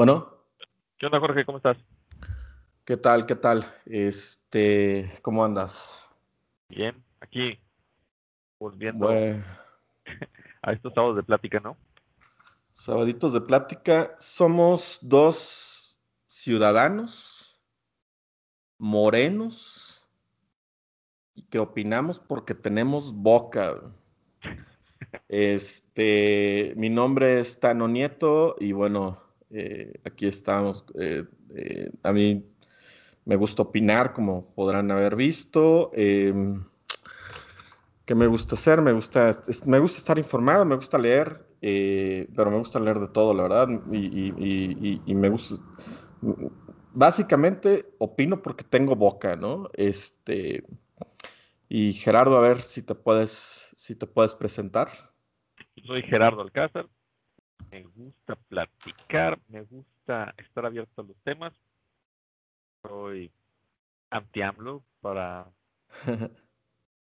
Bueno. 0.00 0.46
¿Qué 0.96 1.04
onda, 1.04 1.20
Jorge? 1.20 1.44
¿Cómo 1.44 1.58
estás? 1.58 1.76
¿Qué 2.86 2.96
tal? 2.96 3.26
¿Qué 3.26 3.36
tal? 3.36 3.70
Este, 3.84 5.12
¿cómo 5.20 5.44
andas? 5.44 6.08
Bien, 6.70 7.04
aquí 7.20 7.60
volviendo 8.58 9.10
a 10.62 10.72
estos 10.72 10.94
sábados 10.94 11.16
de 11.16 11.22
plática, 11.22 11.60
¿no? 11.60 11.76
Sabaditos 12.70 13.34
de 13.34 13.42
plática. 13.42 14.16
Somos 14.18 15.00
dos 15.02 15.98
ciudadanos 16.26 17.60
morenos 18.78 20.08
y 21.34 21.42
que 21.42 21.58
opinamos 21.58 22.18
porque 22.18 22.54
tenemos 22.54 23.12
boca. 23.12 23.74
Este, 25.28 26.72
mi 26.76 26.88
nombre 26.88 27.40
es 27.40 27.60
Tano 27.60 27.86
Nieto 27.86 28.56
y 28.58 28.72
bueno, 28.72 29.29
eh, 29.50 30.00
aquí 30.04 30.26
estamos. 30.26 30.84
Eh, 30.98 31.24
eh, 31.54 31.90
a 32.02 32.12
mí 32.12 32.44
me 33.24 33.36
gusta 33.36 33.62
opinar, 33.62 34.12
como 34.12 34.46
podrán 34.54 34.90
haber 34.90 35.16
visto. 35.16 35.90
Em, 35.94 36.64
¿Qué 38.04 38.14
me 38.14 38.26
gusta 38.26 38.54
hacer? 38.54 38.80
Me 38.80 38.92
gusta, 38.92 39.30
me 39.66 39.78
gusta 39.78 39.98
estar 39.98 40.18
informado, 40.18 40.64
me 40.64 40.74
gusta 40.74 40.98
leer, 40.98 41.46
pero 41.60 42.50
me 42.50 42.58
gusta 42.58 42.80
leer 42.80 42.98
de 42.98 43.08
todo, 43.08 43.32
la 43.34 43.44
verdad. 43.44 43.68
Y, 43.92 45.00
y, 45.06 45.14
me 45.14 45.28
gusta. 45.28 45.62
Básicamente 46.92 47.94
opino 47.98 48.42
porque 48.42 48.64
tengo 48.64 48.96
boca, 48.96 49.36
¿no? 49.36 49.68
Este. 49.74 50.64
Y 51.68 51.92
Gerardo, 51.92 52.36
a 52.36 52.40
ver 52.40 52.62
si 52.62 52.82
te 52.82 52.96
puedes, 52.96 53.72
si 53.76 53.94
te 53.94 54.06
puedes 54.08 54.34
presentar. 54.34 54.88
Soy 55.86 56.02
Gerardo 56.02 56.42
Alcázar, 56.42 56.88
me 57.70 57.82
gusta 57.82 58.34
platicar, 58.48 59.38
me 59.48 59.62
gusta 59.62 60.34
estar 60.38 60.66
abierto 60.66 61.00
a 61.00 61.04
los 61.04 61.16
temas. 61.22 61.52
Soy 62.82 63.30
anti-AMLO 64.10 64.82
para 65.00 65.50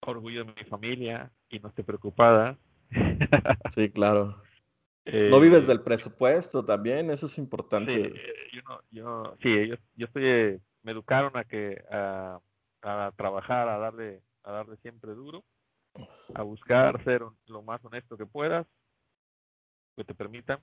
orgullo 0.02 0.45
de 0.45 0.53
mi 0.53 0.70
familia 0.70 1.31
y 1.50 1.59
no 1.59 1.70
esté 1.70 1.84
preocupada. 1.84 2.58
sí, 3.70 3.89
claro. 3.89 4.42
no 5.06 5.39
vives 5.39 5.66
eh, 5.66 5.67
del 5.67 5.81
presupuesto 5.81 6.64
también, 6.64 7.09
eso 7.09 7.25
es 7.25 7.38
importante. 7.38 8.12
Sí, 8.12 8.19
yo, 8.53 8.62
no, 8.64 8.80
yo, 8.92 9.38
sí, 9.42 9.69
yo, 9.95 10.06
estoy, 10.06 10.62
me 10.84 10.92
educaron 10.92 11.36
a 11.36 11.44
que 11.44 11.84
a, 11.92 12.40
a, 12.81 13.12
trabajar, 13.16 13.67
a 13.67 13.78
darle, 13.78 14.22
a 14.44 14.52
darle 14.52 14.78
siempre 14.78 15.14
duro, 15.14 15.44
a 16.34 16.42
buscar 16.44 17.03
ser 17.03 17.23
lo 17.47 17.62
más 17.62 17.84
honesto 17.84 18.17
que 18.17 18.25
puedas 18.25 18.67
te 20.06 20.14
permitan. 20.14 20.59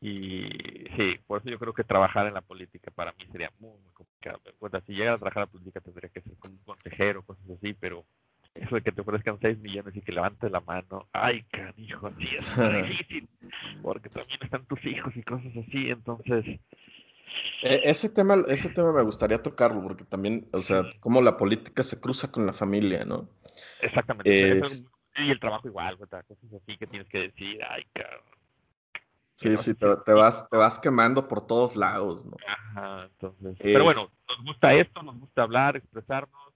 Y 0.00 0.48
sí, 0.96 1.20
por 1.26 1.40
eso 1.40 1.50
yo 1.50 1.58
creo 1.58 1.74
que 1.74 1.84
trabajar 1.84 2.26
en 2.26 2.34
la 2.34 2.40
política 2.40 2.90
para 2.90 3.12
mí 3.12 3.26
sería 3.30 3.50
muy, 3.58 3.78
muy 3.78 3.92
complicado. 3.92 4.40
si 4.86 4.94
llegas 4.94 5.16
a 5.16 5.18
trabajar 5.18 5.42
en 5.42 5.46
la 5.46 5.52
política 5.52 5.80
tendría 5.80 6.08
que 6.08 6.22
ser 6.22 6.32
como 6.38 6.54
un 6.54 6.60
consejero, 6.64 7.22
cosas 7.22 7.44
así, 7.50 7.74
pero 7.74 8.06
eso 8.54 8.76
de 8.76 8.82
que 8.82 8.92
te 8.92 9.02
ofrezcan 9.02 9.38
6 9.40 9.58
millones 9.58 9.94
y 9.94 10.00
que 10.00 10.12
levantes 10.12 10.50
la 10.50 10.60
mano, 10.60 11.06
ay, 11.12 11.42
canijo, 11.44 12.10
sí, 12.18 12.28
es 12.38 12.46
difícil, 12.88 13.28
porque 13.82 14.08
también 14.08 14.38
están 14.42 14.64
tus 14.64 14.82
hijos 14.86 15.14
y 15.14 15.22
cosas 15.22 15.52
así, 15.56 15.90
entonces... 15.90 16.46
E, 17.62 17.80
ese 17.84 18.08
tema, 18.08 18.42
ese 18.48 18.70
tema 18.70 18.92
me 18.92 19.02
gustaría 19.02 19.42
tocarlo, 19.42 19.82
porque 19.82 20.04
también, 20.04 20.48
o 20.52 20.62
sea, 20.62 20.82
cómo 21.00 21.20
la 21.20 21.36
política 21.36 21.82
se 21.82 22.00
cruza 22.00 22.32
con 22.32 22.46
la 22.46 22.54
familia, 22.54 23.04
¿no? 23.04 23.28
Exactamente 23.82 24.62
y 25.16 25.30
el 25.30 25.40
trabajo 25.40 25.68
igual, 25.68 25.98
cosas 25.98 26.24
así 26.28 26.76
que 26.78 26.86
tienes 26.86 27.08
que 27.08 27.20
decir, 27.20 27.62
ay, 27.64 27.84
cabrón. 27.92 28.22
Sí, 29.34 29.56
sí, 29.56 29.74
te, 29.74 30.12
vas, 30.12 30.46
te 30.50 30.56
vas 30.58 30.78
quemando 30.78 31.26
por 31.26 31.46
todos 31.46 31.74
lados, 31.74 32.26
¿no? 32.26 32.36
Ajá, 32.46 33.04
entonces. 33.04 33.56
Pero 33.58 33.84
bueno, 33.84 34.10
nos 34.28 34.44
gusta 34.44 34.74
esto, 34.74 35.02
nos 35.02 35.18
gusta 35.18 35.42
hablar, 35.42 35.76
expresarnos, 35.76 36.52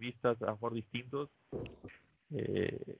vistas 0.00 0.40
a 0.42 0.46
lo 0.46 0.52
mejor 0.52 0.72
distintos, 0.72 1.30
eh, 2.32 2.96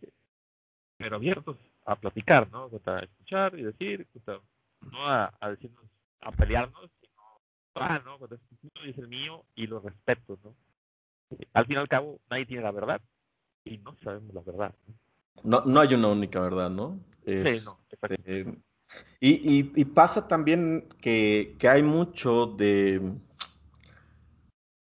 pero 0.97 1.17
abiertos 1.17 1.57
a 1.87 1.97
platicar, 1.97 2.49
¿no? 2.53 2.71
A 2.87 2.99
escuchar 3.01 3.59
y 3.59 3.65
decir, 3.65 4.07
no 4.93 5.09
a, 5.09 5.33
decirnos, 5.51 5.85
a 6.21 6.31
pelearnos, 6.31 6.89
sino, 7.01 7.23
ah, 7.75 8.01
¿no? 8.05 8.15
Este 8.27 8.57
punto 8.61 8.81
es 8.85 8.97
el 8.97 9.09
mío 9.09 9.45
y 9.57 9.67
lo 9.67 9.81
respeto, 9.81 10.39
¿no? 10.45 10.55
Al 11.53 11.67
fin 11.67 11.77
y 11.77 11.79
al 11.79 11.89
cabo, 11.89 12.21
nadie 12.31 12.47
tiene 12.47 12.63
la 12.63 12.71
verdad, 12.71 13.01
y 13.65 13.79
no 13.79 13.97
sabemos 14.03 14.35
la 14.35 14.41
verdad. 14.43 14.75
No, 15.43 15.63
no 15.65 15.81
hay 15.81 15.95
una 15.95 16.09
única 16.09 16.41
verdad, 16.41 16.71
¿no? 16.71 16.99
sí, 17.25 17.63
no, 17.65 17.79
este, 17.91 18.59
y, 19.21 19.81
y, 19.81 19.85
pasa 19.87 20.29
también 20.29 20.89
que, 21.01 21.57
que, 21.59 21.69
hay 21.69 21.83
mucho 21.83 22.47
de 22.47 23.15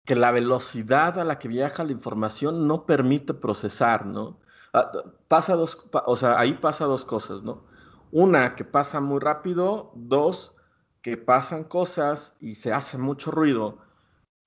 que 0.06 0.16
la 0.16 0.30
velocidad 0.30 1.18
a 1.18 1.24
la 1.24 1.38
que 1.38 1.48
viaja 1.48 1.84
la 1.84 1.92
información 1.92 2.66
no 2.66 2.86
permite 2.86 3.34
procesar, 3.34 4.06
¿no? 4.06 4.40
Ah, 4.72 4.90
pasa 5.28 5.54
dos, 5.54 5.78
o 6.06 6.16
sea, 6.16 6.38
ahí 6.40 6.54
pasa 6.54 6.86
dos 6.86 7.04
cosas, 7.04 7.42
¿no? 7.42 7.62
Una, 8.10 8.56
que 8.56 8.64
pasa 8.64 9.00
muy 9.00 9.20
rápido, 9.20 9.92
dos, 9.94 10.54
que 11.02 11.16
pasan 11.16 11.64
cosas 11.64 12.34
y 12.40 12.54
se 12.54 12.72
hace 12.72 12.96
mucho 12.98 13.30
ruido 13.30 13.78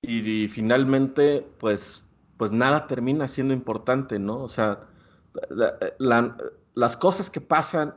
y 0.06 0.48
finalmente, 0.48 1.46
pues 1.58 2.03
pues 2.36 2.52
nada 2.52 2.86
termina 2.86 3.28
siendo 3.28 3.54
importante, 3.54 4.18
¿no? 4.18 4.42
O 4.42 4.48
sea, 4.48 4.80
las 6.76 6.96
cosas 6.96 7.30
que 7.30 7.40
pasan, 7.40 7.94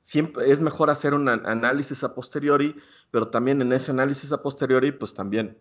siempre 0.00 0.50
es 0.50 0.60
mejor 0.60 0.90
hacer 0.90 1.14
un 1.14 1.28
análisis 1.28 2.02
a 2.04 2.14
posteriori, 2.14 2.76
pero 3.10 3.28
también 3.28 3.62
en 3.62 3.72
ese 3.72 3.92
análisis 3.92 4.32
a 4.32 4.42
posteriori, 4.42 4.92
pues 4.92 5.14
también 5.14 5.58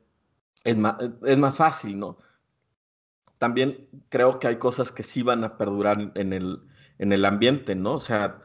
es 0.63 0.77
más, 0.77 0.95
es 1.25 1.37
más 1.37 1.57
fácil, 1.57 1.97
¿no? 1.99 2.17
También 3.37 3.87
creo 4.09 4.39
que 4.39 4.47
hay 4.47 4.57
cosas 4.57 4.91
que 4.91 5.03
sí 5.03 5.23
van 5.23 5.43
a 5.43 5.57
perdurar 5.57 6.11
en 6.15 6.33
el, 6.33 6.61
en 6.99 7.11
el 7.11 7.25
ambiente, 7.25 7.75
¿no? 7.75 7.93
O 7.93 7.99
sea, 7.99 8.39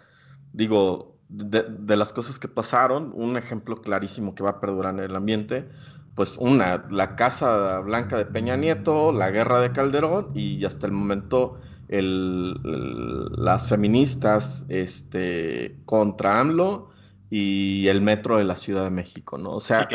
digo, 0.52 1.18
de 1.28 1.96
las 1.96 2.12
cosas 2.12 2.38
que 2.38 2.48
pasaron, 2.48 3.12
un 3.14 3.36
ejemplo 3.36 3.76
clarísimo 3.76 4.34
que 4.34 4.42
va 4.42 4.50
a 4.50 4.60
perdurar 4.60 4.94
en 4.94 5.00
el 5.00 5.16
ambiente, 5.16 5.68
pues 6.16 6.38
una, 6.38 6.86
la 6.90 7.14
Casa 7.14 7.78
Blanca 7.80 8.16
de 8.16 8.24
Peña 8.24 8.56
Nieto, 8.56 9.12
la 9.12 9.30
guerra 9.30 9.60
de 9.60 9.70
Calderón 9.70 10.32
y 10.34 10.64
hasta 10.64 10.86
el 10.86 10.92
momento 10.92 11.60
las 11.88 13.68
feministas 13.68 14.64
este, 14.68 15.78
contra 15.84 16.40
AMLO 16.40 16.90
y 17.30 17.86
el 17.88 18.00
metro 18.00 18.38
de 18.38 18.44
la 18.44 18.56
Ciudad 18.56 18.84
de 18.84 18.90
México, 18.90 19.36
¿no? 19.36 19.52
O 19.52 19.60
sea, 19.60 19.88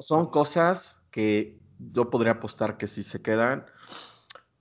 son 0.00 0.30
cosas 0.30 1.02
que 1.10 1.58
yo 1.92 2.08
podría 2.08 2.32
apostar 2.34 2.76
que 2.76 2.86
si 2.86 3.02
se 3.02 3.20
quedan. 3.20 3.66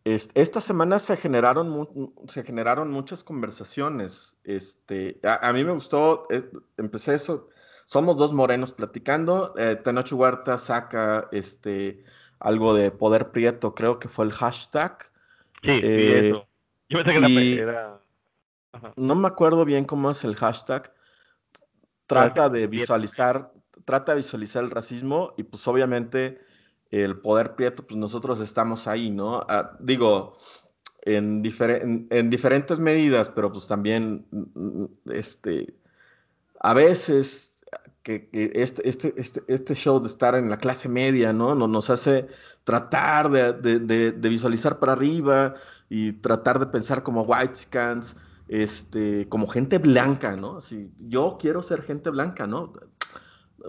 esta 0.03 0.59
semana 0.59 0.97
se 0.97 1.15
generaron, 1.15 2.11
se 2.27 2.43
generaron 2.43 2.89
muchas 2.89 3.23
conversaciones. 3.23 4.35
Este, 4.43 5.19
a, 5.23 5.47
a 5.47 5.53
mí 5.53 5.63
me 5.63 5.73
gustó, 5.73 6.25
eh, 6.31 6.49
empecé 6.77 7.13
eso, 7.13 7.49
somos 7.87 8.17
dos 8.17 8.33
morenos 8.33 8.73
platicando. 8.73 9.53
Eh, 9.57 9.77
Tenoch 9.81 10.11
Huerta 10.11 10.57
saca 10.57 11.29
este, 11.31 12.03
algo 12.37 12.73
de 12.73 12.91
poder 12.91 13.31
prieto, 13.31 13.73
creo 13.73 13.97
que 13.97 14.09
fue 14.09 14.25
el 14.25 14.33
hashtag. 14.33 15.09
Sí, 15.63 15.71
eh, 15.71 16.29
eso. 16.29 16.47
Yo 16.89 17.03
pensé 17.03 17.27
que 17.27 17.59
era... 17.59 17.99
No 18.97 19.15
me 19.15 19.29
acuerdo 19.29 19.63
bien 19.63 19.85
cómo 19.85 20.11
es 20.11 20.25
el 20.25 20.35
hashtag. 20.35 20.93
Trata 22.07 22.49
de 22.49 22.67
visualizar, 22.67 23.53
trata 23.85 24.11
de 24.11 24.17
visualizar 24.17 24.65
el 24.65 24.69
racismo 24.69 25.33
y 25.37 25.43
pues 25.43 25.65
obviamente 25.65 26.41
el 26.91 27.19
poder 27.19 27.55
prieto, 27.55 27.87
pues 27.87 27.97
nosotros 27.97 28.41
estamos 28.41 28.87
ahí, 28.87 29.09
¿no? 29.09 29.45
Ah, 29.47 29.77
digo, 29.79 30.37
en, 31.03 31.41
en, 32.09 32.29
diferentes 32.29 32.79
medidas, 32.79 33.29
pero 33.29 33.51
pues 33.51 33.65
también, 33.65 34.25
mm, 34.31 34.83
mm, 34.83 34.89
este, 35.11 35.73
a 36.59 36.73
veces 36.73 37.56
que, 38.07 38.29
este, 38.31 38.87
este, 38.87 39.13
este, 39.17 39.43
este, 39.49 39.75
show 39.75 39.99
de 39.99 40.07
estar 40.07 40.33
en 40.35 40.49
la 40.49 40.57
clase 40.57 40.87
media, 40.87 41.33
¿no? 41.33 41.55
Nos 41.55 41.89
hace 41.89 42.27
tratar 42.63 43.29
de, 43.29 44.11
visualizar 44.29 44.79
para 44.79 44.93
arriba 44.93 45.55
y 45.89 46.13
tratar 46.13 46.57
de 46.59 46.67
pensar 46.67 47.03
como 47.03 47.23
white 47.23 47.55
scans, 47.55 48.15
este, 48.47 49.27
como 49.27 49.47
gente 49.47 49.77
blanca, 49.77 50.37
¿no? 50.37 50.59
Así, 50.59 50.89
yo 51.09 51.37
quiero 51.37 51.61
ser 51.61 51.81
gente 51.81 52.09
blanca, 52.09 52.47
¿no? 52.47 52.71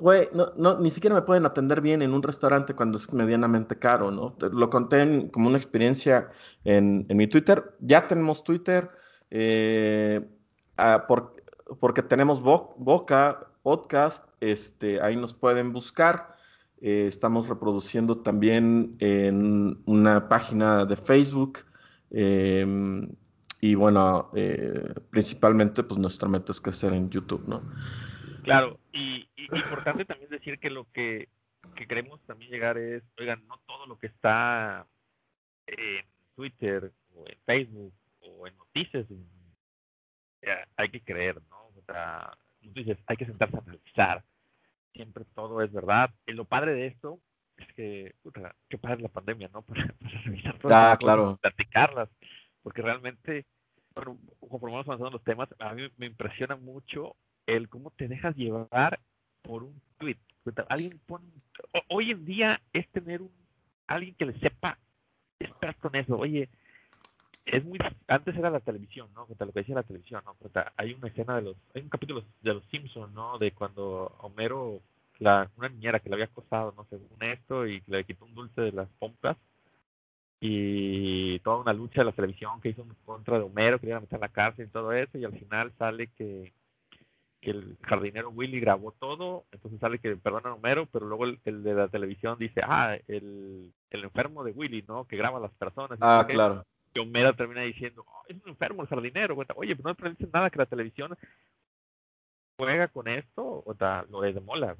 Güey, 0.01 0.29
no, 0.33 0.79
ni 0.79 0.91
siquiera 0.91 1.17
me 1.17 1.23
pueden 1.23 1.45
atender 1.45 1.81
bien 1.81 2.03
en 2.03 2.15
un 2.15 2.23
restaurante 2.23 2.75
cuando 2.75 2.99
es 2.99 3.13
medianamente 3.13 3.77
caro, 3.77 4.13
¿no? 4.13 4.37
Lo 4.39 4.71
conté 4.71 5.31
como 5.33 5.49
una 5.49 5.59
experiencia 5.59 6.31
en, 6.63 7.07
mi 7.09 7.27
Twitter. 7.27 7.75
Ya 7.81 8.07
tenemos 8.07 8.45
Twitter 8.45 8.89
eh, 9.31 10.25
ah, 10.77 11.07
porque 11.81 12.03
tenemos 12.03 12.41
Boca, 12.41 13.49
podcast, 13.63 14.28
este, 14.41 15.01
ahí 15.01 15.17
nos 15.17 15.35
pueden 15.35 15.73
buscar. 15.73 16.37
Eh, 16.81 17.07
estamos 17.09 17.49
reproduciendo 17.49 18.19
también 18.19 18.97
en 19.01 19.83
una 19.87 20.29
página 20.29 20.85
de 20.85 20.97
Facebook. 20.97 21.61
Em, 22.11 23.09
y 23.61 23.75
bueno, 23.75 24.31
eh, 24.35 24.95
principalmente 25.11 25.83
pues 25.83 25.99
nuestra 25.99 26.29
meta 26.29 26.53
es 26.53 26.61
crecer 26.61 26.93
en 26.93 27.11
YouTube, 27.11 27.47
¿no? 27.49 27.63
Claro, 28.45 28.79
y, 28.93 29.29
importante 29.37 30.05
también 30.05 30.31
decir 30.31 30.59
que 30.59 30.71
lo 30.71 30.87
que, 30.93 31.29
que 31.75 31.87
queremos 31.87 32.21
también 32.27 32.51
llegar 32.51 32.79
es, 32.79 33.03
oigan, 33.19 33.47
no 33.47 33.59
todo 33.67 33.87
lo 33.87 33.99
que 33.99 34.07
está 34.07 34.87
en 35.67 36.05
Twitter 36.37 36.93
o 37.15 37.25
en 37.27 37.39
Facebook 37.45 37.93
o 38.21 38.47
en 38.47 38.57
noticias 38.57 39.07
hay 40.77 40.89
que 40.91 41.01
creer, 41.01 41.41
¿no? 41.51 41.67
O 41.77 41.83
sea, 41.87 42.37
dices, 42.61 42.99
hay 43.07 43.17
que 43.17 43.27
sentarse 43.27 43.57
a 43.57 43.61
analizar. 43.61 44.25
Siempre 44.95 45.25
todo 45.35 45.63
es 45.63 45.73
verdad. 45.73 46.11
Y 46.27 46.33
lo 46.33 46.45
padre 46.45 46.75
de 46.75 46.87
esto 46.87 47.21
es 47.57 47.67
que, 47.75 48.15
puta, 48.23 48.55
qué 48.69 48.79
padre 48.79 49.03
la 49.03 49.09
pandemia, 49.09 49.49
¿no? 49.53 49.63
Para, 49.67 49.87
para 50.01 50.23
revisar 50.23 50.59
todas 50.59 50.95
ah, 50.95 50.97
claro. 50.99 51.39
platicarlas. 51.41 52.09
Porque 52.63 52.83
realmente, 52.83 53.47
bueno, 53.95 54.19
conforme 54.41 54.73
vamos 54.73 54.89
avanzando 54.89 55.11
los 55.11 55.25
temas, 55.25 55.49
a 55.59 55.75
mí 55.75 55.89
me 55.97 56.07
impresiona 56.07 56.57
mucho 56.57 57.17
el 57.47 57.69
cómo 57.69 57.91
te 57.91 58.09
dejas 58.09 58.37
llevar 58.37 59.01
por 59.43 59.63
un 59.63 59.81
tweet. 59.99 60.19
Alguien 60.69 60.99
pone, 61.07 61.27
hoy 61.89 62.11
en 62.11 62.25
día 62.25 62.61
es 62.73 62.89
tener 62.89 63.21
un, 63.23 63.31
alguien 63.87 64.15
que 64.15 64.27
le 64.27 64.39
sepa 64.39 64.79
experto 65.39 65.89
en 65.89 66.01
eso. 66.01 66.17
Oye, 66.17 66.49
es 67.53 67.65
muy 67.65 67.79
antes 68.07 68.37
era 68.37 68.51
la 68.51 68.61
televisión 68.61 69.09
no 69.15 69.27
lo 69.29 69.53
que 69.53 69.61
decía 69.61 69.75
la 69.75 69.83
televisión 69.83 70.23
no 70.25 70.37
hay 70.77 70.93
una 70.93 71.09
escena 71.09 71.37
de 71.37 71.43
los 71.43 71.57
hay 71.75 71.83
un 71.83 71.89
capítulo 71.89 72.25
de 72.43 72.55
los 72.55 72.65
Simpsons 72.67 73.13
no 73.15 73.39
de 73.39 73.53
cuando 73.53 74.17
Homero 74.21 74.81
la 75.19 75.51
una 75.57 75.69
niñera 75.69 76.01
que 76.01 76.09
le 76.09 76.15
había 76.15 76.27
acosado 76.27 76.73
no 76.77 76.85
según 76.91 77.23
esto 77.23 77.67
y 77.67 77.83
le 77.87 78.05
quitó 78.05 78.25
un 78.25 78.35
dulce 78.35 78.61
de 78.61 78.73
las 78.73 78.89
pompas 78.99 79.37
y 80.41 81.39
toda 81.41 81.57
una 81.57 81.73
lucha 81.73 82.03
de 82.03 82.07
la 82.07 82.13
televisión 82.13 82.61
que 82.61 82.71
hizo 82.71 82.83
en 82.83 82.95
contra 83.05 83.39
de 83.39 83.45
Homero 83.45 83.79
que 83.79 83.87
le 83.87 83.91
iba 83.91 83.99
a 83.99 84.03
meter 84.03 84.17
a 84.19 84.21
la 84.21 84.29
cárcel 84.29 84.67
y 84.67 84.71
todo 84.71 84.93
eso 84.93 85.19
y 85.19 85.25
al 85.25 85.39
final 85.39 85.73
sale 85.79 86.09
que 86.09 86.53
que 87.41 87.53
el 87.53 87.77
jardinero 87.83 88.31
Willy 88.31 88.59
grabó 88.59 88.93
todo, 88.93 89.45
entonces 89.53 89.79
sale 89.79 90.01
que 90.01 90.17
perdona 90.17 90.51
a 90.51 90.55
Homero, 90.55 90.87
pero 90.87 91.07
luego 91.07 91.25
el, 91.25 91.63
de 91.63 91.75
la 91.75 91.87
televisión 91.87 92.37
dice, 92.37 92.61
ah, 92.65 92.97
el, 93.07 93.73
el 93.91 94.05
enfermo 94.05 94.43
de 94.43 94.51
Willy, 94.51 94.85
¿no? 94.89 95.05
Que 95.05 95.17
graba 95.17 95.39
a 95.39 95.43
las 95.43 95.53
personas. 95.53 95.99
Ah, 96.03 96.27
claro. 96.29 96.65
que 96.65 96.78
Homero 96.99 97.35
termina 97.35 97.63
diciendo, 97.63 98.05
oh, 98.07 98.23
es 98.29 98.37
un 98.43 98.51
enfermo 98.51 98.83
el 98.83 98.89
jardinero, 98.89 99.37
oye, 99.57 99.77
pues 99.77 99.97
no 100.01 100.11
dice 100.11 100.29
nada 100.33 100.51
que 100.51 100.59
la 100.59 100.67
televisión 100.67 101.17
juega 102.59 102.89
con 102.89 103.09
esto, 103.09 103.63
o 103.65 103.75
sea, 103.79 104.05
lo 104.11 104.21
de 104.21 104.41
mola, 104.41 104.77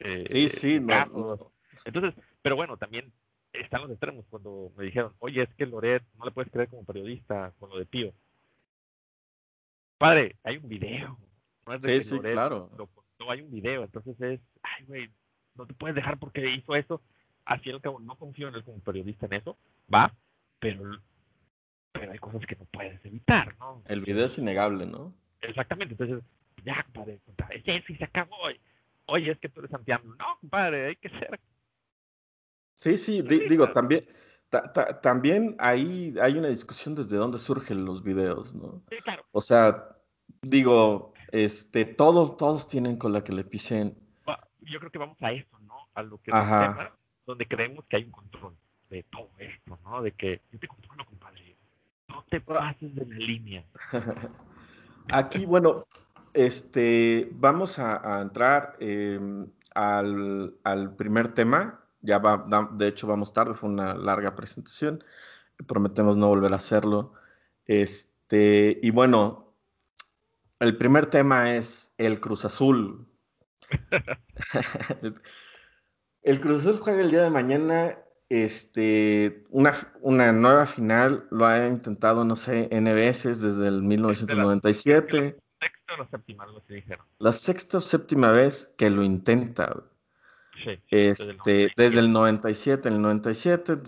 eh, 0.00 0.24
sí, 0.28 0.48
sí, 0.48 0.80
no, 0.80 1.52
Entonces, 1.84 2.14
pero 2.42 2.56
bueno, 2.56 2.76
también 2.76 3.12
están 3.52 3.82
los 3.82 3.90
extremos 3.90 4.24
cuando 4.30 4.72
me 4.76 4.84
dijeron, 4.84 5.12
oye, 5.18 5.42
es 5.42 5.54
que 5.54 5.66
Loret 5.66 6.02
no 6.18 6.24
le 6.24 6.30
puedes 6.30 6.50
creer 6.50 6.68
como 6.68 6.84
periodista 6.84 7.52
con 7.58 7.70
lo 7.70 7.78
de 7.78 7.86
Pío. 7.86 8.12
Padre, 9.98 10.36
hay 10.42 10.56
un 10.56 10.68
video. 10.68 11.18
No 11.66 11.74
es 11.74 11.82
de 11.82 12.00
sí, 12.00 12.10
sí, 12.10 12.18
claro. 12.20 12.70
no 13.18 13.30
hay 13.30 13.42
un 13.42 13.50
video, 13.50 13.84
entonces 13.84 14.18
es, 14.20 14.40
ay, 14.62 14.84
güey, 14.86 15.10
no 15.54 15.66
te 15.66 15.74
puedes 15.74 15.94
dejar 15.94 16.18
porque 16.18 16.48
hizo 16.48 16.74
eso. 16.74 17.02
Así 17.44 17.70
al 17.70 17.80
cabo, 17.80 18.00
no 18.00 18.16
confío 18.16 18.48
en 18.48 18.54
él 18.54 18.64
como 18.64 18.80
periodista 18.80 19.26
en 19.26 19.34
eso, 19.34 19.58
va, 19.92 20.14
pero, 20.60 20.82
pero 21.92 22.12
hay 22.12 22.18
cosas 22.18 22.46
que 22.46 22.54
no 22.54 22.66
puedes 22.66 23.04
evitar, 23.04 23.56
¿no? 23.58 23.82
El 23.86 24.02
video 24.02 24.26
es 24.26 24.38
innegable, 24.38 24.86
¿no? 24.86 25.12
Exactamente, 25.40 25.94
entonces, 25.94 26.22
ya, 26.64 26.82
compadre, 26.84 27.18
compadre, 27.24 27.82
sí, 27.86 27.96
se 27.96 28.04
acabó. 28.04 28.36
Oye, 29.06 29.32
es 29.32 29.38
que 29.38 29.48
tú 29.48 29.60
eres 29.60 29.70
Santiago. 29.70 30.14
No, 30.14 30.38
compadre, 30.40 30.86
hay 30.88 30.96
que 30.96 31.08
ser. 31.08 31.40
Sí, 32.76 32.96
sí, 32.96 33.22
digo, 33.22 33.72
también, 33.72 34.06
también 35.02 35.56
ahí 35.58 36.14
hay 36.20 36.38
una 36.38 36.48
discusión 36.48 36.94
desde 36.94 37.16
dónde 37.16 37.38
surgen 37.38 37.84
los 37.84 38.04
videos, 38.04 38.54
¿no? 38.54 38.82
Sí, 38.88 38.96
claro. 39.02 39.24
O 39.32 39.40
sea, 39.40 39.96
digo, 40.42 41.14
este, 41.32 41.84
todos, 41.84 42.36
todos 42.36 42.68
tienen 42.68 42.96
con 42.96 43.12
la 43.12 43.24
que 43.24 43.32
le 43.32 43.44
pisen. 43.44 43.96
Yo 44.60 44.78
creo 44.78 44.92
que 44.92 44.98
vamos 44.98 45.20
a 45.22 45.32
eso, 45.32 45.58
¿no? 45.60 45.88
A 45.94 46.02
lo 46.02 46.18
que 46.18 46.30
tema, 46.30 46.94
donde 47.26 47.46
creemos 47.46 47.84
que 47.86 47.96
hay 47.96 48.04
un 48.04 48.12
control 48.12 48.56
de 48.90 49.04
todo 49.04 49.30
esto, 49.38 49.78
¿no? 49.84 50.02
De 50.02 50.12
que 50.12 50.42
yo 50.52 50.58
te 50.58 50.68
controlo, 50.68 51.06
compadre. 51.06 51.56
No 52.08 52.24
te 52.28 52.40
pases 52.40 52.94
de 52.94 53.06
la 53.06 53.16
línea. 53.16 53.64
Aquí, 55.12 55.46
bueno, 55.46 55.86
este, 56.34 57.28
vamos 57.32 57.78
a, 57.78 58.20
entrar 58.20 58.76
em, 58.80 59.46
al, 59.74 60.54
al, 60.64 60.96
primer 60.96 61.34
tema. 61.34 61.84
Ya 62.02 62.18
va, 62.18 62.46
de 62.72 62.88
hecho, 62.88 63.06
vamos 63.06 63.32
tarde, 63.32 63.54
fue 63.54 63.68
una 63.68 63.94
larga 63.94 64.34
presentación. 64.34 65.04
Prometemos 65.66 66.16
no 66.16 66.28
volver 66.28 66.52
a 66.52 66.56
hacerlo. 66.56 67.14
Este, 67.66 68.78
y 68.82 68.90
bueno, 68.90 69.54
el 70.58 70.76
primer 70.76 71.06
tema 71.06 71.54
es 71.54 71.94
el 71.96 72.20
Cruz 72.20 72.44
Azul. 72.44 73.06
el 76.22 76.40
Cruz 76.40 76.60
Azul 76.60 76.78
juega 76.78 77.02
el 77.02 77.10
día 77.10 77.22
de 77.22 77.30
mañana 77.30 77.98
este, 78.30 79.44
una, 79.50 79.72
una 80.02 80.32
nueva 80.32 80.64
final 80.64 81.26
lo 81.30 81.46
ha 81.46 81.66
intentado, 81.66 82.24
no 82.24 82.36
sé, 82.36 82.68
N 82.70 82.94
veces 82.94 83.40
desde 83.40 83.66
el 83.66 83.82
1997. 83.82 85.36
La 85.60 85.68
sexta 85.68 85.94
o 85.94 85.96
la 85.98 86.06
séptima, 86.08 86.44
algo 86.44 86.58
así 86.58 86.74
dijeron. 86.74 87.06
La 87.18 87.32
sexta 87.32 87.78
o 87.78 87.80
séptima 87.80 88.30
vez 88.30 88.72
que 88.78 88.88
lo 88.88 89.02
intenta. 89.02 89.82
Sí, 90.64 90.78
este, 90.90 91.72
desde 91.76 91.98
el 91.98 92.12
97. 92.12 92.88
En 92.88 92.94
el 92.94 93.02
97 93.02 93.78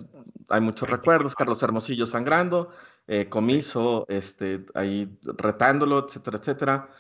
hay 0.49 0.61
muchos 0.61 0.91
recuerdos, 0.91 1.37
Carlos 1.37 1.63
Hermosillo 1.63 2.05
sangrando, 2.05 2.71
eh, 3.07 3.29
Comiso 3.29 4.07
este, 4.09 4.67
ahí 4.75 5.09
retándolo, 5.23 6.05
etcétera, 6.05 6.39
etcétera. 6.39 6.91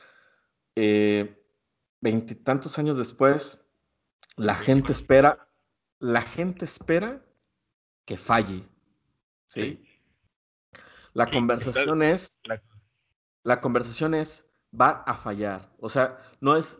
Eh, 0.77 1.43
veintitantos 2.00 2.79
años 2.79 2.99
después, 2.99 3.61
la 4.37 4.55
gente 4.55 4.93
espera, 4.93 5.49
la 5.99 6.23
gente 6.23 6.67
espera 6.67 7.21
que 8.04 8.16
falle. 8.16 8.64
¿Sí? 9.46 9.84
La 11.14 11.31
conversación 11.31 12.02
es. 12.02 12.40
La... 13.44 13.60
conversación 13.60 14.14
es. 14.14 14.46
Va 14.78 15.02
a 15.06 15.14
fallar. 15.14 15.70
O 15.78 15.88
sea, 15.88 16.19
no 16.40 16.56
es. 16.56 16.78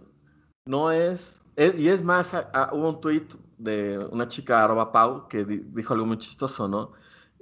No 0.65 0.91
es. 0.91 1.43
y 1.57 1.89
es 1.89 2.03
más, 2.03 2.35
hubo 2.73 2.89
un 2.89 3.01
tweet 3.01 3.29
de 3.59 3.99
una 3.99 4.29
chica, 4.29 4.65
arroba 4.65 4.93
Pau, 4.93 5.29
que 5.29 5.45
dijo 5.45 5.95
algo 5.95 6.07
muy 6.07 6.19
chistoso, 6.19 6.69
¿no? 6.69 6.93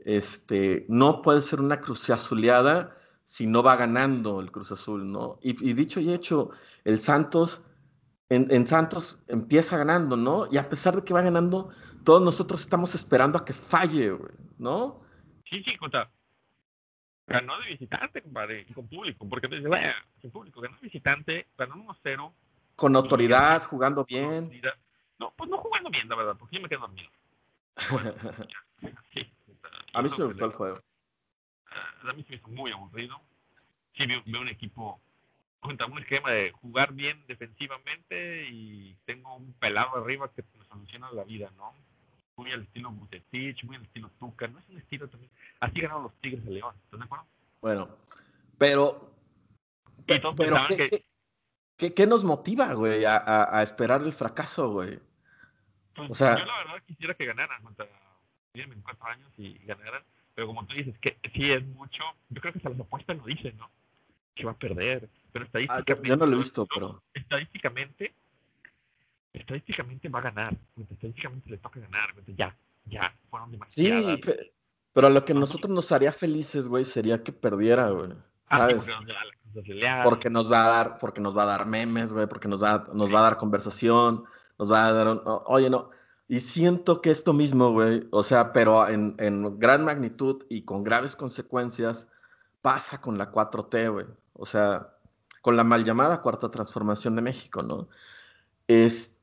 Este, 0.04 0.86
no 0.88 1.22
puede 1.22 1.40
ser 1.40 1.60
una 1.60 1.80
cruz 1.80 2.08
azuleada 2.10 2.96
si 3.24 3.46
no 3.46 3.62
va 3.62 3.76
ganando 3.76 4.40
el 4.40 4.50
Cruz 4.50 4.72
Azul, 4.72 5.10
¿no? 5.10 5.38
Y, 5.40 5.72
dicho 5.74 6.00
y 6.00 6.12
hecho, 6.12 6.50
el 6.84 6.98
Santos, 6.98 7.62
en, 8.28 8.48
en, 8.50 8.66
Santos 8.66 9.20
empieza 9.28 9.76
ganando, 9.76 10.16
¿no? 10.16 10.48
Y 10.50 10.56
a 10.56 10.68
pesar 10.68 10.96
de 10.96 11.04
que 11.04 11.14
va 11.14 11.22
ganando, 11.22 11.70
todos 12.04 12.22
nosotros 12.22 12.60
estamos 12.60 12.94
esperando 12.94 13.38
a 13.38 13.44
que 13.44 13.52
falle, 13.52 14.16
¿no? 14.58 15.00
Sí, 15.48 15.62
sí, 15.62 15.76
contra. 15.76 16.10
Ganó 17.26 17.58
de 17.60 17.68
visitante, 17.68 18.22
compadre, 18.22 18.66
con 18.74 18.88
público, 18.88 19.28
porque 19.28 19.46
dice, 19.46 19.68
vaya, 19.68 19.94
sin 20.20 20.30
público, 20.30 20.60
ganó 20.60 20.76
de 20.76 20.82
visitante, 20.82 21.46
ganó 21.56 21.76
1-0. 21.76 22.32
Con 22.74 22.96
autoridad, 22.96 23.62
jugando 23.64 24.04
bien. 24.04 24.50
No, 25.18 25.32
pues 25.36 25.48
no 25.50 25.58
jugando 25.58 25.90
bien, 25.90 26.08
la 26.08 26.16
verdad, 26.16 26.36
porque 26.38 26.56
yo 26.56 26.62
me 26.62 26.68
quedo 26.68 26.80
dormido. 26.80 27.10
a 29.92 30.02
mí 30.02 30.08
sí 30.08 30.20
me 30.20 30.26
gustó 30.26 30.46
el 30.46 30.52
juego. 30.52 30.80
A 32.02 32.12
mí 32.12 32.22
se 32.24 32.30
me 32.30 32.36
hizo 32.36 32.48
muy 32.48 32.72
aburrido. 32.72 33.20
Sí, 33.96 34.06
veo, 34.06 34.22
un 34.40 34.48
equipo 34.48 35.00
contra 35.60 35.86
un 35.86 35.98
esquema 35.98 36.30
de 36.30 36.52
jugar 36.52 36.92
bien 36.94 37.22
defensivamente 37.26 38.48
y 38.50 38.96
tengo 39.04 39.36
un 39.36 39.52
pelado 39.54 39.96
arriba 39.96 40.32
que 40.32 40.42
me 40.58 40.64
soluciona 40.64 41.12
la 41.12 41.24
vida, 41.24 41.52
¿no? 41.56 41.74
Muy 42.40 42.52
al 42.52 42.62
estilo 42.62 42.90
Bucetich, 42.90 43.64
muy 43.64 43.76
al 43.76 43.82
estilo 43.82 44.10
Tuca, 44.18 44.46
no 44.48 44.58
es 44.58 44.68
un 44.70 44.78
estilo 44.78 45.08
también. 45.08 45.30
Así 45.60 45.80
ganaron 45.80 46.04
los 46.04 46.14
Tigres 46.20 46.44
de 46.44 46.52
León, 46.52 46.74
¿estás 46.84 46.98
de 46.98 47.04
acuerdo? 47.04 47.26
Bueno, 47.60 47.88
pero. 48.56 49.12
pero 50.06 50.34
¿qué, 51.76 51.94
¿qué, 51.94 52.06
nos 52.06 52.24
motiva, 52.24 52.72
güey, 52.72 53.04
a, 53.04 53.58
a, 53.58 53.62
esperar 53.62 54.02
el 54.02 54.14
fracaso, 54.14 54.72
güey? 54.72 54.98
Pues, 55.94 56.10
o 56.10 56.14
sea, 56.14 56.38
yo 56.38 56.46
la 56.46 56.58
verdad 56.58 56.82
quisiera 56.86 57.14
que 57.14 57.26
ganaran, 57.26 57.62
tienen 58.52 58.80
cuatro 58.80 59.06
años 59.06 59.30
y 59.36 59.58
ganaran, 59.66 60.02
pero 60.34 60.46
como 60.46 60.64
tú 60.66 60.74
dices, 60.74 60.96
que 60.98 61.18
sí 61.34 61.52
es 61.52 61.64
mucho, 61.66 62.02
yo 62.30 62.40
creo 62.40 62.54
que 62.54 62.58
hasta 62.58 62.70
las 62.70 62.80
apuestas 62.80 63.18
lo 63.18 63.24
dicen, 63.24 63.54
¿no? 63.58 63.70
Que 64.34 64.44
va 64.44 64.52
a 64.52 64.58
perder, 64.58 65.10
pero 65.30 65.44
ah, 65.44 65.46
estadísticamente. 65.46 66.08
yo 66.08 66.16
no 66.16 66.26
lo 66.26 66.32
he 66.32 66.36
visto, 66.36 66.66
pero. 66.66 67.02
Estadísticamente, 67.12 68.14
estadísticamente 69.32 70.08
va 70.08 70.20
a 70.20 70.22
ganar, 70.22 70.56
estadísticamente 70.90 71.50
le 71.50 71.58
toca 71.58 71.80
ganar, 71.80 72.14
ya, 72.36 72.56
ya, 72.86 73.14
fueron 73.30 73.50
demasiadas. 73.50 74.04
Sí, 74.04 74.20
pero 74.92 75.08
lo 75.08 75.24
que 75.24 75.32
a 75.32 75.36
nosotros 75.36 75.72
nos 75.72 75.92
haría 75.92 76.12
felices, 76.12 76.68
güey, 76.68 76.84
sería 76.84 77.22
que 77.22 77.32
perdiera, 77.32 77.90
güey. 77.90 78.12
Ah, 78.48 78.58
¿Sabes? 78.58 78.84
porque, 80.04 80.30
nos 80.30 80.50
va 80.50 80.64
a 80.64 80.68
dar, 80.68 80.98
porque 80.98 81.20
nos 81.20 81.36
va 81.36 81.44
a 81.44 81.46
dar 81.46 81.66
memes, 81.66 82.12
güey, 82.12 82.26
porque 82.26 82.48
nos 82.48 82.62
va, 82.62 82.88
nos 82.92 83.12
va 83.12 83.20
a 83.20 83.22
dar 83.22 83.36
conversación, 83.36 84.24
nos 84.58 84.70
va 84.70 84.86
a 84.86 84.92
dar, 84.92 85.22
oye, 85.46 85.70
no. 85.70 85.90
Y 86.26 86.40
siento 86.40 87.00
que 87.00 87.10
esto 87.10 87.32
mismo, 87.32 87.70
güey, 87.72 88.06
o 88.10 88.22
sea, 88.22 88.52
pero 88.52 88.88
en, 88.88 89.14
en 89.18 89.58
gran 89.58 89.84
magnitud 89.84 90.44
y 90.48 90.62
con 90.62 90.84
graves 90.84 91.16
consecuencias, 91.16 92.08
pasa 92.62 93.00
con 93.00 93.18
la 93.18 93.30
4T, 93.32 93.92
güey. 93.92 94.06
O 94.34 94.46
sea, 94.46 94.94
con 95.42 95.56
la 95.56 95.64
mal 95.64 95.84
llamada 95.84 96.20
cuarta 96.20 96.50
transformación 96.50 97.16
de 97.16 97.22
México, 97.22 97.62
¿no? 97.62 97.88
Este, 98.68 99.19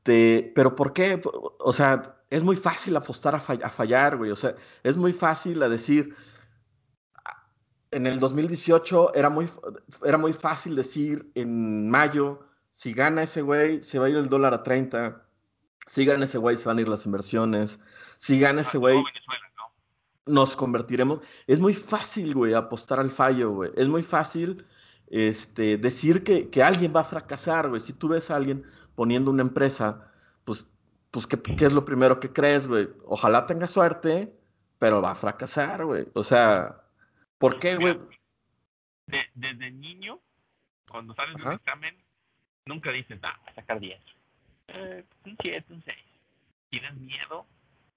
pero 0.54 0.74
¿por 0.74 0.92
qué? 0.92 1.20
O 1.58 1.72
sea, 1.72 2.16
es 2.30 2.42
muy 2.42 2.56
fácil 2.56 2.96
apostar 2.96 3.34
a, 3.34 3.40
fallar, 3.40 4.16
güey. 4.16 4.30
O 4.30 4.36
sea, 4.36 4.54
es 4.82 4.96
muy 4.96 5.12
fácil 5.12 5.60
decir, 5.60 6.14
en 7.90 8.06
el 8.06 8.18
2018 8.18 9.14
era 9.14 9.30
muy, 9.30 9.48
era 10.04 10.18
muy 10.18 10.32
fácil 10.32 10.76
decir 10.76 11.30
en 11.34 11.90
mayo, 11.90 12.40
si 12.72 12.92
gana 12.92 13.24
ese 13.24 13.42
güey, 13.42 13.82
se 13.82 13.98
va 13.98 14.06
a 14.06 14.08
ir 14.08 14.16
el 14.16 14.28
dólar 14.28 14.54
a 14.54 14.62
30. 14.62 15.24
Si 15.86 16.04
gana 16.04 16.24
ese 16.24 16.38
güey, 16.38 16.56
se 16.56 16.68
van 16.68 16.78
a 16.78 16.80
ir 16.80 16.88
las 16.88 17.06
inversiones. 17.06 17.80
Si 18.18 18.38
gana 18.38 18.60
ese 18.60 18.78
güey, 18.78 19.02
nos 20.26 20.54
convertiremos. 20.54 21.20
Es 21.46 21.60
muy 21.60 21.74
fácil, 21.74 22.34
güey, 22.34 22.54
apostar 22.54 23.00
al 23.00 23.10
fallo, 23.10 23.50
güey. 23.50 23.72
Es 23.74 23.88
muy 23.88 24.02
fácil 24.02 24.64
este, 25.08 25.76
decir 25.76 26.22
que, 26.22 26.50
que 26.50 26.62
alguien 26.62 26.92
va 26.94 27.00
a 27.00 27.04
fracasar, 27.04 27.68
güey. 27.68 27.80
Si 27.80 27.94
tú 27.94 28.08
ves 28.08 28.30
a 28.30 28.36
alguien 28.36 28.64
poniendo 28.98 29.30
una 29.30 29.42
empresa, 29.42 30.10
pues, 30.44 30.66
pues 31.12 31.24
¿qué, 31.28 31.40
¿qué, 31.40 31.66
es 31.66 31.72
lo 31.72 31.84
primero 31.84 32.18
que 32.18 32.32
crees, 32.32 32.66
güey? 32.66 32.88
Ojalá 33.04 33.46
tenga 33.46 33.68
suerte, 33.68 34.34
pero 34.80 35.00
va 35.00 35.12
a 35.12 35.14
fracasar, 35.14 35.84
güey. 35.84 36.06
O 36.14 36.24
sea, 36.24 36.82
¿por 37.38 37.60
qué, 37.60 37.76
güey? 37.76 37.96
desde 39.06 39.70
niño, 39.70 40.18
cuando 40.90 41.14
sales 41.14 41.36
de 41.36 41.44
un 41.44 41.52
examen, 41.52 41.94
nunca 42.66 42.90
dices, 42.90 43.20
ah, 43.22 43.38
voy 43.40 43.50
a 43.52 43.54
sacar 43.54 43.78
10. 43.78 44.00
Eh, 44.66 45.04
un 45.26 45.36
7, 45.40 45.72
un 45.74 45.82
6. 45.84 45.96
Tienes 46.70 46.94
miedo 46.96 47.46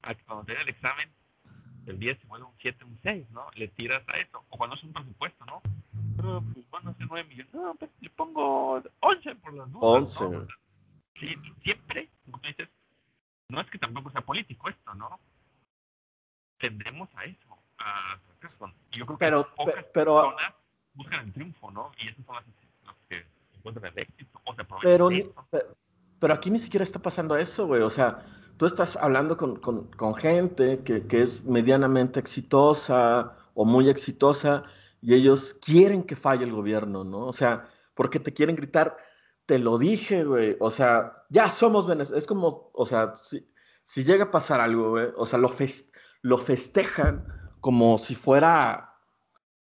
a 0.03 0.13
que 0.13 0.23
cuando 0.25 0.45
te 0.45 0.53
el 0.53 0.69
examen, 0.69 1.09
el 1.87 1.97
10 1.97 2.19
se 2.19 2.27
vuelve 2.27 2.45
un 2.45 2.53
7, 2.59 2.85
un 2.85 2.99
6, 3.01 3.31
¿no? 3.31 3.47
Le 3.55 3.69
tiras 3.69 4.07
a 4.07 4.19
eso. 4.19 4.45
O 4.49 4.57
cuando 4.57 4.75
es 4.75 4.83
un 4.83 4.93
presupuesto, 4.93 5.45
¿no? 5.45 5.63
Pero, 6.15 6.43
pues, 6.53 6.69
van 6.69 6.89
a 6.89 6.93
ser 6.93 7.07
9 7.09 7.27
millones. 7.27 7.53
No, 7.55 7.73
pues 7.73 7.89
le 8.01 8.09
pongo 8.11 8.83
11 8.99 9.35
por 9.37 9.53
las 9.55 9.71
dudas. 9.71 10.19
11. 10.19 10.29
¿no? 10.29 10.60
Sí, 11.21 11.35
siempre, 11.63 12.09
como 12.25 12.39
tú 12.39 12.47
dices, 12.47 12.67
no 13.47 13.61
es 13.61 13.69
que 13.69 13.77
tampoco 13.77 14.09
sea 14.09 14.21
político 14.21 14.69
esto, 14.69 14.95
¿no? 14.95 15.19
Tendremos 16.57 17.09
a 17.15 17.25
eso, 17.25 17.57
a 17.77 18.19
Yo 18.91 19.05
creo 19.05 19.17
que 19.19 19.25
pero, 19.25 19.55
pocas 19.55 19.85
pero, 19.93 20.15
personas 20.15 20.53
buscan 20.95 21.25
el 21.25 21.33
triunfo, 21.33 21.69
¿no? 21.69 21.91
Y 21.99 22.07
esos 22.07 22.25
son 22.25 22.35
las, 22.35 22.45
los 22.85 22.95
que 23.07 23.23
encuentran 23.53 23.93
el 23.93 23.99
éxito 23.99 24.41
o 24.45 24.55
se 24.55 24.63
pero, 24.81 25.09
pero, 26.19 26.33
aquí 26.33 26.49
ni 26.49 26.57
siquiera 26.57 26.83
está 26.83 26.99
pasando 26.99 27.37
eso, 27.37 27.67
güey. 27.67 27.83
O 27.83 27.89
sea, 27.91 28.25
tú 28.57 28.65
estás 28.65 28.97
hablando 28.97 29.37
con, 29.37 29.57
con, 29.57 29.91
con 29.91 30.15
gente 30.15 30.83
que, 30.83 31.05
que 31.05 31.21
es 31.21 31.43
medianamente 31.43 32.19
exitosa 32.19 33.37
o 33.53 33.63
muy 33.63 33.89
exitosa 33.89 34.63
y 35.01 35.13
ellos 35.13 35.53
quieren 35.53 36.03
que 36.03 36.15
falle 36.15 36.45
el 36.45 36.51
gobierno, 36.51 37.03
¿no? 37.03 37.27
O 37.27 37.33
sea, 37.33 37.69
porque 37.93 38.19
te 38.19 38.33
quieren 38.33 38.55
gritar, 38.55 38.97
te 39.45 39.59
lo 39.59 39.77
dije, 39.77 40.23
güey. 40.23 40.57
O 40.59 40.71
sea, 40.71 41.11
ya 41.29 41.49
somos 41.49 41.87
Venezuela. 41.87 42.19
Es 42.19 42.27
como, 42.27 42.71
o 42.73 42.85
sea, 42.85 43.15
si, 43.15 43.47
si 43.83 44.03
llega 44.03 44.25
a 44.25 44.31
pasar 44.31 44.61
algo, 44.61 44.91
güey, 44.91 45.07
o 45.17 45.25
sea, 45.25 45.39
lo, 45.39 45.51
lo 46.21 46.37
festejan 46.37 47.25
como 47.59 47.97
si 47.97 48.15
fuera, 48.15 48.95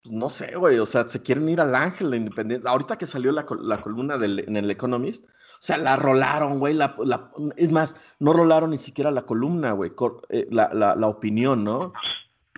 pues, 0.03 0.15
no 0.15 0.29
sé, 0.29 0.55
güey, 0.55 0.79
o 0.79 0.85
sea, 0.85 1.07
se 1.07 1.21
quieren 1.21 1.49
ir 1.49 1.61
al 1.61 1.75
ángel 1.75 2.11
de 2.11 2.17
independencia. 2.17 2.69
Ahorita 2.69 2.97
que 2.97 3.07
salió 3.07 3.31
la, 3.31 3.45
la 3.61 3.81
columna 3.81 4.17
del, 4.17 4.39
en 4.39 4.57
el 4.57 4.69
Economist, 4.71 5.25
o 5.25 5.65
sea, 5.65 5.77
la 5.77 5.95
rolaron, 5.95 6.59
güey. 6.59 6.73
La, 6.73 6.95
la, 7.03 7.31
es 7.55 7.71
más, 7.71 7.95
no 8.19 8.33
rolaron 8.33 8.71
ni 8.71 8.77
siquiera 8.77 9.11
la 9.11 9.25
columna, 9.25 9.71
güey, 9.73 9.91
eh, 10.29 10.47
la, 10.51 10.73
la, 10.73 11.07
opinión, 11.07 11.63
¿no? 11.63 11.93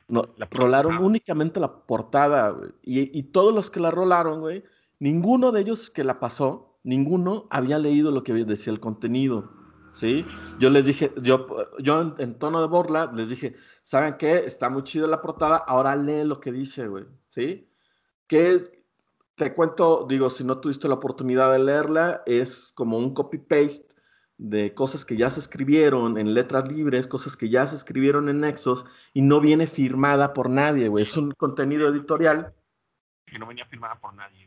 no 0.08 0.30
la 0.38 0.48
rolaron 0.52 0.98
únicamente 0.98 1.60
la 1.60 1.86
portada, 1.86 2.50
güey. 2.50 2.72
Y, 2.84 3.18
y 3.18 3.24
todos 3.24 3.54
los 3.54 3.70
que 3.70 3.80
la 3.80 3.92
rolaron, 3.92 4.40
güey, 4.42 4.64
ninguno 5.00 5.52
de 5.52 5.62
ellos 5.62 5.90
que 5.90 6.04
la 6.04 6.20
pasó 6.20 6.75
ninguno 6.86 7.48
había 7.50 7.80
leído 7.80 8.12
lo 8.12 8.24
que 8.24 8.34
decía 8.46 8.72
el 8.72 8.80
contenido, 8.80 9.51
¿sí? 9.92 10.25
Yo 10.60 10.70
les 10.70 10.86
dije, 10.86 11.12
yo, 11.22 11.48
yo 11.80 12.15
en, 12.18 12.39
tono 12.39 12.62
de 12.62 12.68
burla 12.68 13.12
les 13.13 13.30
dije, 13.30 13.56
¿saben 13.84 14.15
qué? 14.18 14.38
Está 14.38 14.70
muy 14.70 14.84
chido 14.84 15.08
la 15.08 15.22
portada, 15.22 15.58
ahora 15.58 15.96
lee 15.96 16.24
lo 16.24 16.39
que 16.39 16.51
dice, 16.51 16.88
güey, 16.88 17.06
¿sí? 17.30 17.68
Que 18.27 18.62
te 19.36 19.54
cuento, 19.54 20.06
digo, 20.08 20.30
si 20.30 20.44
no 20.44 20.60
tuviste 20.60 20.88
la 20.88 20.94
oportunidad 20.94 21.51
de 21.51 21.60
leerla, 21.60 22.22
es 22.25 22.72
como 22.75 22.98
un 22.98 23.13
copy-paste 23.13 23.96
de 24.38 24.74
cosas 24.74 25.06
que 25.06 25.18
ya 25.18 25.30
se 25.30 25.39
escribieron 25.39 26.18
en 26.18 26.34
letras 26.34 26.68
libres, 26.70 27.08
cosas 27.08 27.36
que 27.36 27.50
ya 27.50 27.65
se 27.65 27.75
escribieron 27.75 28.30
en 28.30 28.42
Nexos 28.42 28.86
y 29.13 29.22
no 29.22 29.42
viene 29.42 29.65
firmada 29.65 30.34
por 30.34 30.50
nadie, 30.50 30.88
güey. 30.88 31.01
Es 31.04 31.18
un 31.18 31.32
contenido 31.32 31.88
editorial. 31.88 32.54
Que 33.25 33.39
no 33.39 33.48
venía 33.48 33.65
firmada 33.65 33.96
por 34.00 34.13
nadie 34.13 34.46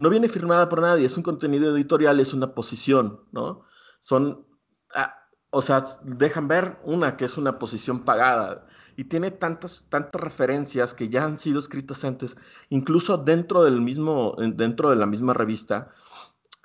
no 0.00 0.08
viene 0.10 0.28
firmada 0.28 0.68
por 0.68 0.80
nadie, 0.80 1.06
es 1.06 1.16
un 1.16 1.22
contenido 1.22 1.76
editorial, 1.76 2.18
es 2.20 2.32
una 2.32 2.54
posición, 2.54 3.20
¿no? 3.32 3.64
Son, 4.00 4.46
ah, 4.94 5.14
o 5.50 5.62
sea, 5.62 5.84
dejan 6.02 6.48
ver 6.48 6.78
una 6.84 7.16
que 7.16 7.26
es 7.26 7.36
una 7.36 7.58
posición 7.58 8.04
pagada 8.04 8.66
y 8.96 9.04
tiene 9.04 9.30
tantas, 9.30 9.84
tantas 9.90 10.20
referencias 10.20 10.94
que 10.94 11.08
ya 11.10 11.24
han 11.24 11.38
sido 11.38 11.58
escritas 11.58 12.04
antes, 12.04 12.36
incluso 12.70 13.18
dentro 13.18 13.62
del 13.62 13.80
mismo, 13.80 14.34
dentro 14.38 14.90
de 14.90 14.96
la 14.96 15.06
misma 15.06 15.34
revista. 15.34 15.92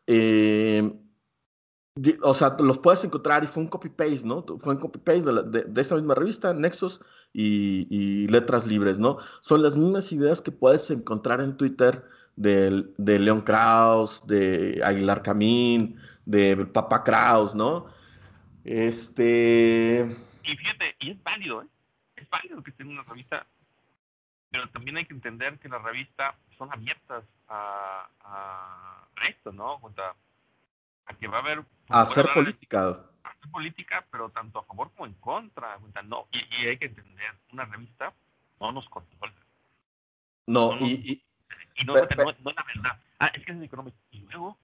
Eh, 0.08 0.98
o 2.24 2.34
sea, 2.34 2.56
los 2.60 2.78
puedes 2.78 3.04
encontrar 3.04 3.44
y 3.44 3.48
fue 3.48 3.64
un 3.64 3.70
copy-paste, 3.70 4.26
¿no? 4.26 4.46
Fue 4.60 4.76
un 4.76 4.80
copy-paste 4.80 5.32
de, 5.68 5.82
esa 5.82 5.96
misma 5.96 6.16
revista, 6.16 6.54
Nexos 6.54 7.02
y, 7.34 7.88
y, 7.90 8.28
Letras 8.28 8.68
Libres, 8.68 9.00
¿no? 9.00 9.18
Son 9.42 9.64
las 9.64 9.76
mismas 9.78 10.12
ideas 10.12 10.42
que 10.42 10.52
puedes 10.52 10.90
encontrar 10.92 11.42
en 11.42 11.56
Twitter 11.58 12.04
de, 12.36 12.86
de 12.98 13.20
León 13.20 13.42
Kraus, 13.42 14.26
de 14.28 14.82
Aguilar 14.84 15.22
Camín, 15.22 16.00
de 16.26 16.66
Papa 16.66 17.04
Kraus, 17.04 17.56
¿no? 17.56 17.88
Este. 18.64 20.08
Y 20.44 20.56
fíjate, 20.56 20.96
y 21.00 21.12
es 21.12 21.24
válido, 21.24 21.62
¿eh? 21.62 21.68
Es 22.16 22.30
válido 22.30 22.64
que 22.64 22.72
esté 22.72 22.84
en 22.84 22.90
una 22.90 23.04
revista, 23.04 23.46
pero 24.50 24.68
también 24.70 24.98
hay 24.98 25.06
que 25.06 25.14
entender 25.14 25.60
que 25.60 25.70
las 25.70 25.82
revistas 25.82 26.36
son 26.58 26.72
abiertas 26.72 27.24
a, 27.48 28.08
a, 28.22 29.28
esto, 29.28 29.52
¿no? 29.52 29.80
a 31.06 31.14
que 31.14 31.28
va 31.28 31.38
a 31.38 31.42
haber. 31.42 31.64
A 31.90 32.02
hacer 32.02 32.28
política. 32.34 32.88
A 33.24 33.30
hacer 33.30 33.52
política, 33.52 34.06
pero 34.12 34.30
tanto 34.30 34.60
a 34.60 34.64
favor 34.64 34.92
como 34.96 35.06
en 35.06 35.14
contra. 35.16 35.78
no, 36.06 36.28
y, 36.32 36.40
y, 36.40 36.68
hay 36.68 36.78
que 36.78 36.86
entender, 36.86 37.32
una 37.52 37.66
revista 37.66 38.14
no 38.60 38.72
nos 38.72 38.88
controla. 38.90 39.34
No, 40.48 40.78
y, 40.80 41.24
y 41.76 41.86
no, 41.86 41.94
no, 41.94 42.00
es 42.00 42.18
la 42.18 42.64
verdad. 42.64 43.00
Ah, 43.20 43.28
es 43.28 43.46
que 43.46 43.52
es 43.52 43.62
económico. 43.62 43.98
Y 44.12 44.20
luego, 44.20 44.58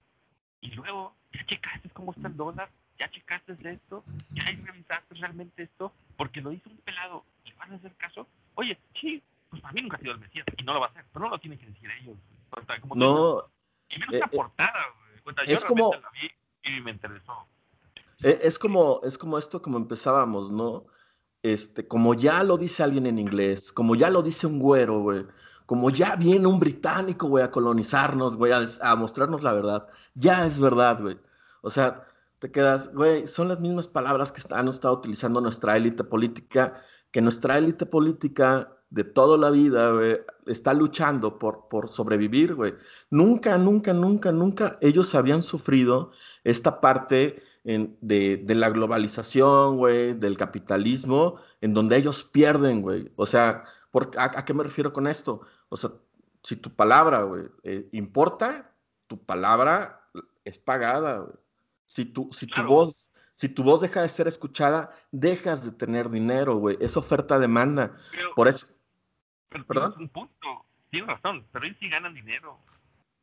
y 0.60 0.70
luego, 0.70 1.14
ya 1.32 1.44
checaste 1.46 1.90
cómo 1.90 2.12
está 2.12 2.28
el 2.28 2.36
dólar, 2.36 2.70
ya 2.98 3.10
checaste 3.10 3.56
esto, 3.62 4.04
ya 4.32 4.44
revisaste 4.44 5.14
realmente 5.14 5.64
esto, 5.64 5.92
porque 6.16 6.40
lo 6.40 6.52
hizo 6.52 6.70
un 6.70 6.78
pelado, 6.78 7.24
¿le 7.44 7.54
van 7.54 7.72
a 7.72 7.76
hacer 7.76 7.94
caso? 7.96 8.26
Oye, 8.54 8.78
sí, 8.98 9.22
pues 9.50 9.60
para 9.60 9.74
mí 9.74 9.82
nunca 9.82 9.96
ha 9.96 10.00
sido 10.00 10.12
el 10.12 10.20
Mesías, 10.20 10.46
y 10.56 10.62
no 10.62 10.74
lo 10.74 10.80
va 10.80 10.86
a 10.86 10.90
hacer, 10.90 11.04
pero 11.12 11.26
no 11.26 11.30
lo 11.30 11.38
tienen 11.38 11.58
que 11.58 11.66
decir 11.66 11.90
ellos. 12.00 12.16
Como 12.80 12.94
no. 12.94 13.44
Y 13.88 13.98
menos 13.98 14.14
eh, 14.14 14.18
la 14.18 14.26
eh, 14.26 14.36
portada. 14.36 14.72
Yo 15.46 15.54
es 15.54 15.64
como, 15.64 15.92
la 15.94 16.10
vi 16.10 16.30
y 16.64 16.80
me 16.80 16.90
interesó. 16.90 17.46
Eh, 18.22 18.38
es 18.42 18.58
como, 18.58 19.00
es 19.04 19.18
como 19.18 19.38
esto, 19.38 19.60
como 19.60 19.78
empezábamos, 19.78 20.50
¿no? 20.50 20.86
Este, 21.42 21.86
como 21.86 22.14
ya 22.14 22.42
lo 22.42 22.56
dice 22.56 22.82
alguien 22.82 23.06
en 23.06 23.18
inglés, 23.18 23.72
como 23.72 23.96
ya 23.96 24.10
lo 24.10 24.22
dice 24.22 24.46
un 24.46 24.60
güero, 24.60 25.00
güey 25.00 25.24
como 25.72 25.88
ya 25.88 26.16
viene 26.16 26.46
un 26.46 26.60
británico, 26.60 27.28
güey, 27.28 27.42
a 27.42 27.50
colonizarnos, 27.50 28.36
güey, 28.36 28.52
a, 28.52 28.94
mostrarnos 28.94 29.42
la 29.42 29.54
verdad. 29.54 29.86
Ya 30.14 30.44
es 30.44 30.60
verdad, 30.60 31.00
güey. 31.00 31.18
O 31.62 31.70
sea, 31.70 32.06
te 32.40 32.50
quedas, 32.50 32.92
güey, 32.92 33.26
son 33.26 33.48
las 33.48 33.58
mismas 33.58 33.88
palabras 33.88 34.32
que 34.32 34.42
han 34.54 34.68
estado 34.68 34.92
utilizando 34.92 35.40
nuestra 35.40 35.74
élite 35.74 36.04
política, 36.04 36.82
que 37.10 37.22
nuestra 37.22 37.56
élite 37.56 37.86
política 37.86 38.70
de 38.90 39.04
toda 39.04 39.38
la 39.38 39.48
vida, 39.48 39.92
güey, 39.92 40.20
está 40.44 40.74
luchando 40.74 41.38
por, 41.38 41.88
sobrevivir, 41.88 42.54
güey. 42.54 42.74
Nunca, 43.08 43.56
nunca, 43.56 43.94
nunca, 43.94 44.30
nunca 44.30 44.76
ellos 44.82 45.14
habían 45.14 45.40
sufrido 45.42 46.10
esta 46.44 46.82
parte 46.82 47.42
de, 47.64 48.44
la 48.46 48.68
globalización, 48.68 49.78
güey, 49.78 50.12
del 50.12 50.36
capitalismo, 50.36 51.36
en 51.62 51.72
donde 51.72 51.96
ellos 51.96 52.24
pierden, 52.24 52.82
güey. 52.82 53.10
O 53.16 53.24
sea, 53.24 53.64
a, 54.16 54.44
qué 54.44 54.54
me 54.54 54.62
refiero 54.62 54.92
con 54.92 55.06
esto? 55.06 55.42
O 55.72 55.76
sea, 55.78 55.90
si 56.42 56.56
tu 56.56 56.68
palabra, 56.74 57.22
güey, 57.22 57.46
eh, 57.62 57.88
importa, 57.92 58.70
tu 59.06 59.24
palabra 59.24 60.02
es 60.44 60.58
pagada, 60.58 61.20
güey. 61.20 61.34
Si 61.86 62.04
tu, 62.04 62.28
si 62.30 62.46
tu 62.46 62.62
voz, 62.64 63.10
si 63.36 63.48
tu 63.48 63.62
voz 63.62 63.80
deja 63.80 64.02
de 64.02 64.10
ser 64.10 64.28
escuchada, 64.28 64.90
dejas 65.12 65.64
de 65.64 65.72
tener 65.72 66.10
dinero, 66.10 66.56
güey. 66.56 66.76
Es 66.78 66.98
oferta-demanda. 66.98 67.96
Por 68.36 68.48
eso. 68.48 68.66
Pero 69.48 69.66
¿Perdón? 69.66 69.94
un 69.98 70.08
punto. 70.10 70.66
Tienes 70.90 71.08
razón, 71.08 71.46
pero 71.52 71.64
ellos 71.64 71.78
sí 71.80 71.88
ganan 71.88 72.12
dinero. 72.12 72.58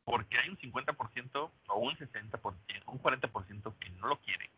Porque 0.02 0.36
hay 0.36 0.48
un 0.48 0.58
50% 0.58 1.50
o 1.68 1.78
un 1.78 1.94
60%, 1.94 2.54
un 2.86 3.00
40% 3.00 3.74
que 3.78 3.90
no 3.90 4.08
lo 4.08 4.18
quiere. 4.18 4.50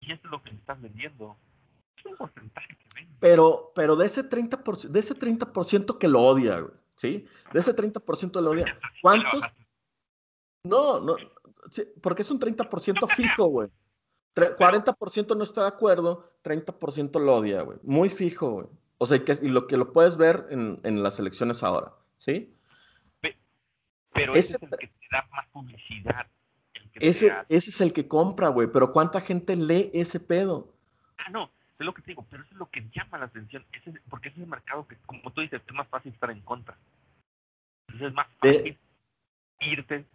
Y 0.00 0.12
eso 0.12 0.20
es 0.26 0.30
lo 0.30 0.42
que 0.42 0.50
estás 0.50 0.78
vendiendo. 0.78 1.38
Es 1.96 2.04
un 2.04 2.16
porcentaje 2.18 2.76
que 2.76 2.88
vende. 2.94 3.14
Pero, 3.18 3.72
pero 3.74 3.96
de 3.96 4.04
ese 4.04 4.28
30%, 4.28 4.88
de 4.88 5.00
ese 5.00 5.14
30% 5.14 5.96
que 5.96 6.08
lo 6.08 6.20
odia, 6.20 6.60
güey. 6.60 6.81
¿Sí? 7.02 7.26
De 7.52 7.58
ese 7.58 7.74
30% 7.74 8.32
de 8.32 8.64
la 8.64 8.78
¿cuántos? 9.02 9.44
No, 10.62 11.00
no, 11.00 11.16
porque 12.00 12.22
es 12.22 12.30
un 12.30 12.38
30% 12.38 13.08
fijo, 13.08 13.46
güey. 13.46 13.68
40% 14.36 15.36
no 15.36 15.42
está 15.42 15.62
de 15.62 15.68
acuerdo, 15.68 16.32
30% 16.44 17.20
lo 17.20 17.36
odia, 17.36 17.62
güey. 17.62 17.78
Muy 17.82 18.08
fijo, 18.08 18.50
güey. 18.52 18.66
O 18.98 19.06
sea, 19.06 19.18
y, 19.18 19.48
lo 19.48 19.66
que 19.66 19.76
lo 19.76 19.92
puedes 19.92 20.16
ver 20.16 20.46
en, 20.50 20.78
en 20.84 21.02
las 21.02 21.18
elecciones 21.18 21.64
ahora, 21.64 21.92
¿sí? 22.16 22.54
Pero 24.14 24.34
ese, 24.34 24.56
es 24.56 24.62
el 24.62 24.78
que 24.78 24.86
te 24.86 25.06
da 25.10 25.26
más 25.32 25.46
publicidad. 25.48 26.26
ese, 26.94 27.34
ese 27.48 27.70
es 27.70 27.80
el 27.80 27.92
que 27.92 28.06
compra, 28.06 28.48
güey. 28.48 28.68
Pero 28.68 28.92
¿cuánta 28.92 29.20
gente 29.20 29.56
lee 29.56 29.90
ese 29.92 30.20
pedo? 30.20 30.72
Ah, 31.18 31.30
no, 31.30 31.50
es 31.82 31.86
lo 31.86 31.94
que 31.94 32.02
te 32.02 32.12
digo, 32.12 32.26
pero 32.30 32.42
eso 32.42 32.52
es 32.52 32.58
lo 32.58 32.66
que 32.70 32.88
llama 32.92 33.18
la 33.18 33.26
atención. 33.26 33.64
Ese, 33.72 33.92
porque 34.08 34.28
ese 34.28 34.38
es 34.38 34.44
el 34.44 34.50
mercado 34.50 34.86
que, 34.86 34.96
como 35.06 35.30
tú 35.32 35.40
dices, 35.40 35.62
es 35.66 35.74
más 35.74 35.88
fácil 35.88 36.12
estar 36.12 36.30
en 36.30 36.40
contra. 36.40 36.76
Entonces 37.88 38.08
es 38.08 38.14
más 38.14 38.26
fácil 38.38 38.78
irte. 39.60 40.06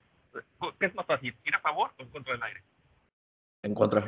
¿Qué 0.80 0.86
es 0.86 0.96
más 0.96 1.06
fácil? 1.06 1.36
¿Ir 1.44 1.56
a 1.56 1.60
favor 1.60 1.94
o 1.98 2.04
en 2.04 2.10
contra 2.10 2.34
del 2.34 2.44
aire? 2.44 2.64
En 3.64 3.74
contra. 3.74 4.02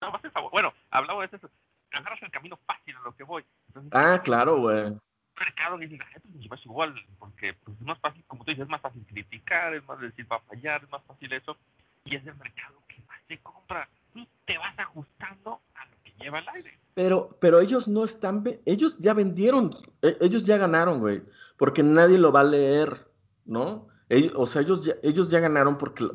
No, 0.00 0.12
vas 0.12 0.24
a 0.24 0.30
favor. 0.30 0.50
Bueno, 0.50 0.72
hablaba 0.90 1.26
de 1.26 1.36
eso. 1.36 1.50
Agarras 1.90 2.22
el 2.22 2.30
camino 2.30 2.58
fácil 2.66 2.96
a 2.96 3.00
lo 3.00 3.16
que 3.16 3.24
voy. 3.24 3.44
ah, 3.92 4.20
claro, 4.22 4.58
güey 4.58 4.94
mercado 5.38 5.80
y 5.82 5.96
la 5.96 6.04
gente 6.06 6.28
pues, 6.48 6.64
igual, 6.64 6.94
porque 7.18 7.54
pues, 7.54 7.76
es 7.76 7.86
más 7.86 7.98
fácil, 8.00 8.24
como 8.26 8.44
tú 8.44 8.50
dices, 8.50 8.64
es 8.64 8.68
más 8.68 8.80
fácil 8.80 9.04
criticar, 9.06 9.74
es 9.74 9.86
más 9.86 10.00
decir 10.00 10.30
va 10.30 10.36
a 10.36 10.40
fallar, 10.40 10.82
es 10.82 10.90
más 10.90 11.02
fácil 11.04 11.32
eso, 11.32 11.56
y 12.04 12.16
es 12.16 12.26
el 12.26 12.36
mercado 12.36 12.82
que 12.88 13.00
más 13.06 13.20
te 13.26 13.38
compra. 13.38 13.88
Tú 14.12 14.26
te 14.44 14.58
vas 14.58 14.78
ajustando 14.78 15.54
a 15.54 15.60
que 15.67 15.67
lleva 16.18 16.42
aire. 16.54 16.78
Pero, 16.94 17.36
pero 17.40 17.60
ellos 17.60 17.86
no 17.88 18.04
están, 18.04 18.42
ellos 18.64 18.98
ya 18.98 19.14
vendieron, 19.14 19.70
e, 20.02 20.16
ellos 20.20 20.44
ya 20.44 20.56
ganaron, 20.56 21.00
güey, 21.00 21.22
porque 21.56 21.82
nadie 21.82 22.18
lo 22.18 22.32
va 22.32 22.40
a 22.40 22.44
leer, 22.44 23.06
¿no? 23.44 23.88
Ellos, 24.08 24.32
o 24.34 24.46
sea, 24.46 24.62
ellos 24.62 24.84
ya, 24.84 24.94
ellos 25.02 25.30
ya 25.30 25.38
ganaron 25.38 25.78
porque, 25.78 26.06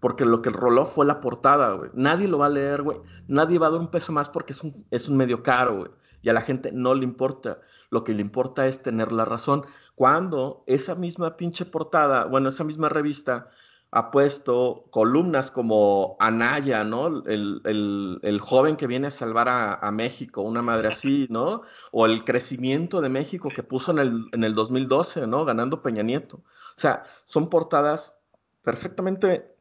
porque 0.00 0.24
lo 0.24 0.42
que 0.42 0.50
roló 0.50 0.86
fue 0.86 1.06
la 1.06 1.20
portada, 1.20 1.74
güey. 1.74 1.90
Nadie 1.94 2.26
lo 2.26 2.38
va 2.38 2.46
a 2.46 2.50
leer, 2.50 2.82
güey. 2.82 2.98
Nadie 3.26 3.58
va 3.58 3.66
a 3.66 3.70
dar 3.70 3.80
un 3.80 3.90
peso 3.90 4.12
más 4.12 4.28
porque 4.28 4.54
es 4.54 4.64
un, 4.64 4.86
es 4.90 5.08
un 5.08 5.16
medio 5.16 5.42
caro, 5.42 5.76
güey. 5.76 5.90
Y 6.22 6.30
a 6.30 6.32
la 6.32 6.40
gente 6.40 6.72
no 6.72 6.94
le 6.94 7.04
importa 7.04 7.60
lo 7.90 8.04
que 8.04 8.14
le 8.14 8.20
importa 8.20 8.66
es 8.66 8.82
tener 8.82 9.12
la 9.12 9.24
razón. 9.24 9.64
Cuando 9.94 10.62
esa 10.66 10.94
misma 10.94 11.36
pinche 11.36 11.64
portada, 11.64 12.24
bueno, 12.26 12.48
esa 12.48 12.64
misma 12.64 12.88
revista 12.88 13.50
ha 13.90 14.10
puesto 14.10 14.84
columnas 14.90 15.50
como 15.50 16.16
Anaya, 16.20 16.84
¿no? 16.84 17.24
El, 17.24 18.38
joven 18.42 18.76
que 18.76 18.86
viene 18.86 19.06
a 19.06 19.10
salvar 19.10 19.48
a, 19.48 19.90
México, 19.90 20.42
una 20.42 20.62
madre 20.62 20.88
así, 20.88 21.26
¿no? 21.30 21.62
O 21.92 22.06
el 22.06 22.24
crecimiento 22.24 23.00
de 23.00 23.08
México 23.08 23.48
que 23.48 23.62
puso 23.62 23.92
en 23.92 23.98
el, 23.98 24.26
en 24.32 24.44
el 24.44 24.54
2012, 24.54 25.26
¿no? 25.26 25.44
Ganando 25.44 25.82
Peña 25.82 26.02
Nieto. 26.02 26.36
O 26.36 26.80
sea, 26.80 27.04
son 27.24 27.48
portadas 27.48 28.16
perfectamente 28.62 29.54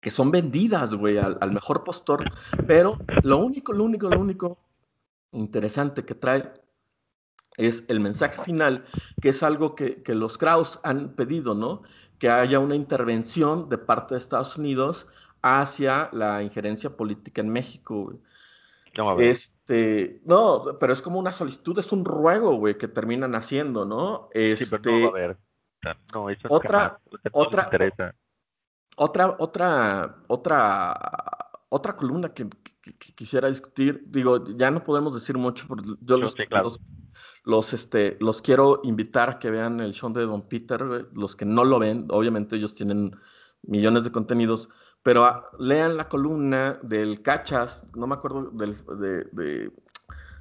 que 0.00 0.10
son 0.10 0.30
vendidas, 0.30 0.94
güey, 0.94 1.18
al, 1.18 1.36
al 1.40 1.52
mejor 1.52 1.84
postor, 1.84 2.24
pero 2.66 2.98
lo 3.22 3.38
único, 3.38 3.72
lo 3.72 3.84
único, 3.84 4.08
lo 4.08 4.20
único 4.20 4.58
interesante 5.32 6.04
que 6.04 6.14
trae 6.14 6.52
es 7.56 7.84
el 7.88 8.00
mensaje 8.00 8.42
final, 8.42 8.84
que 9.20 9.30
es 9.30 9.42
algo 9.42 9.74
que, 9.74 10.02
los 10.08 10.38
Kraus 10.38 10.78
han 10.82 11.14
pedido, 11.14 11.54
¿no? 11.54 11.82
Que 12.18 12.30
haya 12.30 12.58
una 12.58 12.74
intervención 12.74 13.68
de 13.68 13.78
parte 13.78 14.14
de 14.14 14.18
Estados 14.18 14.56
Unidos 14.56 15.08
hacia 15.42 16.08
la 16.12 16.42
injerencia 16.42 16.90
política 16.90 17.40
en 17.40 17.50
México, 17.50 18.12
Este, 19.18 20.20
no, 20.24 20.78
pero 20.80 20.92
es 20.92 21.02
como 21.02 21.18
una 21.18 21.32
solicitud, 21.32 21.78
es 21.78 21.92
un 21.92 22.04
ruego, 22.04 22.56
güey, 22.56 22.78
que 22.78 22.88
terminan 22.88 23.34
haciendo, 23.34 23.84
¿no? 23.84 24.28
Este, 24.32 24.64
sí, 24.64 24.76
pero 24.82 24.98
no 24.98 25.06
a 25.06 25.08
haber. 25.10 25.36
No, 26.14 26.30
eso 26.30 26.48
otra, 26.50 26.98
otra, 27.32 27.70
otra, 28.96 29.36
otra, 29.38 30.16
otra, 30.26 31.00
otra 31.68 31.96
columna 31.96 32.32
que, 32.32 32.48
quisiera 33.14 33.48
discutir, 33.48 34.02
digo, 34.06 34.44
ya 34.56 34.70
no 34.70 34.82
podemos 34.82 35.14
decir 35.14 35.36
mucho, 35.36 35.66
porque 35.68 35.90
yo, 36.00 36.16
los, 36.16 36.34
los, 36.50 36.80
este, 37.72 38.16
los 38.20 38.42
quiero 38.42 38.80
invitar 38.82 39.30
a 39.30 39.38
que 39.38 39.50
vean 39.50 39.80
el 39.80 39.92
show 39.92 40.12
de 40.12 40.22
Don 40.22 40.48
Peter, 40.48 41.08
los 41.12 41.36
que 41.36 41.44
no 41.44 41.64
lo 41.64 41.78
ven, 41.78 42.06
obviamente 42.10 42.56
ellos 42.56 42.74
tienen 42.74 43.16
millones 43.62 44.04
de 44.04 44.12
contenidos, 44.12 44.68
pero 45.02 45.24
ah, 45.24 45.50
lean 45.58 45.96
la 45.96 46.08
columna 46.08 46.78
del 46.82 47.22
Cachas, 47.22 47.86
no 47.94 48.06
me 48.06 48.14
acuerdo 48.14 48.50
del, 48.50 48.76
de, 48.98 49.70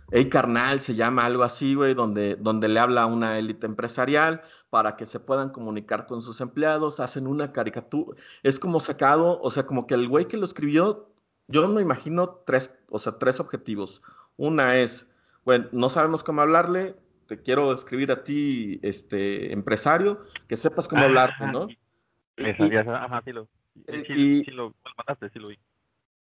de 0.09 0.29
Carnal, 0.29 0.79
se 0.79 0.95
llama 0.95 1.25
algo 1.25 1.43
así, 1.43 1.75
güey, 1.75 1.93
donde, 1.93 2.35
donde 2.37 2.67
le 2.69 2.79
habla 2.79 3.03
a 3.03 3.05
una 3.05 3.37
élite 3.37 3.67
empresarial 3.67 4.41
para 4.71 4.95
que 4.95 5.05
se 5.05 5.19
puedan 5.19 5.49
comunicar 5.49 6.07
con 6.07 6.23
sus 6.23 6.41
empleados, 6.41 6.99
hacen 6.99 7.27
una 7.27 7.51
caricatura, 7.51 8.17
es 8.41 8.59
como 8.59 8.79
sacado, 8.79 9.39
o 9.41 9.51
sea, 9.51 9.67
como 9.67 9.85
que 9.85 9.93
el 9.93 10.07
güey 10.07 10.27
que 10.27 10.37
lo 10.37 10.45
escribió, 10.45 11.09
yo 11.47 11.67
me 11.67 11.81
imagino 11.81 12.41
tres, 12.45 12.73
o 12.89 12.97
sea, 12.97 13.19
tres 13.19 13.39
objetivos. 13.39 14.01
Una 14.37 14.77
es 14.77 15.07
bueno, 15.45 15.67
no 15.71 15.89
sabemos 15.89 16.23
cómo 16.23 16.41
hablarle, 16.41 16.95
te 17.27 17.41
quiero 17.41 17.71
escribir 17.73 18.11
a 18.11 18.23
ti, 18.23 18.79
este, 18.81 19.53
empresario, 19.53 20.23
que 20.47 20.57
sepas 20.57 20.87
cómo 20.87 21.03
hablar, 21.03 21.33
¿no? 21.53 21.67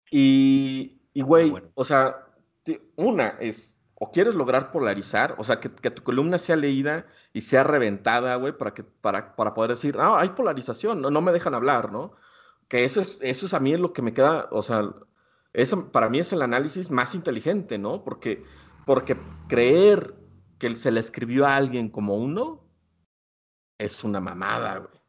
Y, 0.09 0.99
y, 1.13 1.21
güey, 1.21 1.53
o 1.75 1.83
sea, 1.85 2.25
una 2.95 3.37
es, 3.39 3.79
o 3.95 4.11
quieres 4.11 4.35
lograr 4.35 4.71
polarizar, 4.71 5.35
o 5.37 5.43
sea, 5.43 5.59
que, 5.59 5.69
tu 5.69 6.03
columna 6.03 6.37
sea 6.37 6.55
leída 6.55 7.05
y 7.31 7.41
sea 7.41 7.63
reventada, 7.63 8.35
güey, 8.35 8.57
para, 8.57 8.73
que, 8.73 8.83
para, 8.83 9.35
para 9.35 9.53
poder 9.53 9.71
decir, 9.71 9.97
ah, 9.99 10.19
hay 10.19 10.29
polarización, 10.29 11.01
no, 11.01 11.11
no 11.11 11.21
me 11.21 11.31
dejan 11.31 11.53
hablar, 11.53 11.91
¿no? 11.91 12.13
Que 12.67 12.83
eso 12.83 13.01
es, 13.01 13.19
eso 13.21 13.45
es 13.45 13.53
a 13.53 13.59
mí 13.59 13.77
lo 13.77 13.93
que 13.93 14.01
me 14.01 14.13
queda, 14.13 14.47
o 14.51 14.63
sea, 14.63 14.89
eso 15.53 15.91
para 15.91 16.09
mí 16.09 16.19
es 16.19 16.33
el 16.33 16.41
análisis 16.41 16.89
más 16.89 17.13
inteligente, 17.15 17.77
¿no? 17.77 18.03
Porque 18.03 18.43
porque 18.85 19.17
creer 19.47 20.15
que 20.57 20.75
se 20.75 20.91
le 20.91 20.99
escribió 20.99 21.45
a 21.45 21.55
alguien 21.55 21.89
como 21.89 22.15
uno 22.15 22.63
es 23.77 24.03
una 24.03 24.19
mamada, 24.19 24.77
güey. 24.77 25.01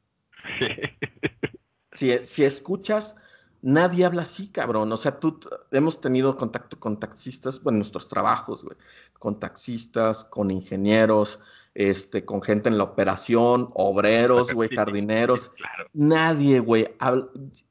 Si, 1.92 2.24
si 2.24 2.44
escuchas, 2.44 3.16
nadie 3.60 4.04
habla 4.04 4.22
así, 4.22 4.48
cabrón. 4.48 4.90
O 4.92 4.96
sea, 4.96 5.18
tú 5.20 5.38
hemos 5.70 6.00
tenido 6.00 6.36
contacto 6.36 6.78
con 6.80 6.98
taxistas, 6.98 7.62
bueno, 7.62 7.78
nuestros 7.78 8.08
trabajos, 8.08 8.62
güey, 8.62 8.76
con 9.18 9.38
taxistas, 9.38 10.24
con 10.24 10.50
ingenieros, 10.50 11.40
este, 11.74 12.24
con 12.24 12.42
gente 12.42 12.68
en 12.68 12.78
la 12.78 12.84
operación, 12.84 13.70
obreros, 13.74 14.52
güey, 14.52 14.68
jardineros. 14.76 15.52
Nadie, 15.92 16.60
güey. 16.60 16.88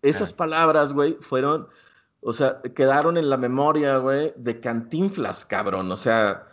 Esas 0.01 0.33
palabras, 0.33 0.93
güey, 0.93 1.17
fueron 1.19 1.67
o 2.21 2.33
sea, 2.33 2.61
quedaron 2.75 3.17
en 3.17 3.29
la 3.29 3.37
memoria, 3.37 3.97
güey, 3.97 4.33
de 4.37 4.59
Cantinflas, 4.59 5.43
cabrón. 5.45 5.91
O 5.91 5.97
sea, 5.97 6.47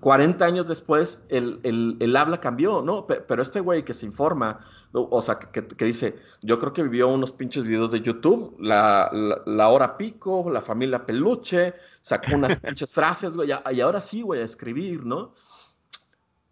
40 0.00 0.44
eh, 0.44 0.48
años 0.48 0.66
después 0.66 1.24
el, 1.28 1.60
el, 1.62 2.16
habla 2.16 2.40
cambió, 2.40 2.80
¿no? 2.82 3.06
Pero 3.06 3.42
este 3.42 3.60
güey 3.60 3.84
que 3.84 3.92
se 3.92 4.06
informa, 4.06 4.60
o 4.92 5.20
sea, 5.20 5.38
que, 5.38 5.84
dice, 5.84 6.18
yo 6.42 6.58
creo 6.58 6.72
que 6.72 6.82
vivió 6.82 7.08
unos 7.08 7.32
pinches 7.32 7.64
videos 7.64 7.92
de 7.92 8.00
YouTube, 8.00 8.56
la, 8.58 9.10
la, 9.44 9.68
hora 9.68 9.98
pico, 9.98 10.48
la 10.50 10.62
familia 10.62 11.04
peluche, 11.04 11.74
sacó 12.00 12.34
unas 12.34 12.58
pinches 12.60 12.94
frases, 12.94 13.36
güey, 13.36 13.50
y 13.72 13.80
ahora 13.80 14.00
sí, 14.00 14.22
güey, 14.22 14.40
a 14.40 14.44
escribir, 14.44 15.04
¿no? 15.04 15.34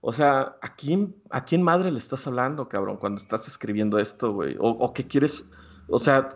O 0.01 0.13
sea, 0.13 0.57
¿a 0.61 0.75
quién, 0.77 1.17
¿a 1.31 1.45
quién 1.45 1.63
madre 1.63 1.91
le 1.91 1.99
estás 1.99 2.27
hablando, 2.27 2.69
cabrón, 2.69 2.99
cuando 2.99 3.23
estás 3.23 3.49
escribiendo 3.49 3.99
esto, 3.99 4.33
güey? 4.33 4.55
O, 4.61 4.69
o 4.69 4.93
qué 4.93 5.07
quieres, 5.07 5.45
o 5.89 5.99
sea, 5.99 6.29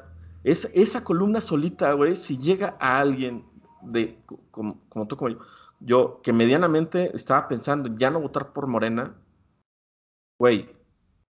es, 0.44 0.70
esa 0.74 1.04
columna 1.04 1.40
solita, 1.40 1.92
güey, 1.92 2.16
si 2.16 2.38
llega 2.38 2.76
a 2.80 2.98
alguien 2.98 3.44
de, 3.82 4.18
como, 4.50 4.80
tú, 5.08 5.16
como 5.16 5.30
yo, 5.30 5.38
yo, 5.80 6.20
que 6.22 6.32
medianamente 6.32 7.14
estaba 7.14 7.48
pensando 7.48 7.90
ya 7.96 8.10
no 8.10 8.20
votar 8.20 8.52
por 8.52 8.66
Morena, 8.66 9.14
güey, 10.38 10.70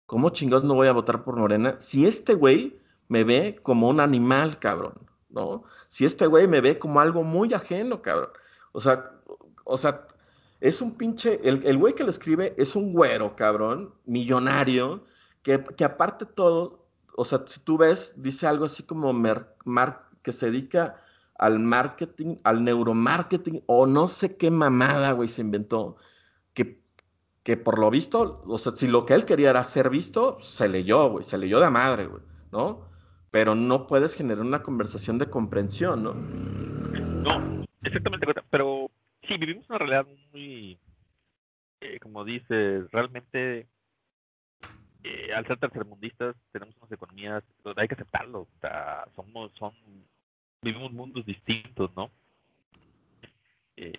¿cómo 0.05 0.29
chingados 0.29 0.65
no 0.65 0.75
voy 0.75 0.87
a 0.87 0.93
votar 0.93 1.23
por 1.23 1.37
Morena? 1.37 1.79
Si 1.79 2.05
este 2.05 2.33
güey 2.33 2.79
me 3.07 3.23
ve 3.23 3.59
como 3.63 3.89
un 3.89 3.99
animal, 3.99 4.59
cabrón, 4.59 4.93
¿no? 5.29 5.63
Si 5.87 6.05
este 6.05 6.27
güey 6.27 6.47
me 6.47 6.61
ve 6.61 6.79
como 6.79 6.99
algo 6.99 7.23
muy 7.23 7.53
ajeno, 7.53 8.01
cabrón. 8.01 8.29
O 8.73 8.81
sea, 8.81 9.11
o 9.63 9.77
sea, 9.77 10.07
es 10.59 10.81
un 10.81 10.97
pinche, 10.97 11.39
el, 11.47 11.65
el 11.65 11.77
güey 11.77 11.93
que 11.95 12.03
lo 12.03 12.09
escribe 12.09 12.53
es 12.57 12.75
un 12.75 12.93
güero, 12.93 13.35
cabrón, 13.35 13.93
millonario, 14.05 15.05
que, 15.43 15.63
que 15.63 15.85
aparte 15.85 16.25
todo 16.25 16.86
o 17.19 17.25
sea, 17.25 17.39
si 17.47 17.59
tú 17.61 17.79
ves, 17.79 18.13
dice 18.15 18.45
algo 18.45 18.65
así 18.65 18.83
como 18.83 19.11
que 20.21 20.31
se 20.31 20.51
dedica 20.51 21.01
al 21.39 21.57
marketing, 21.57 22.35
al 22.43 22.63
neuromarketing, 22.63 23.63
o 23.65 23.87
no 23.87 24.07
sé 24.07 24.37
qué 24.37 24.51
mamada, 24.51 25.13
güey, 25.13 25.27
se 25.27 25.41
inventó, 25.41 25.97
que, 26.53 26.79
que 27.41 27.57
por 27.57 27.79
lo 27.79 27.89
visto, 27.89 28.43
o 28.45 28.57
sea, 28.59 28.71
si 28.73 28.87
lo 28.87 29.07
que 29.07 29.15
él 29.15 29.25
quería 29.25 29.49
era 29.49 29.63
ser 29.63 29.89
visto, 29.89 30.39
se 30.41 30.69
leyó, 30.69 31.09
güey, 31.09 31.23
se 31.23 31.39
leyó 31.39 31.59
de 31.59 31.71
madre, 31.71 32.05
güey, 32.05 32.21
¿no? 32.51 32.87
Pero 33.31 33.55
no 33.55 33.87
puedes 33.87 34.13
generar 34.13 34.45
una 34.45 34.61
conversación 34.61 35.17
de 35.17 35.27
comprensión, 35.27 36.03
¿no? 36.03 36.13
No, 36.13 37.65
exactamente, 37.81 38.27
pero 38.51 38.91
sí, 39.27 39.37
vivimos 39.37 39.67
una 39.69 39.79
realidad 39.79 40.05
muy, 40.31 40.77
eh, 41.81 41.99
como 41.99 42.23
dices, 42.23 42.91
realmente 42.91 43.65
eh, 45.03 45.33
al 45.33 45.45
ser 45.45 45.57
tercermundistas 45.57 46.35
tenemos 46.51 46.75
unas 46.77 46.91
economías, 46.91 47.43
hay 47.75 47.87
que 47.87 47.93
aceptarlo, 47.95 48.41
o 48.41 48.47
sea, 48.61 49.05
somos, 49.15 49.51
son, 49.53 49.73
vivimos 50.61 50.91
mundos 50.91 51.25
distintos, 51.25 51.91
¿no? 51.95 52.11
Eh, 53.75 53.93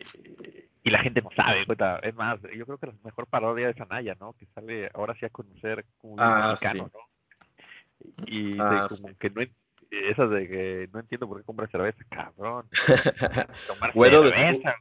y 0.83 0.91
la 0.91 1.01
gente 1.01 1.23
no 1.23 1.31
sabe, 1.37 1.65
es 2.03 2.15
más, 2.15 2.41
yo 2.57 2.67
creo 2.67 2.79
que 2.79 2.87
la 2.87 2.95
mejor 3.05 3.27
parodia 3.27 3.71
es 3.71 3.81
Anaya, 3.81 4.17
¿no? 4.19 4.33
Que 4.33 4.47
sale 4.47 4.91
ahora 4.95 5.15
sí 5.19 5.27
a 5.27 5.31
conocer 5.31 5.85
como 5.99 6.17
ah, 6.19 6.49
mexicano, 6.51 6.91
¿no? 6.93 7.01
Y 8.27 8.59
ah, 8.59 8.87
como 8.89 9.17
que 9.17 9.31
no 9.31 9.43
esas 9.91 10.31
de 10.31 10.49
que 10.49 10.89
no 10.93 11.01
entiendo 11.01 11.27
por 11.27 11.39
qué 11.39 11.45
compra 11.45 11.67
cerveza, 11.69 12.05
cabrón. 12.11 12.69
Tomar 13.67 13.93
cerveza. 13.93 14.75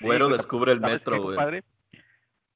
Güero 0.00 0.28
descubre 0.28 0.72
el 0.72 0.80
metro, 0.80 1.22
güey 1.22 1.62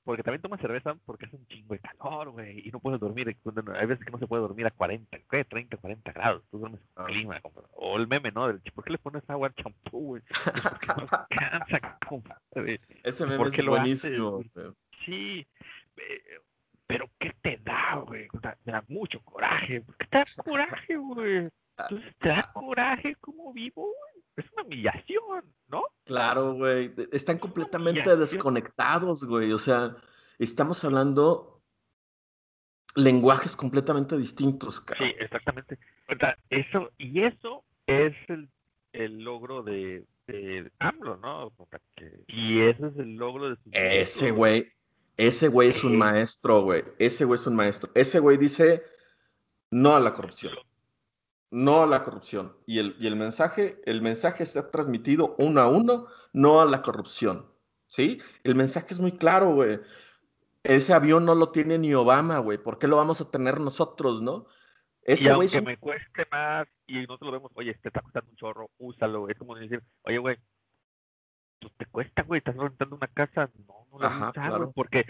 porque 0.09 0.23
también 0.23 0.41
tomas 0.41 0.59
cerveza 0.59 0.95
porque 1.05 1.27
hace 1.27 1.37
un 1.37 1.47
chingo 1.49 1.75
de 1.75 1.81
calor, 1.81 2.31
güey, 2.31 2.67
y 2.67 2.71
no 2.71 2.81
puedes 2.81 2.99
dormir. 2.99 3.29
Hay 3.75 3.87
veces 3.87 4.03
que 4.03 4.11
no 4.11 4.19
se 4.19 4.27
puede 4.27 4.41
dormir 4.41 4.65
a 4.65 4.71
40, 4.71 5.19
¿qué? 5.31 5.45
30, 5.45 5.77
40 5.77 6.13
grados. 6.13 6.43
Tú 6.51 6.57
duermes 6.57 6.81
con 6.95 7.05
ah. 7.05 7.09
clima. 7.09 7.41
O 7.75 7.99
el 7.99 8.09
meme, 8.09 8.33
¿no? 8.33 8.47
¿Por 8.75 8.85
qué 8.85 8.93
le 8.93 8.97
pones 8.97 9.29
agua 9.29 9.49
al 9.49 9.55
champú, 9.57 10.07
güey? 10.07 10.23
Porque 10.63 10.87
no 10.97 11.07
cansa, 11.29 11.99
compadre. 12.09 12.81
Ese 13.03 13.27
meme 13.27 13.49
es 13.49 13.67
buenísimo. 13.67 14.41
sí, 15.05 15.47
pero 16.87 17.11
¿qué 17.19 17.35
te 17.43 17.59
da, 17.59 17.97
güey? 17.97 18.29
Me 18.65 18.73
da 18.73 18.83
mucho 18.89 19.21
coraje. 19.21 19.83
¿Por 19.83 19.95
qué 19.99 20.07
te 20.07 20.17
da 20.17 20.25
coraje, 20.43 20.97
güey? 20.97 21.51
Entonces, 21.77 22.17
¿te 22.17 22.31
da 22.31 22.51
coraje 22.55 23.15
como 23.17 23.53
vivo, 23.53 23.83
güey? 23.83 24.25
Es 24.37 24.51
una 24.55 24.63
humillación, 24.63 25.45
¿no? 25.67 25.83
Claro, 26.09 26.55
güey. 26.55 26.91
Están 27.13 27.39
completamente 27.39 28.17
desconectados, 28.17 29.25
güey. 29.25 29.53
O 29.53 29.59
sea, 29.59 29.95
estamos 30.39 30.83
hablando 30.83 31.61
lenguajes 32.95 33.55
completamente 33.55 34.17
distintos, 34.17 34.81
cara. 34.81 35.07
Sí, 35.07 35.15
exactamente. 35.19 35.79
Eso, 36.49 36.91
y 36.97 37.25
eso 37.25 37.63
es 37.87 38.15
el, 38.29 38.49
el 38.95 39.23
logro 39.23 39.63
de, 39.63 40.07
de 40.27 40.73
AMLO, 40.79 41.19
¿no? 41.19 41.53
Y 42.27 42.63
ese 42.63 42.87
es 42.87 42.97
el 42.97 43.17
logro 43.17 43.51
de 43.51 43.57
su 43.57 43.71
Ese 43.73 44.31
güey, 44.31 44.73
ese 45.19 45.49
güey 45.49 45.69
es 45.69 45.85
un 45.85 45.99
maestro, 45.99 46.63
güey. 46.63 46.85
Ese 46.99 47.27
güey 47.27 47.39
es 47.39 47.47
un 47.47 47.55
maestro. 47.55 47.91
Ese 47.95 48.19
güey 48.19 48.39
dice 48.39 48.83
no 49.71 49.95
a 49.95 50.01
la 50.01 50.15
corrupción 50.15 50.55
no 51.51 51.83
a 51.83 51.87
la 51.87 52.05
corrupción. 52.05 52.57
Y 52.67 52.79
el, 52.79 52.97
y 52.99 53.07
el 53.07 53.17
mensaje, 53.17 53.81
el 53.85 54.03
mensaje 54.03 54.43
está 54.43 54.71
transmitido 54.71 55.35
uno 55.39 55.61
a 55.61 55.69
uno, 55.69 56.07
no 56.33 56.61
a 56.61 56.67
la 56.67 56.83
corrupción. 56.83 57.47
¿Sí? 57.87 58.21
El 58.45 58.55
mensaje 58.55 58.89
es 58.91 59.01
muy 59.01 59.13
claro, 59.13 59.55
güey. 59.55 59.81
Ese 60.63 60.93
avión 60.93 61.25
no 61.25 61.35
lo 61.35 61.51
tiene 61.51 61.79
ni 61.79 61.95
Obama, 61.95 62.39
güey. 62.39 62.59
¿Por 62.59 62.79
qué 62.79 62.87
lo 62.87 62.97
vamos 62.97 63.21
a 63.21 63.31
tener 63.31 63.61
nosotros, 63.61 64.21
no? 64.21 64.47
Ese 65.03 65.25
y 65.25 65.29
aunque 65.29 65.63
me 65.63 65.79
cueste 65.79 66.27
más 66.31 66.69
y 66.87 67.01
nosotros 67.07 67.29
lo 67.29 67.33
vemos, 67.33 67.53
oye, 67.55 67.73
te 67.75 67.89
está 67.89 68.03
costando 68.03 68.31
un 68.31 68.37
chorro, 68.37 68.71
úsalo. 68.77 69.29
Es 69.31 69.39
como 69.39 69.55
decir, 69.55 69.83
oye, 70.03 70.19
güey, 70.19 70.37
pues 71.61 71.73
te 71.79 71.87
cuesta, 71.87 72.23
güey, 72.25 72.39
estás 72.39 72.57
rentando 72.57 72.97
una 72.97 73.07
casa. 73.07 73.51
No, 73.67 73.87
no 73.91 73.99
la 74.01 74.09
Ajá, 74.09 74.33
claro. 74.33 74.71
porque, 74.73 75.07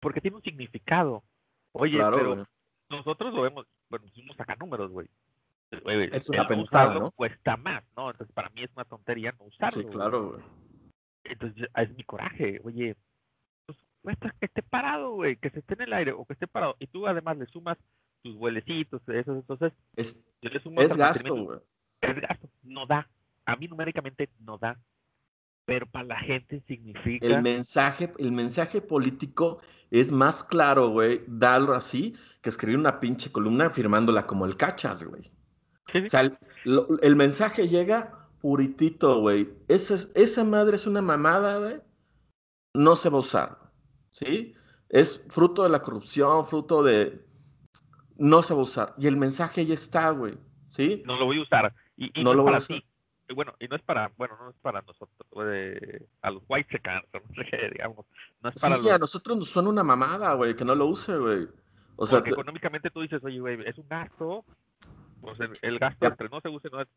porque 0.00 0.20
tiene 0.20 0.36
un 0.36 0.42
significado. 0.42 1.24
Oye, 1.72 1.98
pero 2.12 2.44
nosotros 2.90 3.32
lo 3.32 3.42
vemos, 3.42 3.66
bueno, 3.88 4.04
hicimos 4.06 4.38
acá 4.38 4.56
números, 4.56 4.90
güey 4.90 5.08
es 6.12 6.28
una 6.28 6.46
pensada, 6.46 6.94
¿no? 6.94 7.10
cuesta 7.10 7.56
más, 7.56 7.84
¿no? 7.96 8.10
Entonces, 8.10 8.34
para 8.34 8.50
mí 8.50 8.62
es 8.62 8.70
una 8.74 8.84
tontería 8.84 9.34
no 9.38 9.44
usarlo. 9.44 9.82
Sí, 9.82 9.88
claro, 9.88 10.30
güey. 10.30 10.42
Entonces, 11.24 11.68
es 11.76 11.96
mi 11.96 12.04
coraje. 12.04 12.60
Oye, 12.64 12.96
pues 13.66 13.78
cuesta 14.02 14.34
que 14.38 14.46
esté 14.46 14.62
parado, 14.62 15.12
güey, 15.12 15.36
que 15.36 15.50
se 15.50 15.60
esté 15.60 15.74
en 15.74 15.82
el 15.82 15.92
aire 15.92 16.12
o 16.12 16.24
que 16.24 16.34
esté 16.34 16.46
parado. 16.46 16.76
Y 16.78 16.86
tú 16.86 17.06
además 17.06 17.38
le 17.38 17.46
sumas 17.46 17.78
tus 18.22 18.36
vuelecitos, 18.36 19.02
eso, 19.08 19.32
entonces. 19.32 19.72
Es, 19.96 20.20
es 20.42 20.96
gasto, 20.96 21.34
güey. 21.34 21.58
Es 22.00 22.20
gasto. 22.20 22.48
No 22.62 22.86
da. 22.86 23.08
A 23.44 23.56
mí 23.56 23.68
numéricamente 23.68 24.28
no 24.40 24.58
da. 24.58 24.78
Pero 25.66 25.86
para 25.86 26.04
la 26.04 26.20
gente 26.20 26.60
significa. 26.66 27.26
El 27.26 27.42
mensaje, 27.42 28.12
el 28.18 28.32
mensaje 28.32 28.82
político 28.82 29.60
es 29.90 30.12
más 30.12 30.42
claro, 30.42 30.88
güey, 30.88 31.22
darlo 31.26 31.74
así, 31.74 32.14
que 32.42 32.50
escribir 32.50 32.78
una 32.78 33.00
pinche 33.00 33.30
columna 33.32 33.70
firmándola 33.70 34.26
como 34.26 34.44
el 34.44 34.56
cachas, 34.56 35.04
güey. 35.04 35.30
O 35.94 36.08
sea, 36.08 36.38
el, 36.64 37.16
mensaje 37.16 37.68
llega 37.68 38.28
puritito, 38.40 39.20
güey. 39.20 39.48
Esa, 39.68 40.44
madre 40.44 40.76
es 40.76 40.86
una 40.86 41.02
mamada, 41.02 41.58
güey. 41.58 41.80
No 42.74 42.96
se 42.96 43.08
va 43.08 43.18
a 43.18 43.20
usar. 43.20 43.58
¿Sí? 44.10 44.54
Es 44.88 45.24
fruto 45.28 45.62
de 45.62 45.68
la 45.68 45.82
corrupción, 45.82 46.44
fruto 46.44 46.82
de. 46.82 47.24
No 48.16 48.42
se 48.42 48.54
va 48.54 48.60
a 48.60 48.64
usar. 48.64 48.94
Y 48.98 49.06
el 49.06 49.16
mensaje 49.16 49.64
ya 49.66 49.74
está, 49.74 50.10
güey. 50.10 50.34
¿Sí? 50.68 51.02
No 51.06 51.16
lo 51.16 51.26
voy 51.26 51.38
a 51.38 51.42
usar. 51.42 51.74
Y, 51.96 52.22
no, 52.22 52.34
lo 52.34 52.42
voy 52.42 52.54
a 52.54 52.58
usar. 52.58 52.82
Bueno, 53.34 53.54
y 53.58 53.68
no 53.68 53.76
es 53.76 53.82
para, 53.82 54.12
bueno, 54.18 54.36
no 54.38 54.50
es 54.50 54.56
para 54.60 54.82
nosotros, 54.82 55.26
a 56.20 56.30
los 56.30 56.42
white 56.46 56.68
secans, 56.70 57.06
no 57.14 57.20
sé 57.34 57.48
qué, 57.50 57.70
digamos. 57.70 58.04
No 58.42 58.50
es 58.50 58.60
para 58.60 58.76
sí, 58.78 58.90
a 58.90 58.98
nosotros 58.98 59.38
nos 59.38 59.48
suena 59.48 59.70
una 59.70 59.82
mamada, 59.82 60.34
güey, 60.34 60.54
que 60.54 60.64
no 60.64 60.74
lo 60.74 60.86
use, 60.86 61.16
güey. 61.16 61.48
O 61.96 62.06
sea, 62.06 62.18
Porque 62.18 62.30
económicamente 62.30 62.90
tú 62.90 63.00
dices, 63.00 63.24
oye, 63.24 63.40
güey, 63.40 63.58
es 63.66 63.78
un 63.78 63.88
gasto, 63.88 64.44
pues 65.24 65.38
el, 65.62 65.78
gasto 65.78 66.06
entre 66.06 66.28
no 66.28 66.40
se 66.40 66.48
use 66.48 66.68
no 66.70 66.80
es, 66.80 66.88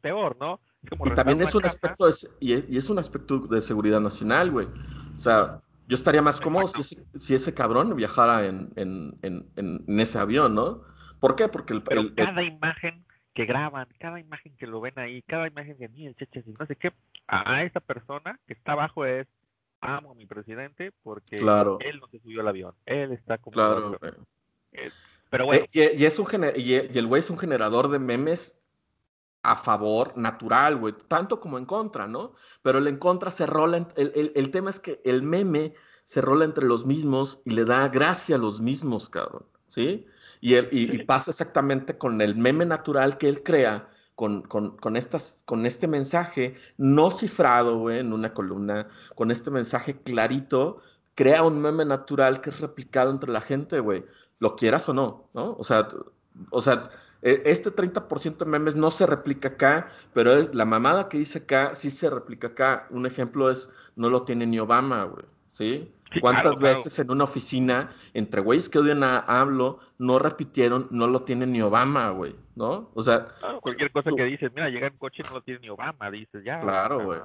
peor, 0.00 0.36
¿no? 0.40 0.60
y 0.82 1.10
también 1.10 1.40
es 1.42 1.54
un 1.54 1.64
aspecto 1.64 2.06
de, 2.06 2.14
y, 2.40 2.76
es, 2.76 2.90
un 2.90 2.98
aspecto 2.98 3.38
de 3.38 3.60
seguridad 3.60 4.00
nacional, 4.00 4.50
güey. 4.50 4.66
O 5.14 5.18
sea, 5.18 5.60
yo 5.86 5.96
estaría 5.96 6.22
más 6.22 6.40
cómodo 6.40 6.66
si 6.66 6.80
ese, 6.80 7.04
si 7.18 7.34
ese, 7.34 7.54
cabrón 7.54 7.94
viajara 7.94 8.46
en, 8.46 8.70
en, 8.76 9.18
en, 9.22 9.46
en, 9.56 10.00
ese 10.00 10.18
avión, 10.18 10.54
¿no? 10.54 10.82
¿Por 11.20 11.36
qué? 11.36 11.48
Porque 11.48 11.74
el, 11.74 12.14
cada 12.14 12.42
imagen 12.42 13.04
que 13.34 13.44
graban, 13.44 13.88
cada 13.98 14.20
imagen 14.20 14.56
que 14.56 14.66
lo 14.66 14.80
ven 14.80 14.98
ahí, 14.98 15.22
cada 15.22 15.46
imagen 15.46 15.76
que 15.76 15.88
mí, 15.88 16.12
cheche, 16.14 16.44
no 16.58 16.66
sé 16.66 16.76
qué, 16.76 16.92
a, 17.26 17.62
esa 17.64 17.80
persona 17.80 18.38
que 18.46 18.54
está 18.54 18.72
abajo 18.72 19.04
es 19.04 19.26
amo 19.80 20.12
a 20.12 20.14
mi 20.14 20.24
presidente 20.24 20.92
porque 21.02 21.38
él 21.38 21.44
no 22.00 22.08
se 22.10 22.20
subió 22.20 22.40
al 22.40 22.48
avión, 22.48 22.74
él 22.86 23.12
está 23.12 23.38
como 23.38 23.54
claro, 23.54 23.98
pero 25.34 25.46
bueno. 25.46 25.64
Eh, 25.72 25.96
y, 25.98 26.04
es 26.04 26.16
un 26.20 26.28
y, 26.54 26.74
el 26.74 27.06
güey 27.08 27.18
es 27.18 27.28
un 27.28 27.36
generador 27.36 27.90
de 27.90 27.98
memes 27.98 28.56
a 29.42 29.56
favor, 29.56 30.16
natural, 30.16 30.76
güey, 30.76 30.94
tanto 31.08 31.40
como 31.40 31.58
en 31.58 31.64
contra, 31.64 32.06
¿no? 32.06 32.34
Pero 32.62 32.78
el 32.78 32.86
en 32.86 32.98
contra 32.98 33.32
se 33.32 33.44
rola, 33.44 33.88
el, 33.96 34.32
el, 34.32 34.50
tema 34.52 34.70
es 34.70 34.78
que 34.78 35.00
el 35.04 35.22
meme 35.22 35.74
se 36.04 36.20
rola 36.20 36.44
entre 36.44 36.66
los 36.66 36.86
mismos 36.86 37.40
y 37.44 37.50
le 37.50 37.64
da 37.64 37.88
gracia 37.88 38.36
a 38.36 38.38
los 38.38 38.60
mismos, 38.60 39.08
cabrón, 39.08 39.44
¿sí? 39.66 40.06
Y, 40.40 40.54
y, 40.54 41.02
pasa 41.02 41.32
exactamente 41.32 41.98
con 41.98 42.20
el 42.20 42.36
meme 42.36 42.64
natural 42.64 43.18
que 43.18 43.28
él 43.28 43.42
crea, 43.42 43.90
con, 44.14 44.42
con, 44.42 44.76
con, 44.76 44.96
estas, 44.96 45.42
con 45.46 45.66
este 45.66 45.88
mensaje 45.88 46.54
no 46.76 47.10
cifrado, 47.10 47.80
güey, 47.80 47.98
en 47.98 48.12
una 48.12 48.32
columna, 48.32 48.86
con 49.16 49.32
este 49.32 49.50
mensaje 49.50 50.00
clarito, 50.00 50.80
crea 51.16 51.42
un 51.42 51.60
meme 51.60 51.84
natural 51.84 52.40
que 52.40 52.50
es 52.50 52.60
replicado 52.60 53.10
entre 53.10 53.32
la 53.32 53.40
gente, 53.40 53.80
güey 53.80 54.04
lo 54.38 54.56
quieras 54.56 54.88
o 54.88 54.94
no, 54.94 55.28
¿no? 55.34 55.56
O 55.58 55.64
sea, 55.64 55.88
o 56.50 56.60
sea, 56.60 56.90
e, 57.22 57.42
este 57.46 57.70
30% 57.70 58.36
de 58.38 58.44
memes 58.44 58.76
no 58.76 58.90
se 58.90 59.06
replica 59.06 59.48
acá, 59.48 59.88
pero 60.12 60.34
es 60.34 60.54
la 60.54 60.64
mamada 60.64 61.08
que 61.08 61.18
dice 61.18 61.38
acá 61.38 61.74
sí 61.74 61.90
se 61.90 62.10
replica 62.10 62.48
acá. 62.48 62.86
Un 62.90 63.06
ejemplo 63.06 63.50
es, 63.50 63.70
no 63.96 64.08
lo 64.08 64.22
tiene 64.22 64.46
ni 64.46 64.58
Obama, 64.58 65.04
güey, 65.04 65.24
¿sí? 65.48 65.90
¿Cuántas 66.20 66.58
veces 66.58 66.96
en 66.98 67.10
una 67.10 67.24
oficina, 67.24 67.90
entre 68.12 68.40
güeyes 68.40 68.68
que 68.68 68.78
odian 68.78 69.02
a 69.02 69.20
AMLO, 69.20 69.80
no 69.98 70.18
repitieron, 70.18 70.86
no 70.90 71.06
lo 71.06 71.22
tiene 71.22 71.46
ni 71.46 71.60
Obama, 71.60 72.10
güey, 72.10 72.36
¿no? 72.54 72.90
O 72.94 73.02
sea... 73.02 73.26
cualquier 73.60 73.90
cosa 73.90 74.12
que 74.16 74.24
dices, 74.24 74.52
mira, 74.54 74.68
llega 74.68 74.86
en 74.86 74.96
coche 74.96 75.22
no 75.24 75.36
lo 75.36 75.42
tiene 75.42 75.60
ni 75.60 75.70
Obama, 75.70 76.10
dices, 76.12 76.44
ya. 76.44 76.60
Claro, 76.60 77.04
güey. 77.04 77.20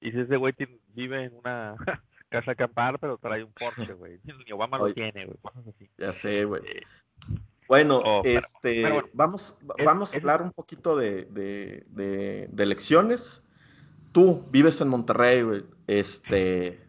Y 0.00 0.12
si 0.12 0.20
ese 0.20 0.36
güey 0.36 0.54
vive 0.94 1.24
en 1.24 1.34
una 1.36 1.76
casa 2.32 2.52
acampar, 2.52 2.98
pero 2.98 3.18
trae 3.18 3.44
un 3.44 3.52
Porsche, 3.52 3.92
güey. 3.94 4.18
Ni 4.24 4.52
Obama 4.52 4.78
lo 4.78 4.92
tiene, 4.92 5.26
güey. 5.26 5.38
Ya 5.98 6.12
sé, 6.12 6.44
güey. 6.44 6.62
Eh, 6.66 6.82
bueno, 7.68 7.98
oh, 8.04 8.22
este, 8.24 8.82
vamos, 9.12 9.56
vamos 9.84 10.12
a 10.14 10.18
hablar 10.18 10.42
un 10.42 10.52
poquito 10.52 10.96
de, 10.96 11.26
de, 11.26 11.84
de, 11.88 12.62
elecciones. 12.62 13.44
Tú 14.12 14.46
vives 14.50 14.80
en 14.80 14.88
Monterrey, 14.88 15.42
güey. 15.42 15.64
Este, 15.86 16.80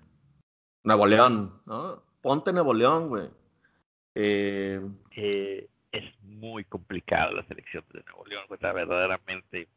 Nuevo 0.84 1.06
León, 1.06 1.62
¿no? 1.66 2.04
Ponte 2.22 2.52
Nuevo 2.52 2.74
León, 2.74 3.10
güey. 3.10 3.30
Eh, 4.16 4.82
eh, 5.16 5.70
es 5.92 6.04
muy 6.24 6.66
complicado 6.66 7.34
la 7.34 7.46
selección 7.46 7.84
de 7.94 8.04
Nuevo 8.04 8.26
León, 8.26 8.44
güey. 8.48 8.60
Verdaderamente, 8.62 9.68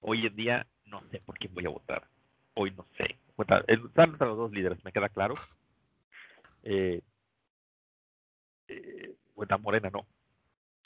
hoy 0.00 0.26
en 0.26 0.36
día 0.36 0.66
no 0.86 1.02
sé 1.10 1.20
por 1.20 1.38
quién 1.38 1.54
voy 1.54 1.66
a 1.66 1.70
votar. 1.70 2.08
Hoy 2.54 2.72
no 2.76 2.86
sé 2.96 3.16
están 3.42 4.10
entre 4.10 4.26
los 4.26 4.36
dos 4.36 4.52
líderes, 4.52 4.84
me 4.84 4.92
queda 4.92 5.08
claro. 5.08 5.34
Eh, 6.62 7.02
eh, 8.68 9.14
Morena 9.60 9.90
no, 9.90 10.06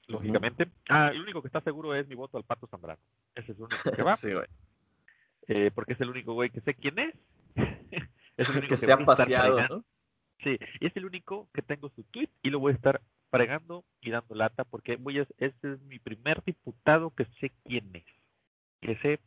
lógicamente. 0.07 0.69
Ah, 0.89 1.11
el 1.13 1.21
único 1.21 1.43
que 1.43 1.49
está 1.49 1.61
seguro 1.61 1.95
es 1.95 2.07
mi 2.09 2.15
voto 2.15 2.37
al 2.37 2.45
Pato 2.45 2.67
Zambrano. 2.67 3.01
Ese 3.35 3.53
es 3.53 3.59
el 3.59 3.65
único 3.65 3.91
que 3.91 4.03
va. 4.03 4.17
sí, 4.17 4.33
güey. 4.33 4.47
Eh, 5.49 5.71
porque 5.75 5.93
es 5.93 6.01
el 6.01 6.11
único 6.11 6.33
güey 6.35 6.51
que 6.51 6.61
sé 6.61 6.75
quién 6.75 6.99
es. 6.99 7.15
es 8.37 8.49
el 8.49 8.57
único 8.57 8.69
que, 8.69 8.77
se 8.79 8.93
ha 8.93 8.99
paseado, 8.99 9.61
¿no? 9.69 9.85
Sí, 10.43 10.59
y 10.81 10.87
es 10.87 10.97
el 10.97 11.07
único 11.07 11.49
que 11.53 11.63
tengo 11.63 11.89
su 11.91 12.03
tweet 12.05 12.29
y 12.43 12.51
lo 12.51 12.59
voy 12.59 12.73
a 12.73 12.77
estar 12.77 13.01
pregando 13.31 13.85
y 14.01 14.11
dando 14.11 14.35
lata 14.35 14.65
porque 14.65 14.97
voy 14.97 15.19
a, 15.19 15.27
este 15.39 15.73
es 15.73 15.81
mi 15.83 15.99
primer 15.99 16.43
diputado 16.45 17.11
que 17.11 17.25
sé 17.41 17.51
quién 17.65 17.91
es, 17.95 18.05
que 18.81 18.97
sé 18.97 19.21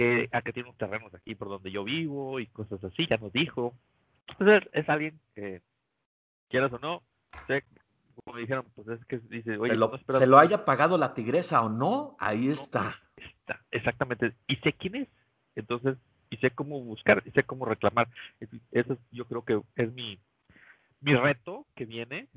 que 0.00 0.52
tiene 0.52 0.68
unos 0.68 0.78
terrenos 0.78 1.14
aquí 1.14 1.34
por 1.34 1.48
donde 1.48 1.70
yo 1.70 1.84
vivo 1.84 2.40
y 2.40 2.46
cosas 2.46 2.82
así, 2.84 3.06
ya 3.06 3.16
nos 3.16 3.32
dijo. 3.32 3.74
Entonces 4.28 4.68
es 4.72 4.88
alguien 4.88 5.18
que, 5.34 5.62
quieras 6.48 6.72
o 6.72 6.78
no, 6.78 7.02
sé, 7.46 7.64
como 8.24 8.38
dijeron, 8.38 8.66
pues 8.74 8.88
es 8.88 9.04
que 9.06 9.18
dice, 9.18 9.58
oye, 9.58 9.72
se 9.72 9.78
lo, 9.78 9.98
se 9.98 10.26
lo 10.26 10.38
haya 10.38 10.64
pagado 10.64 10.98
la 10.98 11.14
tigresa 11.14 11.62
o 11.62 11.68
no, 11.68 12.16
ahí 12.18 12.48
está. 12.48 13.00
está. 13.16 13.62
Exactamente, 13.70 14.34
y 14.46 14.56
sé 14.56 14.72
quién 14.72 14.96
es. 14.96 15.08
Entonces, 15.54 15.96
y 16.30 16.36
sé 16.36 16.50
cómo 16.50 16.80
buscar, 16.80 17.22
y 17.26 17.30
sé 17.32 17.42
cómo 17.42 17.64
reclamar. 17.64 18.08
Eso 18.70 18.98
yo 19.10 19.24
creo 19.26 19.44
que 19.44 19.60
es 19.76 19.92
mi, 19.92 20.18
mi 21.00 21.14
reto 21.14 21.66
que 21.74 21.86
viene, 21.86 22.28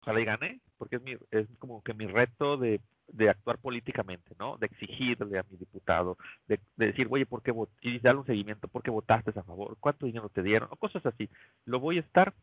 ojalá 0.00 0.20
y 0.20 0.24
gane, 0.24 0.60
porque 0.78 0.96
es, 0.96 1.02
mi, 1.02 1.16
es 1.30 1.46
como 1.58 1.82
que 1.82 1.94
mi 1.94 2.06
reto 2.06 2.56
de, 2.56 2.80
de 3.12 3.30
actuar 3.30 3.58
políticamente, 3.58 4.34
¿no? 4.38 4.56
De 4.56 4.66
exigirle 4.66 5.38
a 5.38 5.44
mi 5.48 5.56
diputado, 5.58 6.16
de, 6.48 6.58
decir, 6.76 7.06
oye, 7.10 7.26
¿por 7.26 7.42
qué 7.42 7.54
Y 7.82 7.98
darle 8.00 8.20
un 8.20 8.26
seguimiento, 8.26 8.68
¿por 8.68 8.82
qué 8.82 8.90
votaste 8.90 9.30
a 9.38 9.42
favor? 9.42 9.76
¿Cuánto 9.78 10.06
dinero 10.06 10.28
te 10.28 10.42
dieron? 10.42 10.68
O 10.72 10.76
cosas 10.76 11.04
así. 11.06 11.28
Lo 11.64 11.78
voy 11.78 11.98
a 11.98 12.00
estar, 12.00 12.34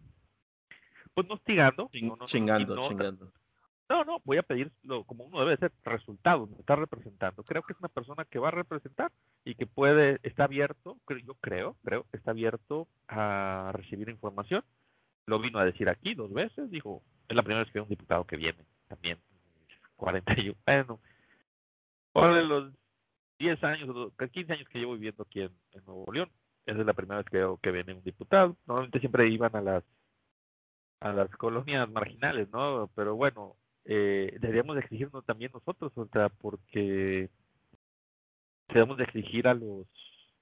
pues, 1.13 1.27
no 1.27 1.33
hostigando. 1.35 1.89
chingando, 1.91 2.81
chingando. 2.81 3.31
No, 3.89 4.03
no, 4.03 4.21
voy 4.23 4.37
a 4.37 4.43
pedirlo 4.43 5.03
como 5.05 5.23
uno 5.23 5.39
debe 5.39 5.57
ser, 5.57 5.71
resultado, 5.83 6.45
me 6.45 6.57
está 6.59 6.75
representando. 6.75 7.43
Creo 7.43 7.63
que 7.63 7.73
es 7.73 7.79
una 7.79 7.89
persona 7.89 8.23
que 8.23 8.37
va 8.37 8.49
a 8.49 8.51
representar 8.51 9.11
y 9.43 9.55
que 9.55 9.65
puede, 9.65 10.19
está 10.21 10.43
abierto, 10.43 10.97
yo 11.25 11.33
creo, 11.41 11.75
creo, 11.83 12.05
está 12.13 12.31
abierto 12.31 12.87
a 13.07 13.71
recibir 13.73 14.09
información. 14.09 14.63
Lo 15.25 15.39
vino 15.39 15.57
a 15.57 15.65
decir 15.65 15.89
aquí 15.89 16.13
dos 16.13 16.31
veces, 16.31 16.69
dijo, 16.69 17.01
es 17.27 17.35
la 17.35 17.41
primera 17.41 17.63
vez 17.63 17.71
que 17.71 17.79
hay 17.79 17.83
un 17.83 17.89
diputado 17.89 18.25
que 18.25 18.37
viene 18.37 18.63
también, 18.87 19.17
41, 19.99 20.55
bueno, 20.65 20.99
por 22.11 22.31
los 22.31 22.73
10 23.37 23.63
años, 23.63 24.11
15 24.31 24.53
años 24.53 24.67
que 24.69 24.79
llevo 24.79 24.93
viviendo 24.93 25.23
aquí 25.23 25.41
en, 25.41 25.51
Nuevo 25.85 26.11
León, 26.11 26.29
esa 26.65 26.79
es 26.79 26.85
la 26.85 26.93
primera 26.93 27.17
vez 27.19 27.27
que 27.27 27.37
veo 27.37 27.57
que 27.57 27.71
viene 27.71 27.93
un 27.93 28.03
diputado. 28.03 28.55
Normalmente 28.65 28.99
siempre 28.99 29.27
iban 29.27 29.55
a 29.55 29.61
las 29.61 29.83
a 31.01 31.13
las 31.13 31.29
colonias 31.37 31.89
marginales, 31.89 32.49
¿no? 32.51 32.89
Pero 32.93 33.15
bueno, 33.15 33.55
eh, 33.85 34.37
deberíamos 34.41 34.75
de 34.75 34.81
exigirnos 34.81 35.25
también 35.25 35.51
nosotros, 35.53 35.93
o 35.95 36.05
sea, 36.07 36.27
porque 36.29 37.29
debemos 38.67 38.97
de 38.97 39.05
exigir 39.05 39.47
a 39.47 39.53
los 39.53 39.87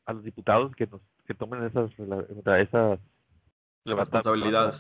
a 0.06 0.14
los 0.14 0.24
diputados 0.24 0.76
que 0.76 0.88
nos 0.88 1.02
que 1.28 1.34
tomen 1.34 1.64
esas 1.64 1.92
esas 1.92 3.00
responsabilidades. 3.86 4.80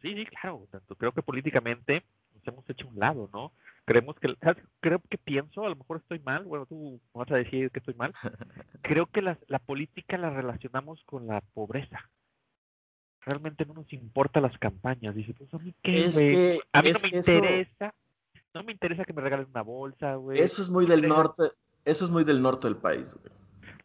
Sí, 0.00 0.14
sí, 0.14 0.26
claro. 0.26 0.66
Tanto 0.70 0.94
creo 0.94 1.12
que 1.12 1.22
políticamente 1.22 2.04
nos 2.34 2.46
hemos 2.46 2.70
hecho 2.70 2.88
un 2.88 2.98
lado, 2.98 3.28
¿no? 3.32 3.52
Creemos 3.90 4.16
que 4.20 4.34
creo 4.80 5.00
que 5.10 5.18
pienso, 5.18 5.64
a 5.64 5.68
lo 5.68 5.76
mejor 5.76 5.96
estoy 5.96 6.20
mal, 6.20 6.44
bueno, 6.44 6.64
tú 6.66 7.00
vas 7.12 7.30
a 7.30 7.36
decir 7.36 7.70
que 7.70 7.80
estoy 7.80 7.94
mal. 7.94 8.12
Creo 8.82 9.06
que 9.06 9.20
la, 9.20 9.36
la 9.48 9.58
política 9.58 10.16
la 10.16 10.30
relacionamos 10.30 11.02
con 11.04 11.26
la 11.26 11.40
pobreza 11.54 12.08
realmente 13.22 13.66
no 13.66 13.74
nos 13.74 13.92
importa 13.92 14.40
las 14.40 14.56
campañas. 14.58 15.14
Dice, 15.14 15.34
pues 15.34 15.52
a 15.52 15.58
mí 15.58 15.74
qué, 15.82 16.08
güey. 16.08 16.60
A 16.72 16.82
mí 16.82 16.92
no 16.92 17.00
me 17.00 17.16
interesa. 17.18 17.94
No 18.54 18.62
me 18.64 18.72
interesa 18.72 19.04
que 19.04 19.12
me 19.12 19.22
regalen 19.22 19.46
una 19.50 19.62
bolsa, 19.62 20.14
güey. 20.16 20.40
Eso 20.40 20.62
es 20.62 20.70
muy 20.70 20.86
del 20.86 21.06
norte. 21.06 21.44
Eso 21.84 22.04
es 22.04 22.10
muy 22.10 22.24
del 22.24 22.42
norte 22.42 22.68
del 22.68 22.76
país, 22.76 23.14
güey. 23.14 23.32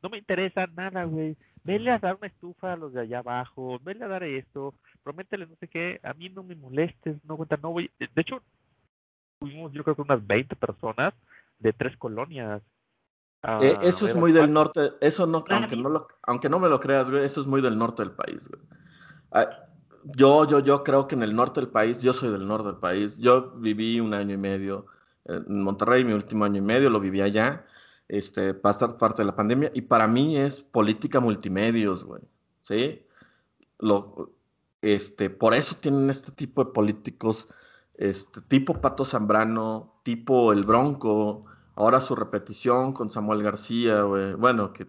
No 0.01 0.09
me 0.09 0.17
interesa 0.17 0.67
nada, 0.67 1.03
güey. 1.05 1.35
Vele 1.63 1.91
a 1.91 1.99
dar 1.99 2.15
una 2.15 2.27
estufa 2.27 2.73
a 2.73 2.77
los 2.77 2.93
de 2.93 3.01
allá 3.01 3.19
abajo. 3.19 3.79
Vele 3.83 4.05
a 4.05 4.07
dar 4.07 4.23
esto. 4.23 4.73
Prométele 5.03 5.47
no 5.47 5.55
sé 5.55 5.67
qué. 5.67 5.99
A 6.03 6.13
mí 6.13 6.29
no 6.29 6.43
me 6.43 6.55
molestes. 6.55 7.17
No 7.23 7.37
cuenta, 7.37 7.57
no 7.57 7.71
voy. 7.71 7.89
De 7.99 8.21
hecho, 8.21 8.41
fuimos 9.45 9.71
yo 9.71 9.83
creo 9.83 9.95
que 9.95 10.01
unas 10.01 10.25
20 10.25 10.55
personas 10.55 11.13
de 11.59 11.73
tres 11.73 11.95
colonias. 11.97 12.61
Eh, 13.61 13.77
eso 13.83 14.05
es 14.05 14.15
muy 14.15 14.31
del 14.31 14.51
norte. 14.51 14.93
Eso 15.01 15.27
no, 15.27 15.43
aunque 15.49 15.75
no, 15.75 15.89
lo, 15.89 16.07
aunque 16.23 16.49
no 16.49 16.59
me 16.59 16.67
lo 16.67 16.79
creas, 16.79 17.11
güey, 17.11 17.23
eso 17.25 17.41
es 17.41 17.47
muy 17.47 17.61
del 17.61 17.77
norte 17.77 18.01
del 18.03 18.11
país, 18.11 18.49
güey. 18.49 18.61
Ah, 19.31 19.47
yo, 20.03 20.47
yo, 20.47 20.59
yo 20.59 20.83
creo 20.83 21.07
que 21.07 21.15
en 21.15 21.23
el 21.23 21.35
norte 21.35 21.59
del 21.59 21.69
país, 21.69 22.01
yo 22.01 22.13
soy 22.13 22.31
del 22.31 22.47
norte 22.47 22.69
del 22.69 22.77
país, 22.77 23.17
yo 23.17 23.51
viví 23.57 23.99
un 23.99 24.13
año 24.13 24.33
y 24.33 24.37
medio 24.37 24.87
en 25.25 25.61
Monterrey, 25.61 26.03
mi 26.03 26.13
último 26.13 26.45
año 26.45 26.57
y 26.57 26.61
medio 26.61 26.89
lo 26.89 26.99
viví 26.99 27.21
allá, 27.21 27.65
este, 28.07 28.53
para 28.53 28.97
parte 28.97 29.23
de 29.23 29.27
la 29.27 29.35
pandemia, 29.35 29.71
y 29.73 29.81
para 29.81 30.07
mí 30.07 30.37
es 30.37 30.59
política 30.61 31.19
multimedios, 31.19 32.03
güey, 32.03 32.21
¿sí? 32.61 33.03
Lo, 33.79 34.31
este, 34.81 35.31
por 35.31 35.55
eso 35.55 35.75
tienen 35.75 36.09
este 36.09 36.31
tipo 36.31 36.63
de 36.63 36.71
políticos, 36.71 37.47
este, 37.97 38.41
tipo 38.41 38.81
Pato 38.81 39.05
Zambrano, 39.05 39.99
tipo 40.03 40.51
El 40.51 40.63
Bronco, 40.63 41.45
ahora 41.75 41.99
su 41.99 42.15
repetición 42.15 42.93
con 42.93 43.09
Samuel 43.09 43.43
García, 43.43 44.01
güey, 44.01 44.33
bueno, 44.33 44.73
que, 44.73 44.87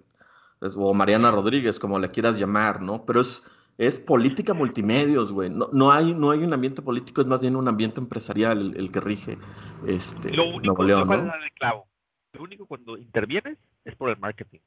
o 0.61 0.95
Mariana 0.95 1.31
Rodríguez, 1.31 1.79
como 1.79 1.99
le 1.99 2.11
quieras 2.11 2.39
llamar, 2.39 2.81
¿no? 2.81 3.05
Pero 3.05 3.21
es 3.21 3.43
es 3.79 3.99
política 3.99 4.55
multimedios, 4.55 5.33
güey. 5.33 5.51
No, 5.51 5.69
no, 5.73 5.93
hay, 5.93 6.15
no 6.15 6.31
hay 6.31 6.43
un 6.43 6.53
ambiente 6.53 6.83
político, 6.83 7.21
es 7.21 7.27
más 7.27 7.43
bien 7.43 7.57
un 7.57 7.69
ambiente 7.69 8.01
empresarial 8.01 8.75
el, 8.77 8.91
que 8.91 9.01
rige 9.01 9.39
este, 9.87 10.33
lo 10.33 10.49
único, 10.49 10.83
Lo 10.83 12.43
único 12.43 12.67
cuando 12.67 12.97
intervienes 12.97 13.59
es 13.85 13.95
por 13.95 14.11
el 14.11 14.19
marketing. 14.19 14.61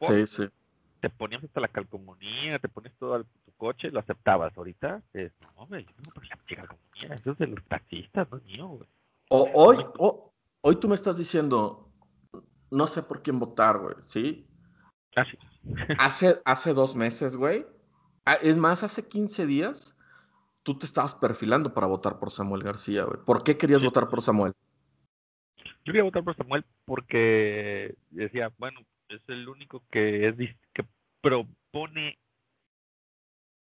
sí, 0.00 0.26
sí. 0.26 0.48
Te 1.00 1.10
ponías 1.10 1.42
hasta 1.42 1.60
la 1.60 1.68
calcomunía, 1.68 2.58
te 2.58 2.68
pones 2.68 2.92
todo 2.94 3.24
tu 3.24 3.41
coche, 3.62 3.90
lo 3.90 4.00
aceptabas. 4.00 4.56
Ahorita, 4.58 5.02
es, 5.12 5.32
no, 5.56 5.66
güey, 5.66 5.84
yo 5.84 5.92
no 6.02 6.22
la 6.22 6.56
calcomunía, 6.56 7.14
eso 7.16 7.30
es 7.30 7.38
de 7.38 7.46
los 7.46 7.64
taxistas, 7.64 8.28
no 8.30 8.38
es 8.38 8.44
mío, 8.44 8.68
güey. 8.68 8.88
hoy, 9.28 9.78
hoy 10.62 10.76
tú 10.76 10.88
me 10.88 10.96
estás 10.96 11.16
diciendo, 11.16 11.88
no 12.70 12.86
sé 12.88 13.02
por 13.02 13.22
quién 13.22 13.38
votar, 13.38 13.78
güey, 13.78 13.94
¿sí? 14.06 14.48
Sí. 15.14 15.38
hace, 15.98 16.40
hace 16.44 16.74
dos 16.74 16.96
meses, 16.96 17.36
güey, 17.36 17.64
Ah, 18.24 18.34
es 18.34 18.56
más, 18.56 18.84
hace 18.84 19.08
15 19.08 19.46
días 19.46 19.96
tú 20.62 20.78
te 20.78 20.86
estabas 20.86 21.14
perfilando 21.14 21.74
para 21.74 21.88
votar 21.88 22.20
por 22.20 22.30
Samuel 22.30 22.62
García, 22.62 23.04
güey. 23.04 23.18
¿Por 23.24 23.42
qué 23.42 23.58
querías 23.58 23.82
votar 23.82 24.08
por 24.08 24.22
Samuel? 24.22 24.52
Yo 25.84 25.92
quería 25.92 26.04
votar 26.04 26.22
por 26.22 26.36
Samuel 26.36 26.64
porque 26.84 27.96
decía, 28.10 28.52
bueno, 28.58 28.80
es 29.08 29.20
el 29.28 29.48
único 29.48 29.82
que 29.90 30.28
es 30.28 30.36
que 30.72 30.84
propone 31.20 32.18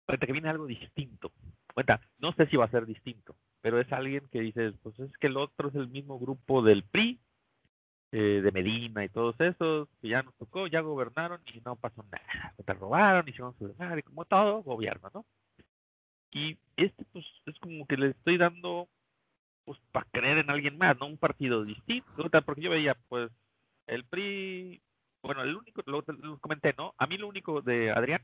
que 0.06 0.32
viene 0.32 0.48
algo 0.48 0.66
distinto. 0.66 1.32
Cuenta, 1.72 2.00
no 2.18 2.32
sé 2.32 2.46
si 2.46 2.56
va 2.56 2.66
a 2.66 2.70
ser 2.70 2.86
distinto, 2.86 3.34
pero 3.60 3.80
es 3.80 3.92
alguien 3.92 4.28
que 4.30 4.40
dice, 4.40 4.72
pues 4.82 4.98
es 5.00 5.16
que 5.18 5.26
el 5.26 5.36
otro 5.36 5.68
es 5.68 5.74
el 5.74 5.88
mismo 5.88 6.18
grupo 6.18 6.62
del 6.62 6.84
PRI, 6.84 7.20
eh, 8.12 8.40
de 8.42 8.52
Medina 8.52 9.04
y 9.04 9.08
todos 9.08 9.34
esos, 9.40 9.88
que 10.00 10.08
ya 10.08 10.22
nos 10.22 10.34
tocó, 10.36 10.68
ya 10.68 10.80
gobernaron 10.82 11.40
y 11.52 11.60
no 11.64 11.74
pasó 11.74 12.04
nada. 12.12 12.54
Te 12.64 12.72
robaron, 12.74 13.28
hicieron 13.28 13.56
su 13.58 13.66
y 13.66 14.02
como 14.02 14.24
todo 14.24 14.62
gobierno, 14.62 15.10
¿no? 15.12 15.26
Y 16.30 16.56
este, 16.76 17.04
pues, 17.06 17.24
es 17.46 17.58
como 17.58 17.86
que 17.86 17.96
le 17.96 18.10
estoy 18.10 18.36
dando, 18.36 18.88
pues, 19.64 19.80
para 19.90 20.06
creer 20.12 20.38
en 20.38 20.50
alguien 20.50 20.78
más, 20.78 20.96
¿no? 20.98 21.06
Un 21.06 21.18
partido 21.18 21.64
distinto, 21.64 22.30
porque 22.44 22.62
yo 22.62 22.70
veía, 22.70 22.96
pues, 23.08 23.32
el 23.88 24.04
PRI, 24.04 24.80
bueno, 25.22 25.42
el 25.42 25.56
único, 25.56 25.82
lo, 25.86 26.04
lo 26.06 26.38
comenté, 26.38 26.72
¿no? 26.78 26.94
A 26.98 27.06
mí 27.08 27.16
lo 27.16 27.26
único 27.26 27.62
de 27.62 27.90
Adrián 27.90 28.22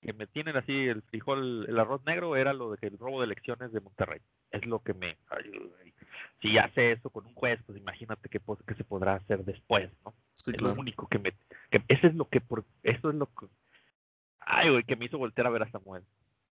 que 0.00 0.12
me 0.12 0.26
tienen 0.26 0.56
así 0.56 0.88
el 0.88 1.02
frijol, 1.02 1.66
el 1.68 1.78
arroz 1.78 2.04
negro, 2.06 2.36
era 2.36 2.52
lo 2.52 2.72
de 2.72 2.86
el 2.86 2.98
robo 2.98 3.20
de 3.20 3.26
elecciones 3.26 3.72
de 3.72 3.80
Monterrey. 3.80 4.20
Es 4.50 4.64
lo 4.66 4.82
que 4.82 4.94
me... 4.94 5.16
si 6.40 6.56
hace 6.58 6.92
eso 6.92 7.10
con 7.10 7.26
un 7.26 7.34
juez, 7.34 7.60
pues 7.66 7.78
imagínate 7.78 8.28
qué, 8.28 8.40
qué 8.66 8.74
se 8.74 8.84
podrá 8.84 9.14
hacer 9.14 9.44
después, 9.44 9.90
¿no? 10.04 10.14
es 10.36 10.60
lo 10.60 10.72
único 10.72 11.06
que 11.06 11.18
me... 11.18 11.32
Que 11.70 11.82
eso 11.88 12.06
es 12.06 12.14
lo 12.14 12.28
que... 12.28 12.40
Por, 12.40 12.64
eso 12.82 13.10
es 13.10 13.14
lo 13.14 13.26
que... 13.26 13.46
Ay, 14.40 14.70
güey, 14.70 14.84
que 14.84 14.96
me 14.96 15.04
hizo 15.04 15.18
voltear 15.18 15.46
a 15.46 15.50
ver 15.50 15.62
a 15.64 15.70
Samuel. 15.70 16.02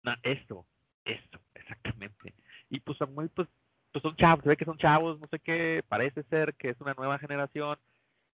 No, 0.04 0.14
esto, 0.24 0.66
esto, 1.04 1.40
exactamente. 1.54 2.34
Y 2.70 2.80
pues 2.80 2.98
Samuel, 2.98 3.30
pues, 3.30 3.50
pues 3.92 4.02
son 4.02 4.16
chavos, 4.16 4.42
se 4.44 4.50
ve 4.50 4.58
que 4.58 4.66
son 4.66 4.78
chavos, 4.78 5.20
no 5.20 5.28
sé 5.28 5.40
qué, 5.40 5.84
parece 5.88 6.24
ser 6.24 6.56
que 6.56 6.70
es 6.70 6.80
una 6.80 6.94
nueva 6.94 7.20
generación. 7.20 7.78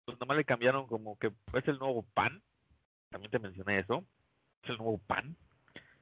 Pues 0.05 0.19
nomás 0.19 0.37
le 0.37 0.45
cambiaron 0.45 0.87
como 0.87 1.17
que 1.17 1.31
es 1.53 1.67
el 1.67 1.79
nuevo 1.79 2.05
PAN. 2.13 2.41
También 3.09 3.31
te 3.31 3.39
mencioné 3.39 3.79
eso 3.79 4.05
el 4.63 4.77
nuevo 4.77 4.97
pan. 4.99 5.35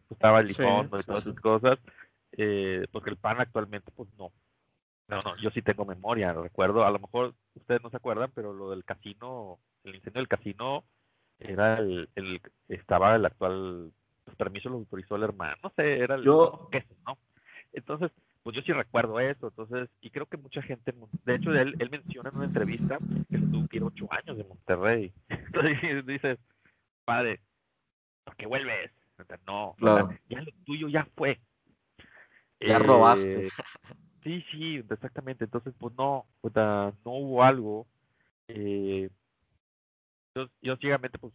Pues, 0.07 0.17
estaba 0.17 0.39
el 0.39 0.47
licón 0.47 0.85
y 0.85 0.89
todas 1.03 1.25
esas 1.25 1.39
cosas. 1.39 1.79
Eh, 2.33 2.87
porque 2.91 3.09
el 3.09 3.17
pan 3.17 3.39
actualmente, 3.39 3.91
pues 3.91 4.09
no. 4.17 4.31
No, 5.07 5.19
no, 5.23 5.37
yo 5.37 5.49
sí 5.51 5.61
tengo 5.61 5.85
memoria, 5.85 6.33
recuerdo, 6.33 6.85
a 6.85 6.91
lo 6.91 6.99
mejor 6.99 7.33
ustedes 7.55 7.81
no 7.81 7.89
se 7.89 7.95
acuerdan, 7.95 8.29
pero 8.35 8.51
lo 8.51 8.71
del 8.71 8.83
casino, 8.83 9.57
el 9.85 9.95
incendio 9.95 10.19
del 10.19 10.27
casino, 10.27 10.83
era 11.39 11.77
el, 11.77 12.09
el 12.15 12.41
estaba 12.67 13.15
el 13.15 13.25
actual, 13.25 13.93
pues, 14.25 14.35
permiso 14.35 14.67
lo 14.67 14.75
autorizó 14.75 15.15
el 15.15 15.23
hermano, 15.23 15.55
no 15.63 15.71
sé, 15.77 15.99
era 15.99 16.15
el 16.15 16.23
yo... 16.23 16.69
¿no? 17.05 17.17
Entonces, 17.71 18.11
pues 18.43 18.55
yo 18.55 18.61
sí 18.63 18.73
recuerdo 18.73 19.19
eso, 19.19 19.47
entonces, 19.47 19.89
y 20.01 20.09
creo 20.09 20.25
que 20.25 20.37
mucha 20.37 20.61
gente, 20.61 20.93
de 21.23 21.35
hecho, 21.35 21.53
él, 21.53 21.75
él 21.79 21.89
menciona 21.89 22.29
en 22.29 22.35
una 22.35 22.45
entrevista 22.45 22.97
que 23.29 23.39
se 23.39 23.45
tuvo 23.45 23.67
que 23.67 23.77
ir 23.77 23.83
ocho 23.83 24.07
años 24.11 24.37
de 24.37 24.43
Monterrey. 24.43 25.13
Entonces 25.29 26.05
dices, 26.05 26.39
padre, 27.05 27.39
que 28.35 28.45
vuelves? 28.45 28.91
No, 29.45 29.75
ya 30.29 30.41
lo 30.41 30.51
tuyo 30.65 30.89
ya 30.89 31.07
fue. 31.15 31.39
Ya 32.59 32.79
robaste. 32.79 33.49
Sí, 34.23 34.43
sí, 34.51 34.75
exactamente. 34.89 35.45
Entonces, 35.45 35.73
pues 35.79 35.93
no, 35.95 36.25
pues, 36.41 36.53
no 36.55 36.93
hubo 37.05 37.43
algo. 37.43 37.87
Eh, 38.47 39.09
yo, 40.35 40.47
yo 40.61 40.75
ciegamente, 40.77 41.17
pues, 41.17 41.33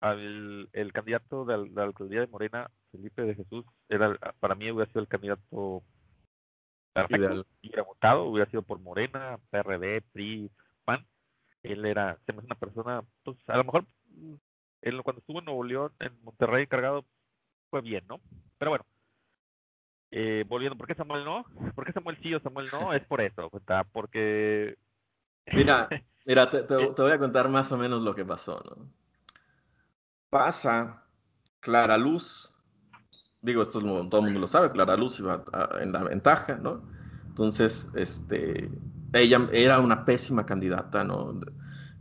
al, 0.00 0.68
el 0.72 0.92
candidato 0.92 1.44
de, 1.44 1.68
la 1.70 1.82
alcaldía 1.82 2.20
de 2.20 2.26
Morena, 2.28 2.70
Felipe 2.92 3.22
de 3.22 3.34
Jesús, 3.34 3.64
era 3.88 4.16
para 4.40 4.54
mí 4.54 4.70
hubiera 4.70 4.90
sido 4.90 5.00
el 5.00 5.08
candidato 5.08 5.82
perfecto. 6.92 7.44
Hubiera 7.62 7.82
votado, 7.82 8.24
hubiera 8.24 8.50
sido 8.50 8.62
por 8.62 8.78
Morena, 8.78 9.38
PRD, 9.50 10.02
PRI, 10.12 10.50
PAN. 10.84 11.04
Él 11.62 11.84
era, 11.84 12.18
se 12.24 12.32
me 12.32 12.38
hace 12.38 12.46
una 12.46 12.54
persona, 12.54 13.02
pues, 13.24 13.36
a 13.48 13.56
lo 13.56 13.64
mejor 13.64 13.84
él, 14.88 15.02
cuando 15.02 15.20
estuvo 15.20 15.38
en 15.38 15.44
Nuevo 15.44 15.64
León, 15.64 15.92
en 16.00 16.12
Monterrey 16.22 16.66
cargado, 16.66 17.04
fue 17.70 17.80
bien, 17.80 18.04
¿no? 18.08 18.20
Pero 18.58 18.70
bueno, 18.72 18.84
eh, 20.10 20.44
volviendo, 20.48 20.76
¿por 20.76 20.86
qué 20.86 20.94
Samuel 20.94 21.24
no? 21.24 21.44
¿Por 21.74 21.84
qué 21.84 21.92
Samuel 21.92 22.18
sí 22.22 22.34
o 22.34 22.40
Samuel 22.40 22.68
no? 22.72 22.92
Es 22.94 23.04
por 23.04 23.20
eso, 23.20 23.50
porque... 23.92 24.76
Mira, 25.52 25.88
mira, 26.26 26.50
te, 26.50 26.62
voy 26.62 27.12
a 27.12 27.18
contar 27.18 27.48
más 27.48 27.72
o 27.72 27.78
menos 27.78 28.02
lo 28.02 28.14
que 28.14 28.24
pasó, 28.24 28.62
¿no? 28.68 28.86
Pasa 30.28 31.02
Clara 31.60 31.96
Luz, 31.96 32.52
digo, 33.40 33.62
esto 33.62 33.80
todo 33.80 34.20
el 34.20 34.24
mundo 34.26 34.40
lo 34.40 34.46
sabe, 34.46 34.70
Clara 34.70 34.94
Luz 34.94 35.18
iba 35.20 35.42
en 35.80 35.92
la 35.92 36.04
ventaja, 36.04 36.58
¿no? 36.58 36.82
Entonces, 37.28 37.90
este, 37.94 38.68
ella 39.14 39.48
era 39.52 39.80
una 39.80 40.04
pésima 40.04 40.44
candidata, 40.44 41.02
¿no? 41.02 41.32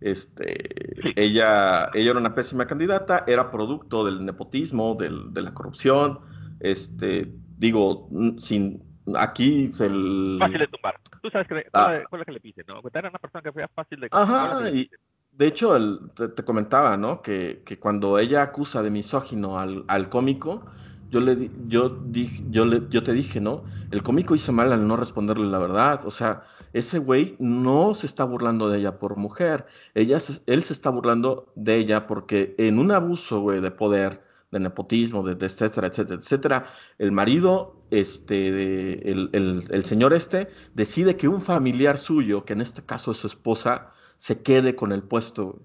Este, 0.01 1.19
ella, 1.19 1.89
ella 1.93 2.11
era 2.11 2.19
una 2.19 2.35
pésima 2.35 2.67
candidata, 2.67 3.23
era 3.27 3.49
producto 3.49 4.05
del 4.05 4.23
nepotismo, 4.23 4.95
del, 4.95 5.33
de 5.33 5.41
la 5.41 5.53
corrupción, 5.53 6.19
este, 6.59 7.31
digo, 7.57 8.09
sin, 8.37 8.83
aquí 9.15 9.71
se 9.71 9.87
el... 9.87 10.37
Fácil 10.39 10.59
de 10.59 10.67
tumbar. 10.67 10.99
Tú 11.21 11.29
sabes 11.29 11.47
que, 11.47 11.65
ah. 11.73 11.99
fue 12.09 12.19
la 12.19 12.25
que 12.25 12.31
le 12.31 12.39
pise, 12.39 12.63
¿no? 12.67 12.81
Era 12.93 13.09
una 13.09 13.19
persona 13.19 13.41
que 13.41 13.51
fue 13.51 13.67
fácil 13.73 13.99
de... 13.99 14.09
Ajá, 14.11 14.69
y 14.69 14.89
de 15.31 15.47
hecho 15.47 15.75
el, 15.75 15.99
te, 16.15 16.43
comentaba, 16.43 16.97
¿no? 16.97 17.21
Que, 17.21 17.63
que, 17.65 17.79
cuando 17.79 18.19
ella 18.19 18.41
acusa 18.43 18.81
de 18.81 18.89
misógino 18.89 19.59
al, 19.59 19.83
al 19.87 20.09
cómico, 20.09 20.63
yo 21.09 21.21
le 21.21 21.49
yo 21.67 21.89
dije, 21.89 22.43
yo 22.49 22.65
le, 22.65 22.83
yo 22.89 23.03
te 23.03 23.13
dije, 23.13 23.39
¿no? 23.39 23.63
El 23.91 24.03
cómico 24.03 24.35
hizo 24.35 24.51
mal 24.51 24.73
al 24.73 24.87
no 24.87 24.97
responderle 24.97 25.45
la 25.47 25.59
verdad. 25.59 26.05
O 26.05 26.11
sea, 26.11 26.43
ese 26.73 26.99
güey 26.99 27.35
no 27.39 27.93
se 27.95 28.05
está 28.05 28.23
burlando 28.23 28.69
de 28.69 28.79
ella 28.79 28.99
por 28.99 29.17
mujer. 29.17 29.65
Ella 29.93 30.17
él 30.45 30.63
se 30.63 30.73
está 30.73 30.89
burlando 30.89 31.51
de 31.55 31.75
ella 31.75 32.07
porque 32.07 32.55
en 32.57 32.79
un 32.79 32.91
abuso, 32.91 33.41
güey, 33.41 33.61
de 33.61 33.71
poder, 33.71 34.23
de 34.51 34.59
nepotismo, 34.59 35.23
de, 35.23 35.45
etcétera, 35.45 35.87
etcétera, 35.87 36.19
etcétera, 36.21 36.65
el 36.97 37.11
marido, 37.11 37.75
este, 37.91 39.09
el, 39.09 39.29
el, 39.69 39.83
señor 39.83 40.13
este, 40.13 40.49
decide 40.73 41.17
que 41.17 41.27
un 41.27 41.41
familiar 41.41 41.97
suyo, 41.97 42.45
que 42.45 42.53
en 42.53 42.61
este 42.61 42.83
caso 42.83 43.11
es 43.11 43.17
su 43.17 43.27
esposa, 43.27 43.91
se 44.17 44.41
quede 44.41 44.75
con 44.75 44.91
el 44.91 45.03
puesto. 45.03 45.61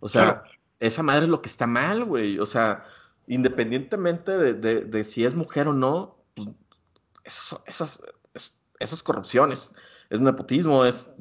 O 0.00 0.08
sea, 0.08 0.44
esa 0.80 1.02
madre 1.02 1.24
es 1.24 1.28
lo 1.28 1.42
que 1.42 1.48
está 1.48 1.66
mal, 1.66 2.04
güey. 2.04 2.38
O 2.38 2.46
sea, 2.46 2.84
independientemente 3.26 4.32
de, 4.32 5.04
si 5.04 5.24
es 5.24 5.34
mujer 5.34 5.68
o 5.68 5.72
no, 5.72 6.16
pues, 6.34 6.48
esas, 7.24 8.00
esas, 8.34 8.56
corrupciones, 9.02 9.74
es 10.10 10.20
nepotismo, 10.20 10.84
es 10.84 11.12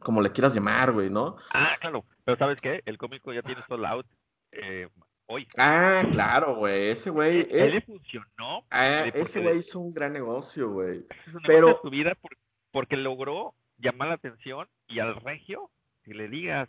como 0.00 0.20
le 0.20 0.32
quieras 0.32 0.54
llamar, 0.54 0.92
güey, 0.92 1.10
¿no? 1.10 1.36
Ah, 1.54 1.76
claro, 1.80 2.04
pero 2.24 2.36
¿sabes 2.36 2.60
qué? 2.60 2.82
El 2.86 2.98
cómico 2.98 3.32
ya 3.32 3.42
tiene 3.42 3.62
sold 3.68 3.84
out 3.84 4.06
eh, 4.52 4.88
hoy. 5.26 5.46
Ah, 5.56 6.02
claro, 6.12 6.56
güey, 6.56 6.88
ese 6.88 7.10
güey... 7.10 7.46
Él, 7.50 7.72
le 7.72 7.80
funcionó. 7.82 8.66
Ah, 8.70 9.04
ese 9.14 9.40
güey 9.40 9.58
hizo 9.58 9.80
un 9.80 9.94
gran 9.94 10.12
negocio, 10.12 10.70
güey. 10.70 11.04
pero... 11.46 11.78
su 11.82 11.90
vida 11.90 12.16
porque 12.70 12.96
logró 12.96 13.54
llamar 13.78 14.08
la 14.08 14.14
atención 14.14 14.68
y 14.88 14.98
al 14.98 15.16
regio, 15.16 15.70
si 16.04 16.14
le 16.14 16.28
digas, 16.28 16.68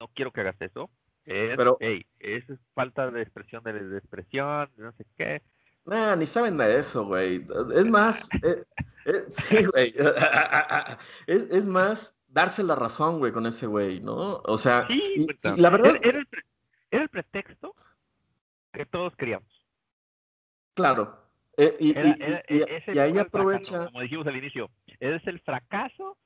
no 0.00 0.08
quiero 0.08 0.32
que 0.32 0.42
hagas 0.42 0.60
eso, 0.60 0.90
es, 1.26 1.56
pero, 1.56 1.76
hey, 1.80 2.06
es 2.20 2.44
falta 2.72 3.10
de 3.10 3.22
expresión 3.22 3.64
de, 3.64 3.98
expresión, 3.98 4.70
no 4.76 4.92
sé 4.92 5.04
qué. 5.16 5.42
Nah, 5.86 6.16
ni 6.16 6.26
saben 6.26 6.56
de 6.56 6.78
eso, 6.78 7.06
güey. 7.06 7.46
Es 7.74 7.88
más, 7.88 8.28
eh, 8.42 8.64
eh, 9.04 9.24
sí, 9.28 9.64
güey. 9.64 9.94
es, 11.26 11.66
más 11.66 12.18
darse 12.28 12.62
la 12.62 12.74
razón, 12.74 13.18
güey, 13.18 13.32
con 13.32 13.46
ese 13.46 13.66
güey, 13.66 14.00
¿no? 14.00 14.40
O 14.44 14.58
sea, 14.58 14.86
y, 14.88 15.26
la 15.42 15.70
verdad. 15.70 15.96
Era, 16.02 16.22
el 16.90 17.08
pretexto 17.08 17.74
que 18.72 18.84
todos 18.86 19.14
queríamos. 19.16 19.48
Claro. 20.74 21.22
Eh, 21.56 21.76
y, 21.80 21.90
y, 22.92 22.98
ahí 22.98 23.18
aprovecha. 23.18 23.86
como 23.86 24.00
dijimos 24.02 24.26
al 24.26 24.36
inicio, 24.36 24.70
es 25.00 25.26
el 25.26 25.40
fracaso 25.40 26.18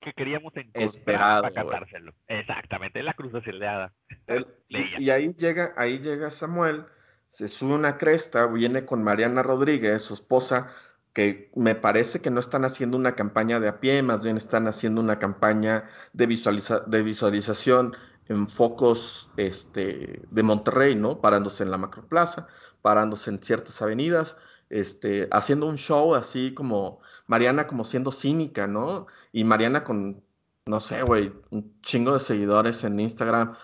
que 0.00 0.12
queríamos 0.12 0.56
encontrar 0.56 0.84
Esperado, 0.84 1.42
para 1.42 1.54
cantárselo. 1.54 2.12
Exactamente, 2.28 3.02
la 3.02 3.14
cruz 3.14 3.34
aceleada. 3.34 3.92
y, 4.68 5.10
ahí 5.10 5.34
llega, 5.34 5.74
ahí 5.76 5.98
llega 5.98 6.30
Samuel, 6.30 6.86
se 7.28 7.48
sube 7.48 7.74
una 7.74 7.98
cresta, 7.98 8.46
viene 8.46 8.84
con 8.84 9.02
Mariana 9.02 9.42
Rodríguez, 9.42 10.02
su 10.02 10.14
esposa, 10.14 10.68
que 11.12 11.50
me 11.56 11.74
parece 11.74 12.20
que 12.20 12.30
no 12.30 12.40
están 12.40 12.64
haciendo 12.64 12.96
una 12.96 13.14
campaña 13.14 13.60
de 13.60 13.68
a 13.68 13.80
pie, 13.80 14.02
más 14.02 14.22
bien 14.22 14.36
están 14.36 14.68
haciendo 14.68 15.00
una 15.00 15.18
campaña 15.18 15.88
de, 16.12 16.26
visualiza 16.26 16.80
de 16.80 17.02
visualización 17.02 17.96
en 18.28 18.48
focos 18.48 19.30
este, 19.36 20.22
de 20.30 20.42
Monterrey, 20.42 20.94
¿no? 20.94 21.20
Parándose 21.20 21.64
en 21.64 21.70
la 21.70 21.78
Macroplaza, 21.78 22.46
parándose 22.82 23.30
en 23.30 23.42
ciertas 23.42 23.80
avenidas, 23.82 24.36
este, 24.70 25.28
haciendo 25.32 25.66
un 25.66 25.76
show 25.76 26.14
así 26.14 26.54
como 26.54 27.00
Mariana 27.26 27.66
como 27.66 27.84
siendo 27.84 28.12
cínica, 28.12 28.66
¿no? 28.66 29.06
Y 29.32 29.44
Mariana 29.44 29.84
con, 29.84 30.22
no 30.66 30.80
sé, 30.80 31.02
güey, 31.02 31.32
un 31.50 31.80
chingo 31.82 32.12
de 32.14 32.20
seguidores 32.20 32.84
en 32.84 33.00
Instagram, 33.00 33.54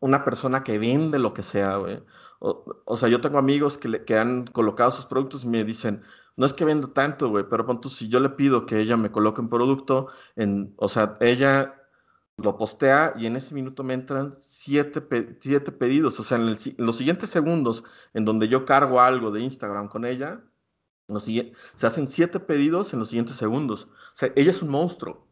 una 0.00 0.24
persona 0.24 0.64
que 0.64 0.78
vende 0.78 1.18
lo 1.18 1.32
que 1.34 1.42
sea, 1.42 1.76
güey. 1.76 2.02
O, 2.38 2.96
sea, 2.96 3.08
yo 3.08 3.20
tengo 3.20 3.38
amigos 3.38 3.78
que, 3.78 4.04
que 4.04 4.18
han 4.18 4.46
colocado 4.46 4.90
sus 4.90 5.06
productos 5.06 5.44
y 5.44 5.48
me 5.48 5.64
dicen, 5.64 6.02
no 6.36 6.46
es 6.46 6.52
que 6.52 6.64
venda 6.64 6.88
tanto, 6.92 7.30
güey, 7.30 7.44
pero 7.48 7.66
punto, 7.66 7.88
si 7.88 8.08
yo 8.08 8.20
le 8.20 8.30
pido 8.30 8.66
que 8.66 8.78
ella 8.78 8.96
me 8.96 9.10
coloque 9.10 9.40
un 9.40 9.48
producto, 9.48 10.08
en, 10.36 10.74
o 10.76 10.88
sea, 10.88 11.16
ella 11.20 11.82
lo 12.36 12.58
postea 12.58 13.14
y 13.16 13.26
en 13.26 13.36
ese 13.36 13.54
minuto 13.54 13.82
me 13.82 13.94
entran 13.94 14.30
siete, 14.32 15.02
siete 15.40 15.72
pedidos. 15.72 16.20
O 16.20 16.24
sea, 16.24 16.36
en, 16.36 16.48
en, 16.48 16.56
los 16.78 16.96
siguientes 16.96 17.30
segundos 17.30 17.84
en 18.12 18.24
donde 18.24 18.48
yo 18.48 18.66
cargo 18.66 19.00
algo 19.00 19.30
de 19.30 19.40
Instagram 19.40 19.88
con 19.88 20.04
ella, 20.04 20.42
se 21.74 21.86
hacen 21.86 22.06
siete 22.08 22.40
pedidos 22.40 22.92
en 22.92 22.98
los 22.98 23.08
siguientes 23.08 23.36
segundos. 23.36 23.84
O 23.84 24.16
sea, 24.16 24.32
ella 24.36 24.50
es 24.50 24.62
un 24.62 24.70
monstruo. 24.70 25.26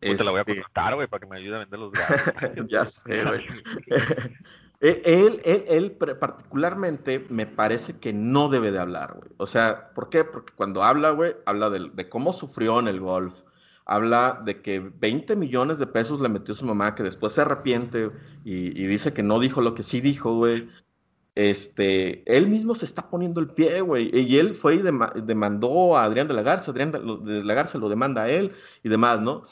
Pues 0.00 0.16
te 0.16 0.24
la 0.24 0.30
voy 0.30 0.38
a 0.38 0.42
este 0.42 0.62
contar, 0.62 0.94
güey, 0.94 1.08
para 1.08 1.20
que 1.20 1.26
me 1.26 1.38
ayude 1.38 1.56
a 1.56 1.58
vender 1.58 1.78
los 1.80 1.92
gatos. 1.92 2.66
ya 2.68 2.84
sé, 2.84 3.24
güey. 3.24 3.44
E, 4.80 5.02
él, 5.04 5.40
él, 5.44 5.64
él, 5.68 5.92
particularmente 5.92 7.26
me 7.30 7.46
parece 7.46 7.98
que 7.98 8.12
no 8.12 8.48
debe 8.48 8.70
de 8.70 8.78
hablar, 8.78 9.14
güey. 9.16 9.30
O 9.38 9.46
sea, 9.46 9.92
¿por 9.94 10.08
qué? 10.08 10.24
Porque 10.24 10.52
cuando 10.54 10.82
habla, 10.82 11.10
güey, 11.10 11.34
habla 11.46 11.70
de, 11.70 11.90
de, 11.92 12.08
cómo 12.08 12.32
sufrió 12.32 12.78
en 12.78 12.88
el 12.88 13.00
golf. 13.00 13.42
Habla 13.84 14.42
de 14.44 14.60
que 14.60 14.80
20 14.80 15.34
millones 15.34 15.78
de 15.78 15.86
pesos 15.86 16.20
le 16.20 16.28
metió 16.28 16.54
su 16.54 16.66
mamá, 16.66 16.94
que 16.94 17.02
después 17.02 17.32
se 17.32 17.40
arrepiente 17.40 18.10
y, 18.44 18.80
y 18.80 18.86
dice 18.86 19.14
que 19.14 19.22
no 19.22 19.40
dijo 19.40 19.62
lo 19.62 19.74
que 19.74 19.82
sí 19.82 20.00
dijo, 20.00 20.36
güey 20.36 20.68
este, 21.38 22.24
él 22.26 22.48
mismo 22.48 22.74
se 22.74 22.84
está 22.84 23.08
poniendo 23.08 23.38
el 23.38 23.46
pie, 23.46 23.80
güey. 23.80 24.10
Y 24.12 24.38
él 24.38 24.56
fue 24.56 24.74
y 24.74 24.82
demandó 25.22 25.96
a 25.96 26.02
Adrián 26.02 26.26
de 26.26 26.34
la 26.34 26.42
Garza, 26.42 26.72
Adrián 26.72 26.90
de 26.90 27.44
la 27.44 27.54
Garza 27.54 27.78
lo 27.78 27.88
demanda 27.88 28.22
a 28.22 28.28
él 28.28 28.56
y 28.82 28.88
demás, 28.88 29.20
¿no? 29.20 29.44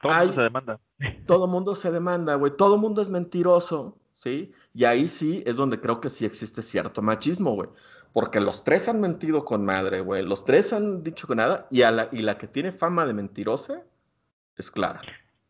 Todo 0.00 0.16
mundo 0.16 0.34
se 0.34 0.40
demanda. 0.40 0.80
Todo 1.26 1.46
mundo 1.46 1.74
se 1.74 1.90
demanda, 1.90 2.34
güey. 2.36 2.56
Todo 2.56 2.78
mundo 2.78 3.02
es 3.02 3.10
mentiroso, 3.10 3.98
¿sí? 4.18 4.52
Y 4.74 4.84
ahí 4.84 5.06
sí 5.06 5.44
es 5.46 5.54
donde 5.54 5.80
creo 5.80 6.00
que 6.00 6.10
sí 6.10 6.24
existe 6.24 6.60
cierto 6.60 7.02
machismo, 7.02 7.54
güey. 7.54 7.68
Porque 8.12 8.40
los 8.40 8.64
tres 8.64 8.88
han 8.88 9.00
mentido 9.00 9.44
con 9.44 9.64
madre, 9.64 10.00
güey. 10.00 10.24
Los 10.24 10.44
tres 10.44 10.72
han 10.72 11.04
dicho 11.04 11.28
que 11.28 11.36
nada. 11.36 11.68
Y, 11.70 11.82
a 11.82 11.92
la, 11.92 12.08
y 12.10 12.18
la 12.22 12.36
que 12.36 12.48
tiene 12.48 12.72
fama 12.72 13.06
de 13.06 13.12
mentirosa 13.12 13.84
es 14.56 14.72
Clara. 14.72 15.02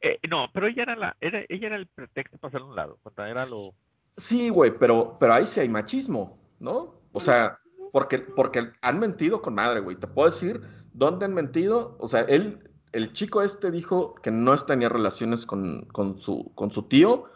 Eh, 0.03 0.19
no, 0.29 0.49
pero 0.53 0.67
ella 0.67 0.83
era, 0.83 0.97
la, 0.97 1.17
ella 1.21 1.47
era 1.49 1.77
el 1.77 1.87
pretexto 1.87 2.37
para 2.37 2.49
hacer 2.51 2.63
un 2.63 2.77
lado. 2.77 2.99
Era 3.17 3.47
lo 3.47 3.75
Sí, 4.19 4.51
güey, 4.51 4.77
pero, 4.79 5.17
pero 5.19 5.33
ahí 5.33 5.47
sí 5.47 5.61
hay 5.61 5.69
machismo, 5.69 6.39
¿no? 6.59 7.01
O 7.13 7.21
sea, 7.21 7.59
porque, 7.91 8.19
porque 8.19 8.73
han 8.83 8.99
mentido 8.99 9.41
con 9.41 9.55
madre, 9.55 9.81
güey. 9.81 9.97
Te 9.97 10.09
puedo 10.09 10.29
decir 10.29 10.61
dónde 10.93 11.25
han 11.25 11.33
mentido. 11.33 11.97
O 12.01 12.07
sea, 12.07 12.21
él, 12.23 12.69
el 12.93 13.13
chico 13.15 13.41
este 13.41 13.71
dijo 13.71 14.15
que 14.17 14.31
no 14.31 14.55
tenía 14.59 14.91
relaciones 14.91 15.47
con, 15.47 15.87
con, 15.87 16.19
su, 16.19 16.53
con 16.55 16.71
su 16.71 16.83
tío. 16.83 17.31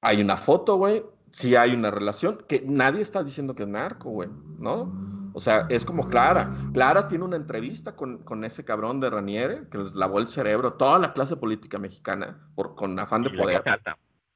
Hay 0.00 0.20
una 0.20 0.36
foto, 0.36 0.76
güey. 0.76 1.02
Sí 1.32 1.54
hay 1.54 1.74
una 1.74 1.90
relación, 1.90 2.38
que 2.48 2.62
nadie 2.66 3.02
está 3.02 3.22
diciendo 3.22 3.54
que 3.54 3.62
es 3.62 3.68
narco, 3.68 4.10
güey, 4.10 4.28
¿no? 4.58 4.92
O 5.32 5.40
sea, 5.40 5.66
es 5.68 5.84
como 5.84 6.08
Clara. 6.08 6.52
Clara 6.72 7.06
tiene 7.06 7.24
una 7.24 7.36
entrevista 7.36 7.94
con, 7.94 8.18
con 8.18 8.44
ese 8.44 8.64
cabrón 8.64 8.98
de 9.00 9.10
Raniere, 9.10 9.68
que 9.70 9.78
les 9.78 9.94
lavó 9.94 10.18
el 10.18 10.26
cerebro 10.26 10.72
toda 10.72 10.98
la 10.98 11.12
clase 11.12 11.36
política 11.36 11.78
mexicana 11.78 12.50
por, 12.56 12.74
con 12.74 12.98
afán 12.98 13.22
de 13.22 13.30
poder. 13.30 13.62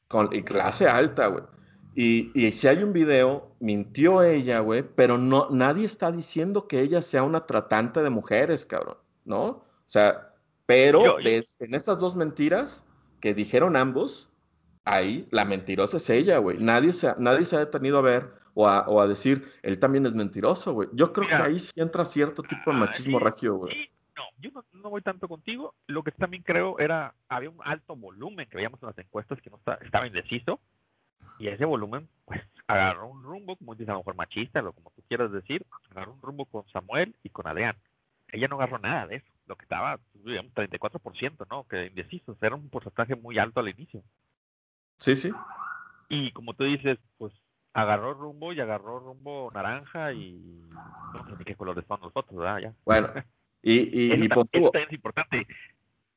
Con, 0.08 0.32
y 0.32 0.42
clase 0.42 0.88
alta, 0.88 1.26
güey. 1.26 1.42
Y, 1.96 2.30
y, 2.34 2.50
si 2.52 2.66
hay 2.66 2.82
un 2.82 2.92
video, 2.92 3.54
mintió 3.60 4.22
ella, 4.22 4.58
güey, 4.60 4.82
pero 4.82 5.16
no, 5.16 5.48
nadie 5.50 5.86
está 5.86 6.10
diciendo 6.10 6.66
que 6.66 6.80
ella 6.80 7.00
sea 7.02 7.22
una 7.22 7.46
tratante 7.46 8.02
de 8.02 8.10
mujeres, 8.10 8.66
cabrón, 8.66 8.96
¿no? 9.24 9.44
O 9.44 9.64
sea, 9.86 10.34
pero 10.66 11.20
en 11.20 11.74
estas 11.74 11.98
dos 12.00 12.16
mentiras 12.16 12.84
que 13.20 13.32
dijeron 13.32 13.76
ambos, 13.76 14.28
ahí 14.84 15.26
la 15.30 15.44
mentirosa 15.44 15.96
es 15.96 16.10
ella, 16.10 16.38
güey. 16.38 16.58
Nadie 16.58 16.92
se, 16.92 17.14
nadie 17.18 17.44
se 17.44 17.56
ha 17.56 17.60
detenido 17.60 17.98
a 17.98 18.02
ver 18.02 18.30
o 18.54 18.68
a, 18.68 18.88
o 18.88 19.00
a 19.00 19.06
decir, 19.06 19.52
él 19.62 19.78
también 19.78 20.06
es 20.06 20.14
mentiroso, 20.14 20.72
güey. 20.72 20.88
Yo 20.92 21.12
creo 21.12 21.28
que 21.28 21.34
ahí 21.34 21.58
sí 21.58 21.80
entra 21.80 22.04
cierto 22.04 22.42
tipo 22.42 22.72
de 22.72 22.78
machismo 22.78 23.18
regio, 23.18 23.56
güey. 23.56 23.90
No, 24.16 24.22
yo 24.38 24.50
no, 24.72 24.90
voy 24.90 25.02
tanto 25.02 25.26
contigo. 25.26 25.74
Lo 25.86 26.04
que 26.04 26.12
también 26.12 26.44
creo 26.44 26.78
era, 26.78 27.14
había 27.28 27.50
un 27.50 27.58
alto 27.64 27.96
volumen 27.96 28.48
que 28.48 28.56
veíamos 28.56 28.80
en 28.80 28.88
las 28.88 28.98
encuestas 28.98 29.40
que 29.40 29.50
no 29.50 29.58
estaba 29.80 30.06
indeciso. 30.06 30.60
Y 31.38 31.48
ese 31.48 31.64
volumen, 31.64 32.08
pues, 32.26 32.40
agarró 32.68 33.08
un 33.08 33.24
rumbo, 33.24 33.56
como 33.56 33.74
dices, 33.74 33.88
a 33.88 33.92
lo 33.92 33.98
mejor 33.98 34.14
machista, 34.14 34.62
lo 34.62 34.72
como 34.72 34.92
tú 34.94 35.02
quieras 35.08 35.32
decir, 35.32 35.66
agarró 35.90 36.12
un 36.12 36.22
rumbo 36.22 36.44
con 36.44 36.64
Samuel 36.68 37.16
y 37.24 37.30
con 37.30 37.48
Adrián. 37.48 37.76
Ella 38.28 38.46
no 38.46 38.54
agarró 38.56 38.78
nada 38.78 39.08
de 39.08 39.16
eso. 39.16 39.32
Lo 39.46 39.56
que 39.56 39.64
estaba, 39.64 39.98
digamos, 40.24 40.52
34%, 40.54 41.46
¿no? 41.50 41.64
Que 41.64 41.86
indecisos. 41.86 42.36
Era 42.40 42.54
un 42.54 42.68
porcentaje 42.68 43.16
muy 43.16 43.38
alto 43.38 43.58
al 43.58 43.68
inicio. 43.68 44.02
Sí, 45.04 45.16
sí. 45.16 45.30
Y 46.08 46.32
como 46.32 46.54
tú 46.54 46.64
dices, 46.64 46.98
pues 47.18 47.30
agarró 47.74 48.14
rumbo 48.14 48.54
y 48.54 48.60
agarró 48.60 49.00
rumbo 49.00 49.50
naranja 49.52 50.14
y 50.14 50.32
no 51.12 51.26
sé 51.26 51.36
ni 51.38 51.44
qué 51.44 51.54
colores 51.56 51.84
son 51.86 52.00
los 52.00 52.12
otros, 52.14 52.40
¿verdad? 52.40 52.58
Ya. 52.60 52.74
Bueno, 52.86 53.12
y, 53.62 54.06
y, 54.06 54.12
es 54.12 54.92
importante. 54.92 55.46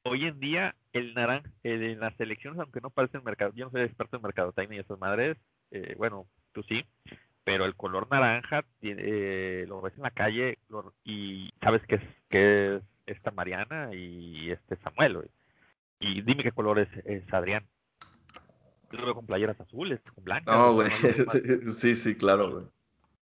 Hoy 0.04 0.26
en 0.28 0.40
día, 0.40 0.74
el 0.94 1.14
naranja, 1.16 1.50
en 1.64 2.00
las 2.00 2.18
elecciones, 2.18 2.62
aunque 2.62 2.80
no 2.80 2.90
parece 2.90 3.18
el 3.18 3.24
mercado, 3.24 3.52
yo 3.56 3.66
no 3.66 3.72
soy 3.72 3.82
experto 3.82 4.16
en 4.16 4.24
mercadotecnia 4.24 4.78
y 4.78 4.80
esas 4.80 5.00
madres, 5.00 5.36
eh, 5.72 5.96
bueno, 5.98 6.26
tú 6.54 6.64
sí, 6.64 6.86
pero 7.44 7.66
el 7.66 7.76
color 7.76 8.08
naranja 8.10 8.64
eh, 8.84 9.66
lo 9.68 9.82
ves 9.82 9.96
en 9.98 10.04
la 10.04 10.12
calle 10.12 10.60
y 11.04 11.52
sabes 11.62 11.82
que 11.88 11.96
es, 11.96 12.04
que 12.30 12.66
es 12.66 12.82
esta 13.06 13.32
Mariana 13.32 13.90
y 13.94 14.50
este 14.50 14.78
Samuel, 14.78 15.30
Y 16.00 16.22
dime 16.22 16.44
qué 16.44 16.54
color 16.54 16.80
es, 16.80 16.88
es 17.04 17.34
Adrián. 17.34 17.66
Yo 18.92 19.00
lo 19.00 19.06
veo 19.06 19.16
con 19.16 19.26
playeras 19.26 19.60
azules, 19.60 20.00
con 20.14 20.24
blancas. 20.24 20.56
No, 20.56 20.74
güey. 20.74 20.90
sí, 21.74 21.96
sí, 21.96 22.16
claro, 22.16 22.52
güey. 22.52 22.66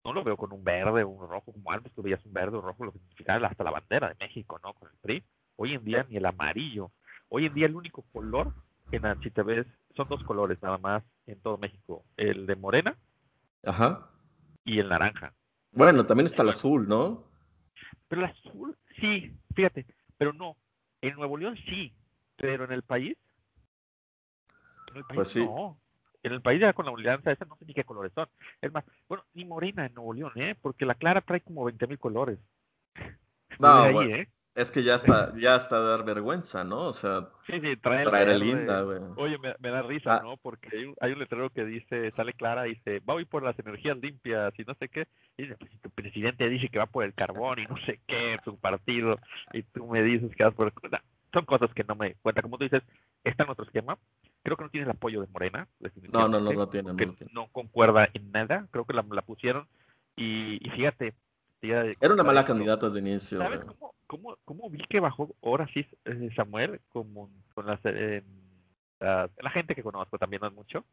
No 0.06 0.14
lo 0.14 0.24
veo 0.24 0.38
con 0.38 0.54
un 0.54 0.64
verde 0.64 1.04
o 1.04 1.10
un 1.10 1.28
rojo, 1.28 1.52
como 1.52 1.72
antes 1.72 1.94
tú 1.94 2.02
veías 2.02 2.26
un 2.26 2.34
verde 2.34 2.58
o 2.58 2.62
rojo, 2.62 2.86
lo 2.86 2.92
que 2.94 3.00
significaba 3.00 3.48
hasta 3.48 3.64
la 3.64 3.72
bandera 3.72 4.10
de 4.10 4.16
México, 4.20 4.60
¿no? 4.64 4.74
Con 4.74 4.90
el 4.90 4.96
PRI. 5.02 5.24
Hoy 5.58 5.74
en 5.74 5.84
día 5.84 6.06
ni 6.10 6.18
el 6.18 6.26
amarillo. 6.26 6.92
Hoy 7.28 7.46
en 7.46 7.54
día 7.54 7.66
el 7.66 7.76
único 7.76 8.04
color 8.14 8.54
en 8.92 9.22
si 9.22 9.30
te 9.30 9.44
ves, 9.44 9.68
son 9.96 10.08
dos 10.10 10.24
colores 10.24 10.62
nada 10.62 10.78
más 10.78 11.04
en 11.28 11.40
todo 11.42 11.58
México. 11.58 12.04
El 12.18 12.46
de 12.48 12.56
morena 12.56 12.98
Ajá. 13.66 14.10
y 14.66 14.80
el 14.80 14.90
naranja. 14.90 15.34
Bueno, 15.72 16.06
también 16.06 16.26
está 16.26 16.44
el 16.44 16.50
azul, 16.50 16.88
¿no? 16.88 17.24
Pero 18.08 18.24
el 18.24 18.32
azul, 18.32 18.76
sí, 19.00 19.32
fíjate, 19.54 19.86
pero 20.18 20.34
no. 20.34 20.56
En 21.02 21.16
Nuevo 21.16 21.38
León 21.38 21.56
sí, 21.68 21.94
pero 22.36 22.66
en 22.66 22.72
el 22.72 22.82
país 22.82 23.16
en 24.90 24.98
el 24.98 25.04
país 25.04 25.16
pues 25.16 25.30
sí. 25.30 25.46
no. 25.46 25.78
En 26.22 26.34
el 26.34 26.42
país 26.42 26.60
ya 26.60 26.74
con 26.74 26.86
la 26.86 26.92
alianza 26.92 27.32
esa 27.32 27.46
no 27.46 27.56
sé 27.56 27.66
ni 27.66 27.74
qué 27.74 27.84
colores 27.84 28.12
son. 28.14 28.28
Es 28.62 28.72
más, 28.74 28.84
bueno, 29.08 29.24
ni 29.34 29.46
morena 29.46 29.86
en 29.86 29.94
Nuevo 29.94 30.14
León, 30.14 30.32
¿eh? 30.36 30.56
Porque 30.62 30.86
la 30.86 30.96
clara 30.96 31.22
trae 31.22 31.42
como 31.42 31.64
20 31.64 31.88
mil 31.88 31.98
colores. 31.98 32.40
No, 33.58 34.02
¿eh? 34.02 34.28
es 34.60 34.72
que 34.72 34.84
ya 34.84 34.96
está, 34.96 35.34
ya 35.38 35.56
está 35.56 35.80
de 35.80 35.88
dar 35.88 36.04
vergüenza, 36.04 36.64
¿no? 36.64 36.88
O 36.88 36.94
sea, 36.94 37.30
sí, 37.48 37.62
sí, 37.62 37.78
trae 37.78 38.06
traer 38.06 38.38
linda, 38.38 38.82
güey. 38.82 39.00
Oye, 39.16 39.38
me, 39.38 39.70
da 39.70 39.82
risa, 39.84 40.18
ah. 40.18 40.22
¿no? 40.22 40.36
Porque 40.38 40.70
hay 40.76 40.86
un, 40.86 40.96
hay 41.00 41.14
un, 41.14 41.20
letrero 41.20 41.50
que 41.50 41.64
dice, 41.64 42.12
sale 42.12 42.34
clara, 42.34 42.64
dice, 42.64 43.00
va 43.00 43.14
hoy 43.14 43.26
por 43.26 43.44
las 43.44 43.58
energías 43.58 43.98
limpias 43.98 44.54
y 44.58 44.64
no 44.64 44.76
sé 44.76 44.90
qué. 44.90 45.08
Y 45.38 45.44
dice, 45.44 45.56
pues 45.56 45.72
si 45.72 45.78
tu 45.78 45.90
presidente 45.92 46.50
dice 46.50 46.68
que 46.68 46.80
va 46.80 46.88
por 46.88 47.06
el 47.06 47.14
carbón 47.14 47.60
y 47.60 47.68
no 47.68 47.78
sé 47.86 48.02
qué, 48.06 48.38
su 48.44 48.58
partido, 48.58 49.18
y 49.54 49.64
tú 49.64 49.88
me 49.88 50.04
dices 50.04 50.36
que 50.36 50.44
vas 50.44 50.54
por... 50.54 50.74
Son 51.32 51.46
cosas 51.46 51.74
que 51.74 51.84
no 51.84 51.96
me 51.96 52.16
cuenta. 52.16 52.42
Como 52.42 52.58
tú 52.58 52.64
dices, 52.66 52.84
está 53.24 53.44
en 53.44 53.52
otro 53.52 53.64
esquema, 53.64 53.98
Creo 54.44 54.58
que 54.58 54.64
no 54.64 54.70
tiene 54.70 54.86
el 54.86 54.92
apoyo 54.92 55.22
de 55.22 55.28
Morena. 55.28 55.68
No, 56.12 56.28
no, 56.28 56.40
no, 56.40 56.52
no 56.54 56.70
tiene. 56.70 56.94
No, 57.34 57.48
concuerda 57.52 58.10
en 58.14 58.32
nada. 58.32 58.68
Creo 58.72 58.86
que 58.86 58.94
la, 58.94 59.04
pusieron. 59.22 59.68
Y, 60.16 60.60
fíjate. 60.76 61.14
Era 61.62 62.14
una 62.14 62.24
mala 62.24 62.46
candidata 62.46 62.86
desde 62.86 63.00
inicio. 63.00 63.38
¿Sabes 63.38 63.66
cómo, 63.66 63.94
cómo, 64.08 64.38
cómo, 64.46 64.70
vi 64.70 64.80
que 64.88 65.02
bajó 65.02 65.36
ahora 65.44 65.68
sí 65.74 65.86
eh, 66.06 66.30
Samuel 66.34 66.80
como, 66.88 67.30
con 67.54 67.66
las, 67.66 67.82
la, 67.84 69.50
gente 69.52 69.76
que 69.76 69.84
conozco 69.84 70.18
también 70.18 70.42
no 70.42 70.48
es 70.48 70.54
mucho? 70.54 70.86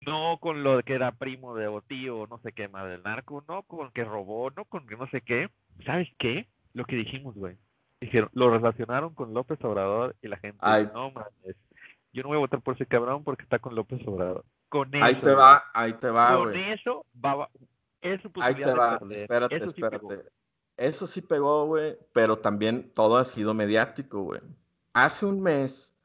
No 0.00 0.38
con 0.40 0.64
lo 0.64 0.82
que 0.82 0.94
era 0.94 1.12
primo 1.12 1.54
de 1.54 1.68
o 1.68 1.80
tío, 1.80 2.26
no 2.28 2.40
sé 2.40 2.52
qué 2.52 2.66
más 2.66 2.88
del 2.88 3.04
narco, 3.04 3.44
no 3.46 3.62
con 3.62 3.92
que 3.92 4.02
robó, 4.04 4.50
no 4.50 4.64
con 4.64 4.84
que 4.86 4.96
no 4.96 5.08
sé 5.10 5.20
qué. 5.20 5.48
¿Sabes 5.84 6.08
qué? 6.18 6.48
Lo 6.72 6.84
que 6.84 6.96
dijimos, 6.96 7.36
güey. 7.36 7.56
Dijeron, 8.00 8.30
lo 8.32 8.50
relacionaron 8.50 9.14
con 9.14 9.34
López 9.34 9.62
Obrador 9.64 10.16
y 10.22 10.28
la 10.28 10.38
gente, 10.38 10.58
no 10.92 11.10
mames, 11.10 11.56
yo 12.18 12.22
no 12.24 12.30
voy 12.30 12.36
a 12.36 12.40
votar 12.40 12.60
por 12.60 12.74
ese 12.74 12.86
cabrón 12.86 13.22
porque 13.22 13.44
está 13.44 13.60
con 13.60 13.76
López 13.76 14.00
Obrador. 14.06 14.44
Con 14.68 14.90
ahí 14.96 15.14
te 15.20 15.32
va, 15.32 15.64
ahí 15.72 15.92
te 15.94 16.10
va, 16.10 16.36
Con 16.36 16.54
eso 16.54 17.06
va, 17.24 17.48
eso 18.00 18.30
Ahí 18.40 18.56
te 18.56 18.72
va, 18.72 18.98
espérate, 19.10 19.56
espérate. 19.56 20.24
eso 20.76 21.06
sí 21.06 21.22
pegó, 21.22 21.66
güey, 21.66 21.96
pero 22.12 22.36
también 22.36 22.90
todo 22.92 23.16
ha 23.18 23.24
sido 23.24 23.54
mediático, 23.54 24.22
güey. 24.22 24.40
Hace 24.94 25.26
un 25.26 25.40
mes, 25.40 25.96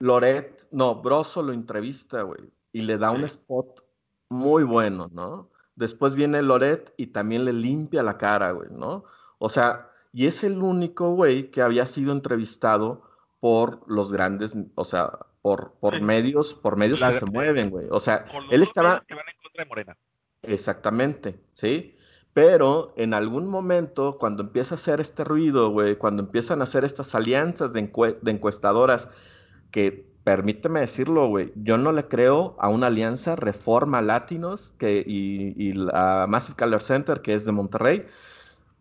Loret, 0.00 0.68
no, 0.70 0.96
Broso 0.96 1.42
lo 1.42 1.54
entrevista, 1.54 2.22
güey, 2.22 2.42
y 2.72 2.82
le 2.82 2.98
da 2.98 3.10
un 3.10 3.24
spot 3.24 3.82
muy 4.28 4.64
bueno, 4.64 5.08
¿no? 5.12 5.48
Después 5.76 6.14
viene 6.14 6.42
Loret 6.42 6.92
y 6.98 7.06
también 7.06 7.46
le 7.46 7.54
limpia 7.54 8.02
la 8.02 8.18
cara, 8.18 8.52
güey, 8.52 8.68
¿no? 8.70 9.04
O 9.38 9.48
sea, 9.48 9.90
y 10.12 10.26
es 10.26 10.44
el 10.44 10.62
único, 10.62 11.12
güey, 11.14 11.50
que 11.50 11.62
había 11.62 11.86
sido 11.86 12.12
entrevistado 12.12 13.13
por 13.44 13.80
los 13.86 14.10
grandes, 14.10 14.56
o 14.74 14.86
sea, 14.86 15.18
por, 15.42 15.74
por 15.78 16.00
medios, 16.00 16.54
por 16.54 16.78
medios 16.78 16.98
que 16.98 17.12
se 17.12 17.26
mueven, 17.26 17.68
güey. 17.68 17.88
O 17.90 18.00
sea, 18.00 18.24
él 18.50 18.62
estaba... 18.62 19.04
Que 19.06 19.12
van 19.12 19.26
en 19.28 19.34
contra 19.42 19.64
de 19.64 19.68
Morena. 19.68 19.96
Exactamente, 20.40 21.38
¿sí? 21.52 21.94
Pero 22.32 22.94
en 22.96 23.12
algún 23.12 23.46
momento, 23.46 24.16
cuando 24.18 24.44
empieza 24.44 24.76
a 24.76 24.76
hacer 24.76 25.02
este 25.02 25.24
ruido, 25.24 25.68
güey, 25.68 25.96
cuando 25.96 26.22
empiezan 26.22 26.62
a 26.62 26.64
hacer 26.64 26.86
estas 26.86 27.14
alianzas 27.14 27.74
de, 27.74 27.80
encuestadoras, 27.80 29.10
que 29.70 30.06
permíteme 30.24 30.80
decirlo, 30.80 31.28
güey, 31.28 31.52
yo 31.54 31.76
no 31.76 31.92
le 31.92 32.08
creo 32.08 32.56
a 32.58 32.70
una 32.70 32.86
alianza 32.86 33.36
Reforma 33.36 34.00
Latinos 34.00 34.72
que, 34.78 35.04
y, 35.06 35.52
y 35.62 35.74
la 35.74 36.24
Massive 36.30 36.56
Color 36.56 36.80
Center, 36.80 37.20
que 37.20 37.34
es 37.34 37.44
de 37.44 37.52
Monterrey. 37.52 38.06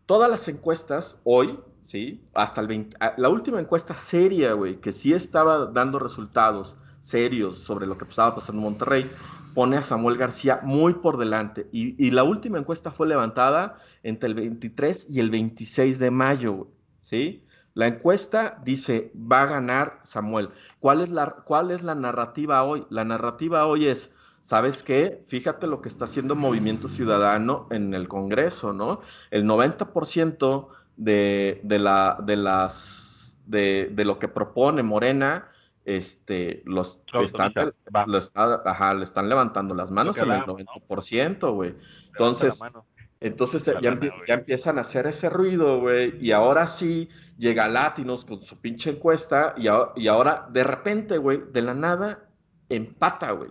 Todas 0.06 0.32
las 0.32 0.48
encuestas 0.48 1.20
hoy 1.26 1.60
¿sí? 1.84 2.22
Hasta 2.34 2.62
el 2.62 2.68
20, 2.68 2.98
ah, 3.00 3.14
la 3.18 3.30
última 3.30 3.60
encuesta 3.60 3.94
seria, 3.96 4.54
güey, 4.54 4.80
que 4.80 4.92
sí 4.92 5.14
estaba 5.14 5.68
dando 5.68 6.00
resultados 6.00 6.76
serios 7.02 7.58
sobre 7.58 7.86
lo 7.86 7.98
que 7.98 8.06
estaba 8.06 8.34
pasando 8.34 8.60
en 8.60 8.64
Monterrey, 8.64 9.12
pone 9.54 9.78
a 9.78 9.82
Samuel 9.82 10.18
García 10.18 10.62
muy 10.64 10.96
por 10.96 11.18
delante. 11.18 11.68
Y, 11.72 12.10
la 12.12 12.24
última 12.24 12.58
encuesta 12.58 12.92
fue 12.92 13.08
levantada 13.08 13.78
entre 14.02 14.30
el 14.30 14.36
23 14.36 15.10
y 15.10 15.20
el 15.20 15.30
26 15.30 16.00
de 16.00 16.12
mayo, 16.12 16.68
¿sí? 17.02 17.46
La 17.76 17.88
encuesta 17.88 18.60
dice, 18.64 19.12
va 19.16 19.44
a 19.44 19.48
ganar 19.48 20.00
Samuel. 20.04 20.50
¿Cuál 20.80 21.02
es 21.02 21.12
la, 21.12 21.28
cuál 21.32 21.72
es 21.72 21.84
la 21.84 21.96
narrativa 21.96 22.64
hoy? 22.64 22.86
La 22.90 23.04
narrativa 23.04 23.66
hoy 23.66 23.88
es, 23.88 24.12
¿sabes 24.44 24.84
qué? 24.84 25.24
Fíjate 25.28 25.66
lo 25.66 25.82
que 25.82 25.90
está 25.90 26.06
haciendo 26.06 26.36
Movimiento 26.36 26.88
Ciudadano 26.88 27.68
en 27.72 27.94
el 27.94 28.08
Congreso, 28.08 28.74
¿no? 28.74 29.02
El 29.32 29.46
90% 29.46 30.68
de, 30.98 31.60
de, 31.64 31.80
la, 31.80 32.18
de, 32.24 32.36
las, 32.36 33.40
de, 33.46 33.90
de, 33.92 34.06
lo 34.06 34.20
que 34.20 34.28
propone 34.28 34.84
Morena, 34.84 35.50
este, 35.86 36.62
los 36.66 37.02
están, 37.24 37.54
ajá, 38.66 38.94
le 38.94 39.04
están 39.04 39.30
levantando 39.30 39.76
las 39.76 39.92
manos 39.92 40.18
en 40.18 40.32
el 40.32 40.42
90%, 40.42 41.54
güey. 41.54 41.76
Entonces, 42.08 42.60
entonces 43.20 43.66
ya, 43.66 44.00
ya, 44.28 44.34
empiezan 44.34 44.78
a 44.78 44.82
hacer 44.82 45.08
ese 45.08 45.30
ruido, 45.30 45.80
güey, 45.80 46.18
y 46.20 46.32
ahora 46.32 46.68
sí 46.68 47.10
llega 47.38 47.68
Latinos 47.68 48.26
con 48.26 48.44
su 48.44 48.60
pinche 48.60 48.92
encuesta, 48.92 49.56
y, 49.58 49.68
y 50.02 50.08
ahora 50.08 50.48
de 50.52 50.64
repente, 50.64 51.18
güey, 51.18 51.42
de 51.52 51.62
la 51.62 51.74
nada, 51.74 52.28
empata, 52.70 53.32
güey. 53.32 53.50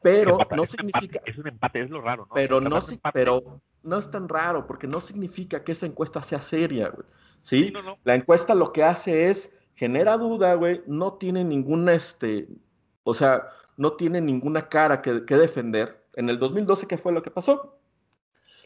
Pero 0.00 0.38
no 0.54 0.64
significa. 0.64 1.20
es 1.24 1.36
un 1.38 1.48
empate, 1.48 1.82
es 1.82 1.90
lo 1.90 2.00
raro, 2.00 2.26
¿no? 2.28 2.34
Pero 2.34 2.60
no, 2.60 2.78
pero 3.12 3.60
no 3.82 3.98
es 3.98 4.10
tan 4.10 4.28
raro, 4.28 4.66
porque 4.66 4.86
no 4.86 5.00
significa 5.00 5.64
que 5.64 5.72
esa 5.72 5.86
encuesta 5.86 6.22
sea 6.22 6.40
seria, 6.40 6.88
güey. 6.88 7.06
¿Sí? 7.40 7.72
La 8.04 8.14
encuesta 8.14 8.54
lo 8.54 8.72
que 8.72 8.82
hace 8.82 9.30
es 9.30 9.52
genera 9.74 10.18
duda, 10.18 10.54
güey, 10.54 10.82
no 10.86 11.14
tiene 11.14 11.44
ninguna, 11.44 11.94
este, 11.94 12.48
o 13.04 13.14
sea, 13.14 13.48
no 13.76 13.92
tiene 13.92 14.20
ninguna 14.20 14.68
cara 14.68 15.00
que, 15.02 15.12
defender. 15.12 16.04
En 16.14 16.28
el 16.28 16.40
2012, 16.40 16.88
¿qué 16.88 16.98
fue 16.98 17.12
lo 17.12 17.22
que 17.22 17.30
pasó? 17.30 17.78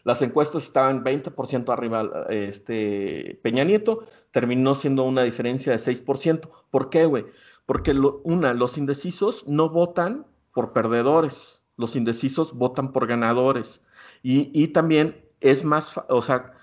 Las 0.03 0.23
encuestas 0.23 0.63
estaban 0.63 1.03
20% 1.03 1.71
arriba, 1.71 2.25
este, 2.29 3.39
Peña 3.43 3.63
Nieto, 3.63 4.07
terminó 4.31 4.73
siendo 4.73 5.03
una 5.03 5.21
diferencia 5.21 5.71
de 5.71 5.77
6%. 5.77 6.49
¿Por 6.71 6.89
qué, 6.89 7.05
güey? 7.05 7.25
Porque 7.67 7.91
una, 8.23 8.55
los 8.55 8.79
indecisos 8.79 9.47
no 9.47 9.69
votan 9.69 10.25
por 10.51 10.73
perdedores, 10.73 11.63
los 11.77 11.95
indecisos 11.95 12.53
votan 12.53 12.91
por 12.91 13.05
ganadores. 13.05 13.83
Y, 14.23 14.49
y 14.53 14.69
también 14.69 15.23
es 15.41 15.63
más, 15.63 15.93
o 16.09 16.21
sea, 16.23 16.53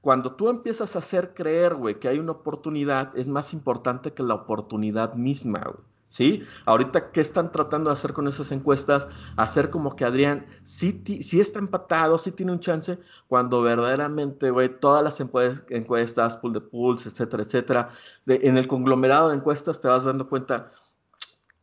cuando 0.00 0.36
tú 0.36 0.48
empiezas 0.48 0.96
a 0.96 1.00
hacer 1.00 1.34
creer, 1.34 1.74
güey, 1.74 2.00
que 2.00 2.08
hay 2.08 2.18
una 2.18 2.32
oportunidad, 2.32 3.14
es 3.18 3.28
más 3.28 3.52
importante 3.52 4.14
que 4.14 4.22
la 4.22 4.34
oportunidad 4.34 5.14
misma, 5.14 5.60
güey. 5.60 5.84
¿Sí? 6.10 6.42
Ahorita, 6.64 7.10
¿qué 7.12 7.20
están 7.20 7.52
tratando 7.52 7.90
de 7.90 7.92
hacer 7.92 8.14
con 8.14 8.26
esas 8.26 8.50
encuestas? 8.50 9.06
Hacer 9.36 9.68
como 9.68 9.94
que 9.94 10.06
Adrián 10.06 10.46
sí, 10.62 11.02
está 11.38 11.58
empatado, 11.58 12.16
sí 12.16 12.32
tiene 12.32 12.52
un 12.52 12.60
chance, 12.60 12.98
cuando 13.26 13.60
verdaderamente, 13.60 14.48
güey, 14.50 14.80
todas 14.80 15.04
las 15.04 15.20
encuestas, 15.20 16.38
pool 16.38 16.54
de 16.54 16.62
pools, 16.62 17.04
etcétera, 17.04 17.42
etcétera, 17.42 17.90
en 18.26 18.56
el 18.56 18.66
conglomerado 18.66 19.28
de 19.28 19.36
encuestas 19.36 19.82
te 19.82 19.88
vas 19.88 20.04
dando 20.04 20.26
cuenta, 20.30 20.70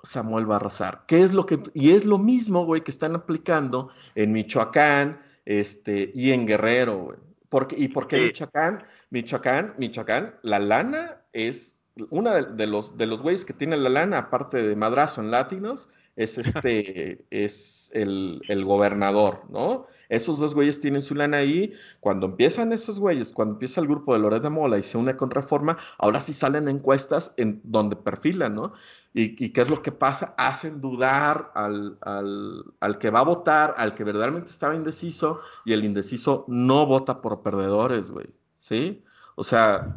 Samuel 0.04 0.48
va 0.48 0.56
a 0.56 0.58
arrasar. 0.58 1.06
¿Qué 1.08 1.24
es 1.24 1.34
lo 1.34 1.48
que, 1.48 1.64
y 1.74 1.90
es 1.94 2.06
lo 2.06 2.20
mismo, 2.20 2.66
güey, 2.66 2.84
que 2.84 2.92
están 2.92 3.16
aplicando 3.16 3.90
en 4.14 4.32
Michoacán, 4.32 5.25
este, 5.46 6.12
y 6.14 6.32
en 6.32 6.46
Guerrero, 6.46 6.98
güey. 6.98 7.18
¿Y 7.78 7.88
por 7.88 8.08
qué 8.08 8.20
Michoacán? 8.20 8.84
Michoacán, 9.12 9.76
Michoacán, 9.78 10.36
la 10.42 10.60
lana 10.60 11.22
es 11.32 11.80
una 12.10 12.42
de, 12.42 12.68
los 12.68 12.98
de 12.98 13.06
los 13.06 13.22
güeyes 13.22 13.46
que 13.46 13.54
tiene 13.54 13.78
la 13.78 13.90
lana, 13.90 14.18
aparte 14.18 14.62
de 14.62 14.76
madrazo 14.76 15.22
en 15.22 15.32
latinos, 15.32 15.90
es 16.16 16.38
este, 16.38 17.26
es 17.30 17.92
el, 17.94 18.42
el, 18.48 18.66
gobernador, 18.66 19.44
¿no? 19.50 19.88
Esos 20.10 20.40
dos 20.40 20.54
güeyes 20.54 20.80
tienen 20.82 21.02
su 21.02 21.16
lana 21.16 21.38
ahí. 21.38 21.74
Cuando 22.00 22.28
empiezan 22.28 22.72
esos 22.72 23.00
güeyes, 23.00 23.32
cuando 23.32 23.56
empieza 23.56 23.82
el 23.82 23.88
grupo 23.88 24.14
de 24.14 24.20
Loret 24.20 24.44
de 24.44 24.50
Mola 24.50 24.78
y 24.78 24.82
se 24.82 24.98
une 24.98 25.16
con 25.16 25.32
Reforma, 25.32 25.78
ahora 25.98 26.22
sí 26.22 26.34
salen 26.34 26.68
encuestas 26.68 27.34
en 27.38 27.62
donde 27.64 27.96
perfilan, 27.96 28.56
¿no? 28.56 28.74
¿Y, 29.14 29.52
qué 29.52 29.62
es 29.62 29.70
lo 29.70 29.82
que 29.82 29.94
pasa? 29.94 30.36
Hacen 30.38 30.82
dudar 30.82 31.52
al, 31.56 31.98
al, 32.02 32.98
que 33.00 33.10
va 33.10 33.20
a 33.20 33.24
votar, 33.24 33.74
al 33.78 33.96
que 33.96 34.04
verdaderamente 34.04 34.50
estaba 34.50 34.76
indeciso, 34.76 35.42
y 35.64 35.72
el 35.72 35.86
indeciso 35.86 36.44
no 36.50 36.86
vota 36.86 37.22
por 37.22 37.42
perdedores, 37.42 38.12
güey, 38.12 38.28
¿sí? 38.60 39.04
O 39.36 39.44
sea, 39.44 39.96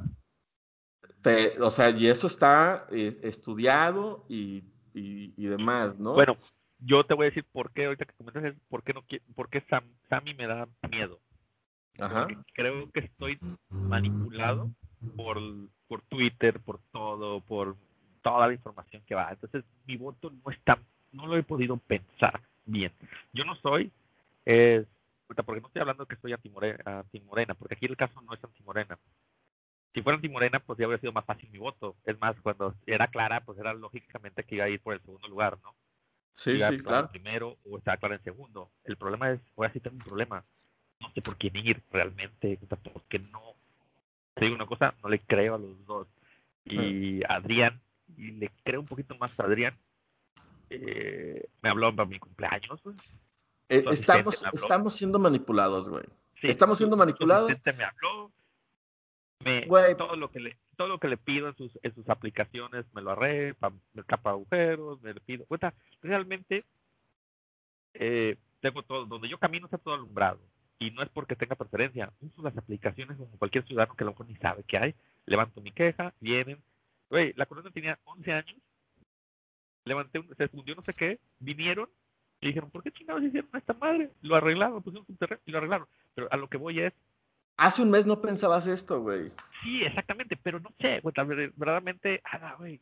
o 1.61 1.71
sea, 1.71 1.91
y 1.91 2.07
eso 2.07 2.29
está 2.29 2.87
eh, 2.91 3.19
estudiado 3.23 4.25
y, 4.29 4.63
y, 4.95 5.47
demás, 5.47 5.99
¿no? 5.99 6.15
Bueno, 6.15 6.37
yo 6.79 7.05
te 7.05 7.15
voy 7.15 7.27
a 7.27 7.31
decir 7.31 7.45
por 7.53 7.73
qué, 7.73 7.87
ahorita 7.87 8.05
que 8.05 8.15
comentas, 8.15 8.45
es 8.45 8.55
por 8.69 8.83
qué, 8.83 8.93
no, 8.93 9.05
por 9.35 9.49
qué 9.49 9.63
Sam, 9.69 9.85
Sammy 10.09 10.35
me 10.35 10.47
da 10.47 10.69
miedo. 10.91 11.21
Ajá. 12.01 12.29
creo 12.55 12.91
que 12.93 13.01
estoy 13.01 13.41
manipulado 13.71 14.71
por, 15.17 15.39
por 15.89 16.03
Twitter, 16.03 16.61
por 16.61 16.79
todo, 16.93 17.41
por 17.41 17.77
toda 18.23 18.47
la 18.47 18.53
información 18.53 19.03
que 19.07 19.17
va. 19.17 19.31
Entonces, 19.31 19.65
mi 19.85 19.97
voto 19.97 20.31
no 20.31 20.53
está, 20.53 20.79
no 21.13 21.27
lo 21.27 21.37
he 21.37 21.43
podido 21.43 21.77
pensar 21.77 22.41
bien. 22.65 22.93
Yo 23.33 23.45
no 23.45 23.57
soy, 23.57 23.91
es, 24.45 24.87
porque 25.27 25.61
no 25.61 25.67
estoy 25.67 25.81
hablando 25.81 26.07
que 26.07 26.17
soy 26.17 26.33
antimorena, 26.33 27.01
antimorena, 27.01 27.55
porque 27.55 27.75
aquí 27.75 27.87
el 27.87 27.97
caso 27.97 28.21
no 28.23 28.35
es 28.35 28.43
antimorena. 28.43 28.99
Si 29.95 30.03
fuera 30.03 30.17
antimorena, 30.17 30.61
pues 30.61 30.79
ya 30.79 30.85
habría 30.85 31.01
sido 31.01 31.13
más 31.13 31.25
fácil 31.25 31.51
mi 31.51 31.59
voto. 31.59 31.97
Es 32.05 32.19
más, 32.21 32.37
cuando 32.41 32.75
era 32.87 33.09
clara, 33.09 33.41
pues 33.45 33.59
era 33.59 33.73
lógicamente 33.73 34.45
que 34.45 34.57
iba 34.57 34.65
a 34.65 34.69
ir 34.69 34.81
por 34.81 34.95
el 34.95 35.01
segundo 35.01 35.29
lugar, 35.29 35.59
¿no? 35.63 35.75
Sí, 36.35 36.61
sí, 36.61 36.79
claro. 36.79 37.09
primero 37.11 37.57
o 37.65 37.79
estaba 37.79 37.97
claro 37.97 38.15
en 38.15 38.23
segundo. 38.23 38.71
El 38.85 38.97
problema 38.97 39.33
es, 39.33 39.41
ahora 39.57 39.73
sí 39.73 39.81
tengo 39.81 39.97
un 39.97 40.05
problema. 40.05 40.45
No 41.01 41.11
sé 41.13 41.23
por 41.23 41.37
quién 41.37 41.57
ir 41.57 41.83
realmente, 41.91 42.59
porque 42.93 43.19
no. 43.19 43.55
Te 44.35 44.45
digo 44.45 44.55
una 44.57 44.67
cosa, 44.67 44.95
no 45.03 45.09
le 45.09 45.19
creo 45.21 45.57
a 45.57 45.59
los 45.59 45.85
dos. 45.85 46.07
Y 46.65 47.23
Adrián, 47.29 47.81
y 48.17 48.33
le 48.33 48.51
creo 48.63 48.81
un 48.81 48.87
poquito 48.87 49.17
más 49.17 49.39
a 49.41 49.45
Adrián, 49.45 49.77
eh, 50.71 51.49
me 51.63 51.71
habló 51.71 51.95
para 51.95 52.09
mi 52.09 52.19
cumpleaños, 52.19 52.81
eh, 53.69 53.85
estamos, 53.91 54.45
estamos 54.53 54.95
siendo 54.95 55.19
manipulados, 55.19 55.89
güey. 55.89 56.05
estamos 56.43 56.79
siendo 56.79 56.97
manipulados. 56.97 57.51
me 57.65 57.85
habló, 57.85 58.31
me, 59.45 59.67
todo 59.95 60.17
lo 60.17 60.31
que 60.31 60.41
le 60.41 60.57
todo 60.77 60.89
lo 60.89 60.99
que 60.99 61.09
le 61.09 61.17
pido 61.17 61.49
en 61.49 61.57
sus, 61.57 61.79
en 61.83 61.95
sus 61.95 62.09
aplicaciones 62.09 62.87
me 62.95 63.03
lo 63.03 63.11
arre, 63.11 63.55
me 63.93 64.05
capa 64.05 64.31
agujeros, 64.31 65.01
me 65.03 65.13
le 65.13 65.21
pido. 65.21 65.45
Cuenta, 65.47 65.75
realmente 66.03 66.65
eh, 67.95 68.37
tengo 68.61 68.83
todo, 68.83 69.07
donde 69.07 69.29
yo 69.29 69.39
camino 69.39 69.67
está 69.67 69.79
todo 69.79 69.95
alumbrado. 69.95 70.41
Y 70.79 70.93
no 70.93 71.03
es 71.03 71.09
porque 71.09 71.35
tenga 71.35 71.57
preferencia. 71.57 72.13
Uso 72.21 72.43
las 72.43 72.57
aplicaciones 72.57 73.17
como 73.17 73.37
cualquier 73.39 73.65
ciudadano 73.67 73.95
que 73.95 74.05
a 74.05 74.07
lo 74.07 74.13
mejor 74.13 74.29
ni 74.29 74.37
sabe 74.37 74.63
que 74.63 74.79
hay. 74.79 74.95
Levanto 75.27 75.61
mi 75.61 75.73
queja, 75.73 76.15
vienen. 76.21 76.63
Güey, 77.11 77.33
la 77.37 77.47
corona 77.47 77.71
tenía 77.73 77.99
11 78.05 78.33
años. 78.33 78.57
Levanté, 79.85 80.21
un, 80.21 80.29
se 80.37 80.49
fundió 80.49 80.77
no 80.77 80.83
sé 80.83 80.93
qué. 80.93 81.19
Vinieron 81.41 81.89
y 82.41 82.49
dijeron, 82.49 82.71
¿por 82.71 82.85
qué 82.85 82.93
chingados 82.93 83.25
hicieron 83.25 83.51
esta 83.55 83.75
madre? 83.75 84.13
Lo 84.23 84.37
arreglaron, 84.37 84.83
pusieron 84.83 85.07
un 85.09 85.17
terreno 85.17 85.43
y 85.45 85.51
lo 85.51 85.59
arreglaron. 85.59 85.89
Pero 86.15 86.29
a 86.31 86.37
lo 86.37 86.49
que 86.49 86.57
voy 86.57 86.79
es, 86.81 86.93
Hace 87.59 87.83
un 87.83 87.91
mes 87.91 88.07
no 88.07 88.21
pensabas 88.21 88.69
esto, 88.69 89.03
güey. 89.03 89.33
Sí, 89.65 89.83
exactamente, 89.83 90.37
pero 90.37 90.61
no 90.61 90.73
sé, 90.79 91.01
güey, 91.01 91.13
verdaderamente, 91.57 92.23
ah, 92.25 92.55
güey, 92.57 92.81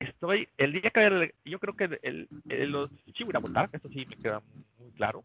estoy, 0.00 0.48
el 0.58 0.72
día 0.72 0.90
que 0.90 1.32
yo 1.44 1.60
creo 1.60 1.76
que 1.76 2.00
el, 2.02 2.28
los, 2.72 2.90
sí 3.16 3.22
voy 3.22 3.36
a 3.36 3.38
votar, 3.38 3.70
eso 3.72 3.88
sí 3.88 4.04
me 4.04 4.16
queda 4.16 4.42
muy 4.80 4.90
claro. 4.96 5.24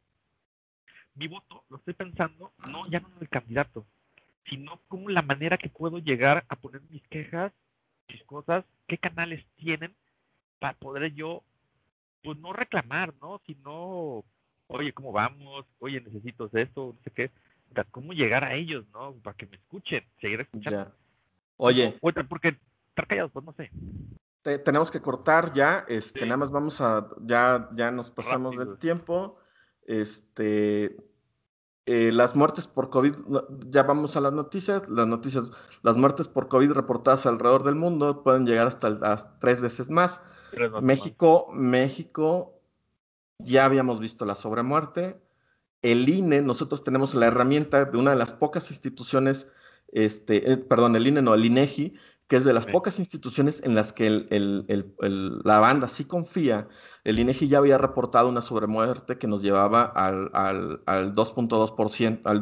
Mi 1.16 1.28
voto 1.28 1.64
lo 1.70 1.78
estoy 1.78 1.96
pensando, 1.96 2.54
no 2.70 2.88
ya 2.92 3.00
no 3.00 3.08
en 3.08 3.22
el 3.22 3.30
candidato, 3.30 3.88
sino 4.48 4.80
como 4.88 5.10
la 5.10 5.24
manera 5.24 5.58
que 5.58 5.70
puedo 5.70 5.98
llegar 5.98 6.46
a 6.48 6.56
poner 6.56 6.84
mis 6.92 7.02
quejas, 7.08 7.52
mis 8.08 8.24
cosas, 8.26 8.66
qué 8.86 9.00
canales 9.00 9.44
tienen 9.56 9.96
para 10.60 10.78
poder 10.78 11.12
yo, 11.16 11.42
pues 12.22 12.38
no 12.38 12.54
reclamar, 12.54 13.16
¿no? 13.20 13.42
Sino, 13.48 14.24
oye, 14.68 14.94
¿cómo 14.94 15.12
vamos? 15.12 15.66
Oye, 15.80 16.02
necesito 16.02 16.48
esto, 16.54 16.94
no 16.96 17.04
sé 17.04 17.10
qué 17.10 17.32
cómo 17.92 18.14
llegar 18.14 18.44
a 18.44 18.54
ellos, 18.56 18.86
¿no? 18.94 19.14
Para 19.24 19.36
que 19.36 19.46
me 19.48 19.58
escuchen, 19.58 20.04
seguir 20.20 20.42
escuchando. 20.42 20.92
Oye. 21.58 21.98
Oye, 22.02 22.24
porque 22.24 22.58
estar 22.90 23.08
callados, 23.08 23.32
pues 23.32 23.46
no 23.46 23.54
sé. 23.54 23.72
tenemos 24.64 24.92
que 24.92 25.02
cortar 25.02 25.54
ya, 25.54 25.86
este, 25.88 26.26
nada 26.26 26.38
más 26.38 26.52
vamos 26.52 26.82
a, 26.82 27.08
ya, 27.22 27.70
ya 27.76 27.92
nos 27.92 28.10
pasamos 28.10 28.58
del 28.58 28.78
tiempo. 28.78 29.38
Este, 29.84 30.98
eh, 31.86 32.12
las 32.12 32.36
muertes 32.36 32.68
por 32.68 32.90
COVID, 32.90 33.16
ya 33.70 33.84
vamos 33.84 34.16
a 34.16 34.22
las 34.22 34.34
noticias, 34.34 34.88
las 34.90 35.08
noticias, 35.08 35.50
las 35.82 35.98
muertes 35.98 36.28
por 36.28 36.48
COVID 36.48 36.72
reportadas 36.72 37.26
alrededor 37.26 37.64
del 37.64 37.76
mundo 37.76 38.24
pueden 38.24 38.46
llegar 38.46 38.68
hasta, 38.68 39.40
tres 39.40 39.60
veces 39.62 39.90
más. 39.90 40.24
México, 40.82 41.48
México, 41.54 42.60
ya 43.40 43.66
habíamos 43.66 44.00
visto 44.00 44.26
la 44.26 44.36
sobremuerte 44.36 45.20
el 45.82 46.08
INE, 46.10 46.42
nosotros 46.42 46.84
tenemos 46.84 47.16
la 47.16 47.28
herramienta 47.28 47.86
de 47.86 47.98
una 47.98 48.12
de 48.12 48.18
las 48.18 48.34
pocas 48.34 48.70
instituciones, 48.70 49.50
este, 49.92 50.52
eh, 50.52 50.58
perdón, 50.58 50.96
el 50.96 51.08
INE 51.08 51.22
no, 51.22 51.34
el 51.34 51.46
INEGI, 51.46 51.96
que 52.32 52.38
es 52.38 52.46
de 52.46 52.54
las 52.54 52.66
pocas 52.66 52.98
instituciones 52.98 53.62
en 53.62 53.76
las 53.76 53.92
que 53.92 54.10
la 55.44 55.60
banda 55.60 55.90
sí 55.90 56.06
confía. 56.06 56.70
El 57.04 57.20
INEGI 57.20 57.50
ya 57.50 57.58
había 57.58 57.78
reportado 57.78 58.30
una 58.30 58.40
sobremuerte 58.40 59.18
que 59.18 59.28
nos 59.28 59.42
llevaba 59.42 59.84
al, 59.84 60.30
al, 60.32 60.82
al 60.86 61.14
2.2%, 61.14 62.22
al, 62.24 62.42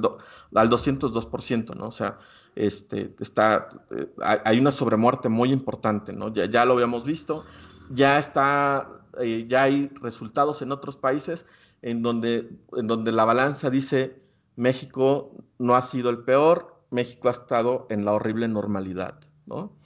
al 0.53 0.69
202%, 0.69 1.75
¿no? 1.75 1.87
O 1.87 1.91
sea, 1.91 2.19
este, 2.55 3.15
está, 3.19 3.69
eh, 3.89 4.13
hay 4.45 4.59
una 4.59 4.69
sobremuerte 4.69 5.27
muy 5.27 5.51
importante, 5.51 6.13
¿no? 6.13 6.31
Ya, 6.31 6.45
ya 6.45 6.65
lo 6.65 6.73
habíamos 6.73 7.03
visto, 7.03 7.43
ya 7.89 8.19
está, 8.19 8.87
eh, 9.19 9.47
ya 9.49 9.63
hay 9.63 9.87
resultados 10.03 10.61
en 10.61 10.71
otros 10.71 10.97
países 10.97 11.47
en 11.81 12.01
donde, 12.01 12.49
en 12.73 12.87
donde 12.87 13.11
la 13.11 13.25
balanza 13.25 13.69
dice 13.69 14.21
México 14.55 15.35
no 15.57 15.75
ha 15.75 15.81
sido 15.81 16.09
el 16.09 16.19
peor, 16.19 16.83
México 16.91 17.27
ha 17.27 17.31
estado 17.31 17.87
en 17.89 18.05
la 18.05 18.13
horrible 18.13 18.47
normalidad, 18.47 19.19
¿no? 19.45 19.77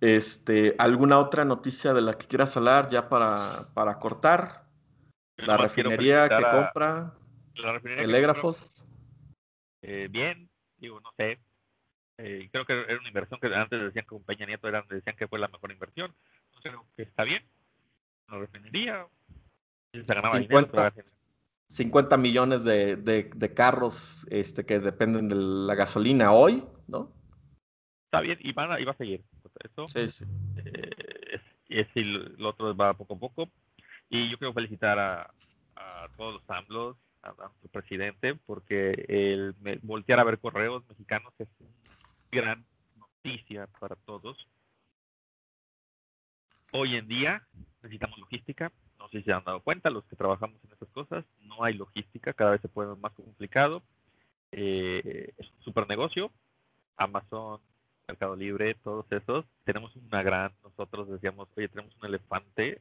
Este, 0.00 0.74
¿Alguna 0.78 1.18
otra 1.18 1.44
noticia 1.44 1.92
de 1.92 2.00
la 2.00 2.14
que 2.14 2.26
quieras 2.26 2.56
hablar 2.56 2.88
ya 2.88 3.08
para, 3.08 3.68
para 3.74 3.98
cortar? 3.98 4.64
La 5.36 5.56
refinería 5.56 6.28
que 6.28 6.42
compra, 6.42 7.14
telégrafos. 7.54 8.86
Eh, 9.82 10.08
bien, 10.10 10.50
digo, 10.78 11.00
no 11.00 11.10
sé. 11.16 11.38
Eh, 12.18 12.48
creo 12.52 12.66
que 12.66 12.74
era 12.74 12.98
una 12.98 13.08
inversión 13.08 13.40
que 13.40 13.54
antes 13.54 13.80
decían 13.80 14.04
que 14.04 14.10
con 14.10 14.24
Peña 14.24 14.46
Nieto 14.46 14.68
eran, 14.68 14.86
decían 14.88 15.16
que 15.16 15.28
fue 15.28 15.38
la 15.38 15.48
mejor 15.48 15.72
inversión. 15.72 16.14
No 16.54 16.60
creo 16.60 16.86
que 16.96 17.02
está 17.02 17.24
bien. 17.24 17.42
La 18.28 18.38
refinería. 18.38 19.06
Se 19.92 20.02
ganaba 20.02 20.38
50, 20.38 20.92
50 21.70 22.16
millones 22.16 22.64
de, 22.64 22.96
de, 22.96 23.54
carros 23.54 24.26
este, 24.28 24.66
que 24.66 24.80
dependen 24.80 25.28
de 25.28 25.36
la 25.36 25.76
gasolina 25.76 26.32
hoy, 26.32 26.64
¿no? 26.88 27.12
Está 28.06 28.20
bien, 28.20 28.38
y, 28.40 28.52
van 28.52 28.72
a, 28.72 28.80
y 28.80 28.84
va 28.84 28.90
a 28.90 28.96
seguir. 28.96 29.22
Esto, 29.62 29.88
sí, 29.88 30.08
sí. 30.08 30.24
Eh, 30.56 31.40
es, 31.68 31.86
y 31.94 32.02
lo 32.02 32.48
otro 32.48 32.74
va 32.74 32.94
poco 32.94 33.14
a 33.14 33.18
poco. 33.18 33.48
Y 34.08 34.28
yo 34.28 34.36
quiero 34.36 34.52
felicitar 34.52 34.98
a, 34.98 35.32
a 35.76 36.08
todos 36.16 36.34
los 36.34 36.50
AMLOs, 36.50 36.96
a, 37.22 37.34
nuestro 37.34 37.70
presidente, 37.70 38.34
porque 38.34 39.04
el 39.08 39.54
voltear 39.82 40.18
a 40.18 40.24
ver 40.24 40.40
correos 40.40 40.82
mexicanos 40.88 41.32
es 41.38 41.48
una 41.60 41.70
gran 42.32 42.66
noticia 42.96 43.68
para 43.78 43.94
todos. 43.94 44.48
Hoy 46.72 46.96
en 46.96 47.06
día 47.06 47.46
necesitamos 47.80 48.18
logística, 48.18 48.72
sé 49.10 49.18
si 49.18 49.24
se 49.24 49.32
han 49.32 49.44
dado 49.44 49.60
cuenta, 49.60 49.90
los 49.90 50.04
que 50.04 50.16
trabajamos 50.16 50.56
en 50.64 50.72
estas 50.72 50.88
cosas, 50.90 51.24
no 51.42 51.64
hay 51.64 51.74
logística, 51.74 52.32
cada 52.32 52.52
vez 52.52 52.60
se 52.60 52.68
puede 52.68 52.94
más 52.96 53.12
complicado. 53.12 53.82
Eh, 54.52 55.32
es 55.36 55.50
un 55.50 55.62
super 55.62 55.88
negocio. 55.88 56.30
Amazon, 56.96 57.60
Mercado 58.06 58.36
Libre, 58.36 58.74
todos 58.82 59.06
esos, 59.10 59.44
tenemos 59.64 59.94
una 59.96 60.22
gran, 60.22 60.52
nosotros 60.62 61.08
decíamos, 61.08 61.48
oye, 61.56 61.68
tenemos 61.68 61.94
un 61.96 62.06
elefante 62.06 62.80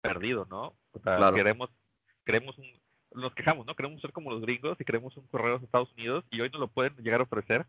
perdido, 0.00 0.46
¿no? 0.50 0.74
O 0.92 0.98
sea, 1.02 1.32
queremos, 1.32 1.70
queremos 2.24 2.58
un, 2.58 2.66
nos 3.14 3.34
quejamos, 3.34 3.64
¿no? 3.66 3.74
Queremos 3.74 4.00
ser 4.00 4.12
como 4.12 4.30
los 4.30 4.42
gringos 4.42 4.78
y 4.80 4.84
queremos 4.84 5.16
un 5.16 5.26
correo 5.28 5.58
de 5.58 5.64
Estados 5.64 5.92
Unidos 5.94 6.24
y 6.30 6.40
hoy 6.40 6.50
no 6.50 6.58
lo 6.58 6.68
pueden 6.68 6.94
llegar 6.96 7.20
a 7.20 7.24
ofrecer 7.24 7.64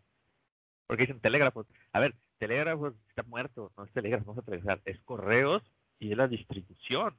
porque 0.88 1.04
dicen 1.04 1.20
telégrafos. 1.20 1.68
A 1.92 2.00
ver, 2.00 2.16
telégrafos 2.40 2.94
está 3.10 3.24
muerto, 3.24 3.72
no 3.78 3.84
es 3.84 3.92
telégrafo, 3.92 4.26
vamos 4.26 4.44
a 4.44 4.46
telegrafar, 4.46 4.82
es 4.86 5.00
correos 5.02 5.62
y 6.00 6.12
es 6.12 6.18
la 6.18 6.28
distribución. 6.28 7.16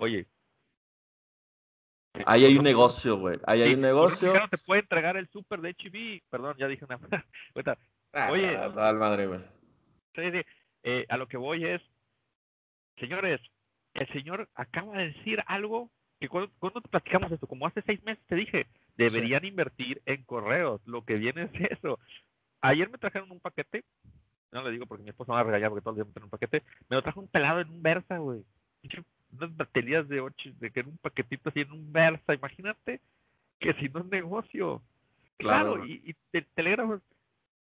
Oye. 0.00 0.26
Ahí 2.26 2.44
hay 2.44 2.56
un 2.56 2.64
negocio, 2.64 3.16
güey. 3.18 3.38
Ahí 3.46 3.62
hay 3.62 3.74
un 3.74 3.80
negocio. 3.80 4.34
No 4.34 4.48
se 4.48 4.58
puede 4.58 4.80
entregar 4.80 5.16
el 5.16 5.28
súper 5.28 5.60
de 5.60 5.74
HB. 5.74 6.22
Perdón, 6.30 6.56
ya 6.58 6.66
dije 6.66 6.84
una. 6.84 6.98
Ah, 8.14 8.30
Oye. 8.30 8.56
Ah, 8.56 8.92
madre, 8.94 9.26
güey. 9.26 9.40
Eh, 10.82 11.04
a 11.10 11.18
lo 11.18 11.28
que 11.28 11.36
voy 11.36 11.66
es, 11.66 11.82
señores, 12.98 13.38
el 13.92 14.08
señor 14.08 14.48
acaba 14.54 14.96
de 14.96 15.12
decir 15.12 15.42
algo 15.46 15.90
que 16.18 16.28
cuando, 16.28 16.80
te 16.80 16.88
platicamos 16.88 17.30
esto, 17.30 17.46
como 17.46 17.66
hace 17.66 17.82
seis 17.82 18.02
meses 18.04 18.24
te 18.26 18.34
dije, 18.34 18.66
deberían 18.96 19.44
invertir 19.44 20.00
en 20.06 20.24
correos. 20.24 20.80
Lo 20.86 21.04
que 21.04 21.16
viene 21.16 21.50
es 21.52 21.78
eso. 21.78 21.98
Ayer 22.62 22.88
me 22.88 22.98
trajeron 22.98 23.30
un 23.30 23.40
paquete, 23.40 23.84
no 24.50 24.62
le 24.62 24.70
digo 24.70 24.86
porque 24.86 25.04
mi 25.04 25.10
esposa 25.10 25.32
me 25.32 25.34
va 25.34 25.40
a 25.40 25.44
regañar 25.44 25.68
porque 25.68 25.82
todo 25.82 25.90
el 25.90 25.96
día 25.96 26.04
me 26.06 26.12
traen 26.12 26.24
un 26.24 26.30
paquete, 26.30 26.62
me 26.88 26.96
lo 26.96 27.02
trajo 27.02 27.20
un 27.20 27.28
pelado 27.28 27.60
en 27.60 27.68
un 27.68 27.82
Versa, 27.82 28.16
güey. 28.18 28.42
Unas 29.32 29.56
baterías 29.56 30.08
de 30.08 30.20
ocho, 30.20 30.50
de 30.58 30.70
que 30.70 30.80
en 30.80 30.88
un 30.88 30.98
paquetito 30.98 31.50
así 31.50 31.60
en 31.60 31.72
un 31.72 31.92
Versa, 31.92 32.34
imagínate 32.34 33.00
que 33.60 33.74
si 33.74 33.88
no 33.88 34.00
es 34.00 34.06
negocio. 34.06 34.82
Claro, 35.36 35.84
y, 35.84 36.02
y 36.04 36.14
te, 36.30 36.42
telégrafos. 36.54 37.00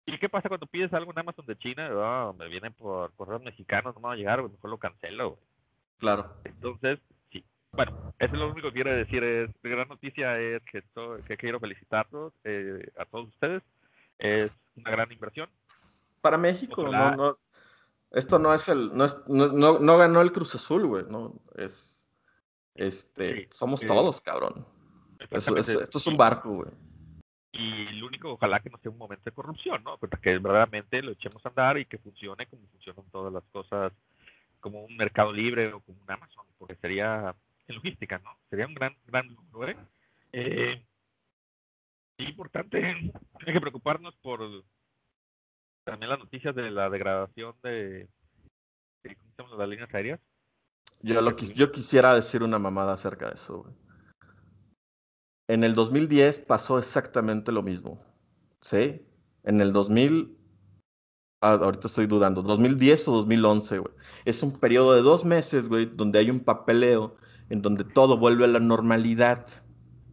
¿Y 0.05 0.17
qué 0.17 0.27
pasa 0.27 0.49
cuando 0.49 0.67
pides 0.67 0.93
algo 0.93 1.11
en 1.11 1.19
Amazon 1.19 1.45
de 1.45 1.57
China? 1.57 1.89
Oh, 1.93 2.33
me 2.33 2.49
vienen 2.49 2.73
por 2.73 3.13
correos 3.13 3.41
mexicanos, 3.41 3.95
no 3.95 4.01
me 4.01 4.07
va 4.07 4.13
a 4.13 4.17
llegar, 4.17 4.41
güey, 4.41 4.51
mejor 4.51 4.69
lo 4.69 4.77
cancelo, 4.77 5.31
güey. 5.31 5.41
Claro. 5.99 6.33
Entonces, 6.43 6.99
sí. 7.31 7.43
Bueno, 7.71 8.13
eso 8.19 8.33
es 8.33 8.39
lo 8.39 8.51
único 8.51 8.67
que 8.67 8.73
quiero 8.73 8.93
decir. 8.93 9.23
Es, 9.23 9.49
la 9.61 9.69
gran 9.69 9.87
noticia 9.87 10.37
es 10.39 10.61
que, 10.63 10.79
esto, 10.79 11.17
que 11.25 11.37
quiero 11.37 11.59
felicitarlos 11.59 12.33
eh, 12.43 12.91
a 12.97 13.05
todos 13.05 13.29
ustedes. 13.29 13.63
Es 14.19 14.51
una 14.75 14.91
gran 14.91 15.11
inversión. 15.11 15.49
Para 16.21 16.37
México, 16.37 16.83
no, 16.89 17.15
no, 17.15 17.37
esto 18.13 18.39
no 18.39 18.53
es 18.53 18.69
el, 18.69 18.95
no, 18.95 19.05
es, 19.05 19.21
no, 19.27 19.79
no, 19.79 19.97
ganó 19.97 20.21
el 20.21 20.31
Cruz 20.31 20.55
Azul, 20.55 20.85
güey, 20.85 21.03
no, 21.09 21.33
es, 21.55 22.07
este, 22.75 23.49
somos 23.51 23.81
todos, 23.81 24.21
cabrón. 24.21 24.65
esto 25.31 25.97
es 25.97 26.07
un 26.07 26.17
barco, 26.17 26.49
güey. 26.49 26.71
Y 27.51 27.85
lo 27.93 28.07
único, 28.07 28.31
ojalá 28.31 28.59
que 28.59 28.69
no 28.69 28.77
sea 28.79 28.91
un 28.91 28.97
momento 28.97 29.25
de 29.25 29.31
corrupción, 29.31 29.83
¿no? 29.83 29.99
Que 29.99 30.39
verdaderamente 30.39 31.01
lo 31.03 31.11
echemos 31.11 31.45
a 31.45 31.49
andar 31.49 31.77
y 31.77 31.85
que 31.85 31.99
funcione 31.99 32.47
como 32.47 32.67
funcionan 32.67 33.05
todas 33.11 33.31
las 33.31 33.43
cosas, 33.51 33.93
como 34.59 34.83
un 34.83 34.95
mercado 34.95 35.31
libre 35.31 35.73
o 35.73 35.81
como 35.81 35.99
un 36.01 36.11
Amazon, 36.11 36.45
porque 36.57 36.75
sería 36.75 37.35
en 37.67 37.75
logística, 37.75 38.19
¿no? 38.19 38.37
Sería 38.49 38.65
un 38.65 38.73
gran, 38.73 38.95
gran 39.05 39.27
logro, 39.35 39.69
¿eh? 39.69 39.77
eh 40.31 40.83
importante, 42.17 42.77
hay 42.85 43.53
que 43.53 43.59
preocuparnos 43.61 44.15
por 44.15 44.63
también 45.83 46.09
las 46.09 46.19
noticias 46.19 46.55
de 46.55 46.71
la 46.71 46.89
degradación 46.89 47.55
de, 47.63 48.07
de 49.03 49.17
¿cómo 49.37 49.49
se 49.49 49.57
las 49.57 49.69
líneas 49.69 49.93
aéreas. 49.93 50.19
Yo, 51.01 51.21
lo, 51.21 51.35
yo 51.35 51.71
quisiera 51.71 52.15
decir 52.15 52.43
una 52.43 52.59
mamada 52.59 52.93
acerca 52.93 53.27
de 53.27 53.33
eso, 53.33 53.65
En 55.47 55.63
el 55.63 55.75
2010 55.75 56.39
pasó 56.41 56.79
exactamente 56.79 57.51
lo 57.51 57.61
mismo. 57.61 57.99
¿Sí? 58.61 59.05
En 59.43 59.59
el 59.59 59.73
2000, 59.73 60.37
ah, 61.41 61.59
ahorita 61.61 61.87
estoy 61.87 62.07
dudando, 62.07 62.41
2010 62.41 63.07
o 63.09 63.11
2011, 63.17 63.79
güey. 63.79 63.93
Es 64.23 64.41
un 64.41 64.57
periodo 64.57 64.93
de 64.93 65.01
dos 65.01 65.25
meses, 65.25 65.67
güey, 65.67 65.85
donde 65.85 66.19
hay 66.19 66.29
un 66.29 66.39
papeleo 66.39 67.17
en 67.49 67.61
donde 67.61 67.83
todo 67.83 68.17
vuelve 68.17 68.45
a 68.45 68.47
la 68.47 68.59
normalidad. 68.59 69.45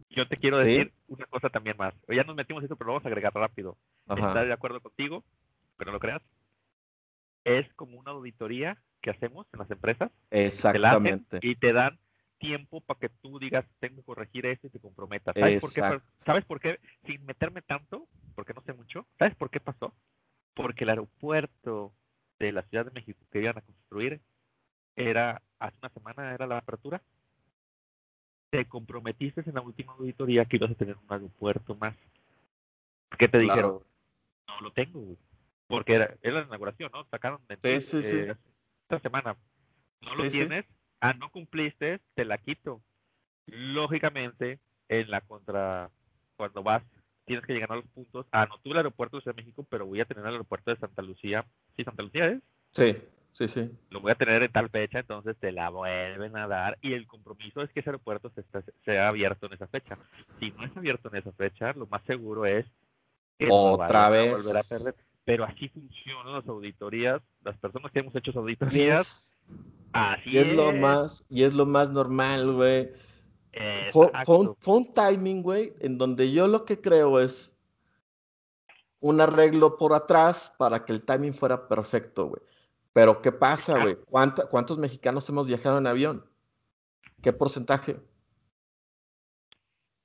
Yo 0.09 0.27
te 0.27 0.35
quiero 0.35 0.59
decir 0.59 0.91
una 1.07 1.25
cosa 1.27 1.49
también 1.49 1.77
más. 1.77 1.93
Ya 2.09 2.25
nos 2.25 2.35
metimos 2.35 2.61
eso, 2.65 2.75
pero 2.75 2.87
lo 2.87 2.93
vamos 2.93 3.05
a 3.05 3.07
agregar 3.07 3.33
rápido. 3.33 3.77
¿Estás 4.09 4.45
de 4.45 4.53
acuerdo 4.53 4.81
contigo? 4.81 5.23
Que 5.81 5.85
no 5.85 5.93
lo 5.93 5.99
creas. 5.99 6.21
Es 7.43 7.73
como 7.73 7.97
una 7.97 8.11
auditoría 8.11 8.77
que 9.01 9.09
hacemos 9.09 9.47
en 9.51 9.59
las 9.59 9.71
empresas. 9.71 10.11
Exactamente. 10.29 11.39
y 11.41 11.55
te 11.55 11.73
dan 11.73 11.97
tiempo 12.37 12.81
para 12.81 12.99
que 12.99 13.09
tú 13.09 13.39
digas, 13.39 13.65
tengo 13.79 13.97
que 13.97 14.03
corregir 14.03 14.45
esto 14.45 14.67
y 14.67 14.69
te 14.69 14.79
comprometas. 14.79 15.33
¿Sabes 15.33 15.59
por, 15.59 15.73
qué, 15.73 16.01
¿Sabes 16.23 16.45
por 16.45 16.59
qué? 16.59 16.79
Sin 17.07 17.25
meterme 17.25 17.63
tanto, 17.63 18.07
porque 18.35 18.53
no 18.53 18.61
sé 18.61 18.73
mucho, 18.73 19.07
¿sabes 19.17 19.33
por 19.35 19.49
qué 19.49 19.59
pasó? 19.59 19.91
Porque 20.53 20.83
el 20.83 20.91
aeropuerto 20.91 21.93
de 22.37 22.51
la 22.51 22.61
Ciudad 22.61 22.85
de 22.85 22.91
México 22.91 23.19
que 23.31 23.41
iban 23.41 23.57
a 23.57 23.61
construir 23.61 24.21
era, 24.95 25.41
hace 25.57 25.77
una 25.81 25.89
semana 25.89 26.33
era 26.33 26.45
la 26.45 26.59
apertura 26.59 27.01
te 28.51 28.65
comprometiste 28.65 29.41
en 29.45 29.55
la 29.55 29.61
última 29.61 29.93
auditoría 29.93 30.45
que 30.45 30.57
ibas 30.57 30.71
a 30.71 30.75
tener 30.75 30.97
un 30.97 31.05
aeropuerto 31.09 31.73
más. 31.75 31.95
¿Qué 33.17 33.27
te 33.27 33.39
dijeron? 33.39 33.79
No 34.47 34.61
lo 34.61 34.71
tengo, 34.73 35.15
Porque 35.71 35.93
era, 35.95 36.17
la 36.21 36.41
inauguración, 36.41 36.91
¿no? 36.93 37.05
Sacaron 37.05 37.41
de 37.47 37.81
sí, 37.81 37.97
eh, 38.03 38.35
esta 38.83 38.99
semana. 38.99 39.35
No 40.01 40.15
lo 40.15 40.29
tienes, 40.29 40.65
ah, 40.99 41.13
no 41.13 41.31
cumpliste, 41.31 41.99
te 42.13 42.25
la 42.25 42.37
quito. 42.37 42.81
Lógicamente, 43.47 44.59
en 44.89 45.09
la 45.09 45.21
contra, 45.21 45.89
cuando 46.35 46.61
vas, 46.63 46.83
tienes 47.25 47.45
que 47.45 47.53
llegar 47.53 47.71
a 47.71 47.77
los 47.77 47.87
puntos. 47.87 48.25
Ah, 48.31 48.45
no 48.47 48.57
tuve 48.59 48.73
el 48.73 48.77
aeropuerto 48.77 49.17
de 49.17 49.23
Ciudad 49.23 49.35
de 49.35 49.41
México, 49.41 49.65
pero 49.69 49.85
voy 49.85 50.01
a 50.01 50.05
tener 50.05 50.25
el 50.25 50.31
aeropuerto 50.31 50.71
de 50.71 50.77
Santa 50.77 51.01
Lucía. 51.01 51.45
Sí, 51.75 51.83
Santa 51.83 52.03
Lucía 52.03 52.27
es. 52.27 52.41
Sí. 52.71 52.95
Sí, 53.31 53.47
sí. 53.47 53.71
Lo 53.89 54.01
voy 54.01 54.11
a 54.11 54.15
tener 54.15 54.43
en 54.43 54.51
tal 54.51 54.69
fecha, 54.69 54.99
entonces 54.99 55.37
te 55.37 55.51
la 55.51 55.69
vuelven 55.69 56.35
a 56.35 56.47
dar 56.47 56.77
y 56.81 56.93
el 56.93 57.07
compromiso 57.07 57.61
es 57.61 57.71
que 57.71 57.79
ese 57.79 57.89
aeropuerto 57.89 58.29
se 58.31 58.43
sea 58.83 59.07
abierto 59.07 59.45
en 59.47 59.53
esa 59.53 59.67
fecha. 59.67 59.97
Si 60.39 60.51
no 60.51 60.65
es 60.65 60.75
abierto 60.75 61.07
en 61.09 61.15
esa 61.15 61.31
fecha, 61.31 61.71
lo 61.73 61.87
más 61.87 62.03
seguro 62.03 62.45
es 62.45 62.65
que 63.37 63.47
otra 63.49 64.09
vez 64.09 64.33
volver 64.33 64.57
a 64.57 64.63
perder. 64.63 64.95
Pero 65.23 65.45
así 65.45 65.69
funcionan 65.69 66.33
las 66.33 66.47
auditorías, 66.47 67.21
las 67.43 67.57
personas 67.57 67.91
que 67.91 67.99
hemos 67.99 68.15
hecho 68.15 68.31
auditorías. 68.37 69.37
Así 69.93 70.37
es, 70.37 70.51
lo 70.53 70.71
más 70.71 71.23
y 71.29 71.43
es 71.43 71.53
lo 71.53 71.65
más 71.65 71.91
normal, 71.91 72.53
güey. 72.53 72.91
Fue, 73.91 74.09
fue 74.25 74.75
un 74.75 74.93
timing, 74.93 75.43
güey, 75.43 75.73
en 75.79 75.97
donde 75.97 76.31
yo 76.31 76.47
lo 76.47 76.65
que 76.65 76.79
creo 76.79 77.19
es 77.19 77.53
un 78.99 79.19
arreglo 79.19 79.77
por 79.77 79.93
atrás 79.93 80.53
para 80.57 80.85
que 80.85 80.93
el 80.93 81.03
timing 81.03 81.33
fuera 81.33 81.67
perfecto, 81.67 82.27
güey. 82.27 82.41
Pero 82.93 83.21
¿qué 83.21 83.31
pasa, 83.31 83.77
güey? 83.79 83.97
¿Cuántos 84.05 84.77
mexicanos 84.77 85.27
hemos 85.29 85.47
viajado 85.47 85.77
en 85.77 85.87
avión? 85.87 86.25
¿Qué 87.21 87.31
porcentaje? 87.33 87.99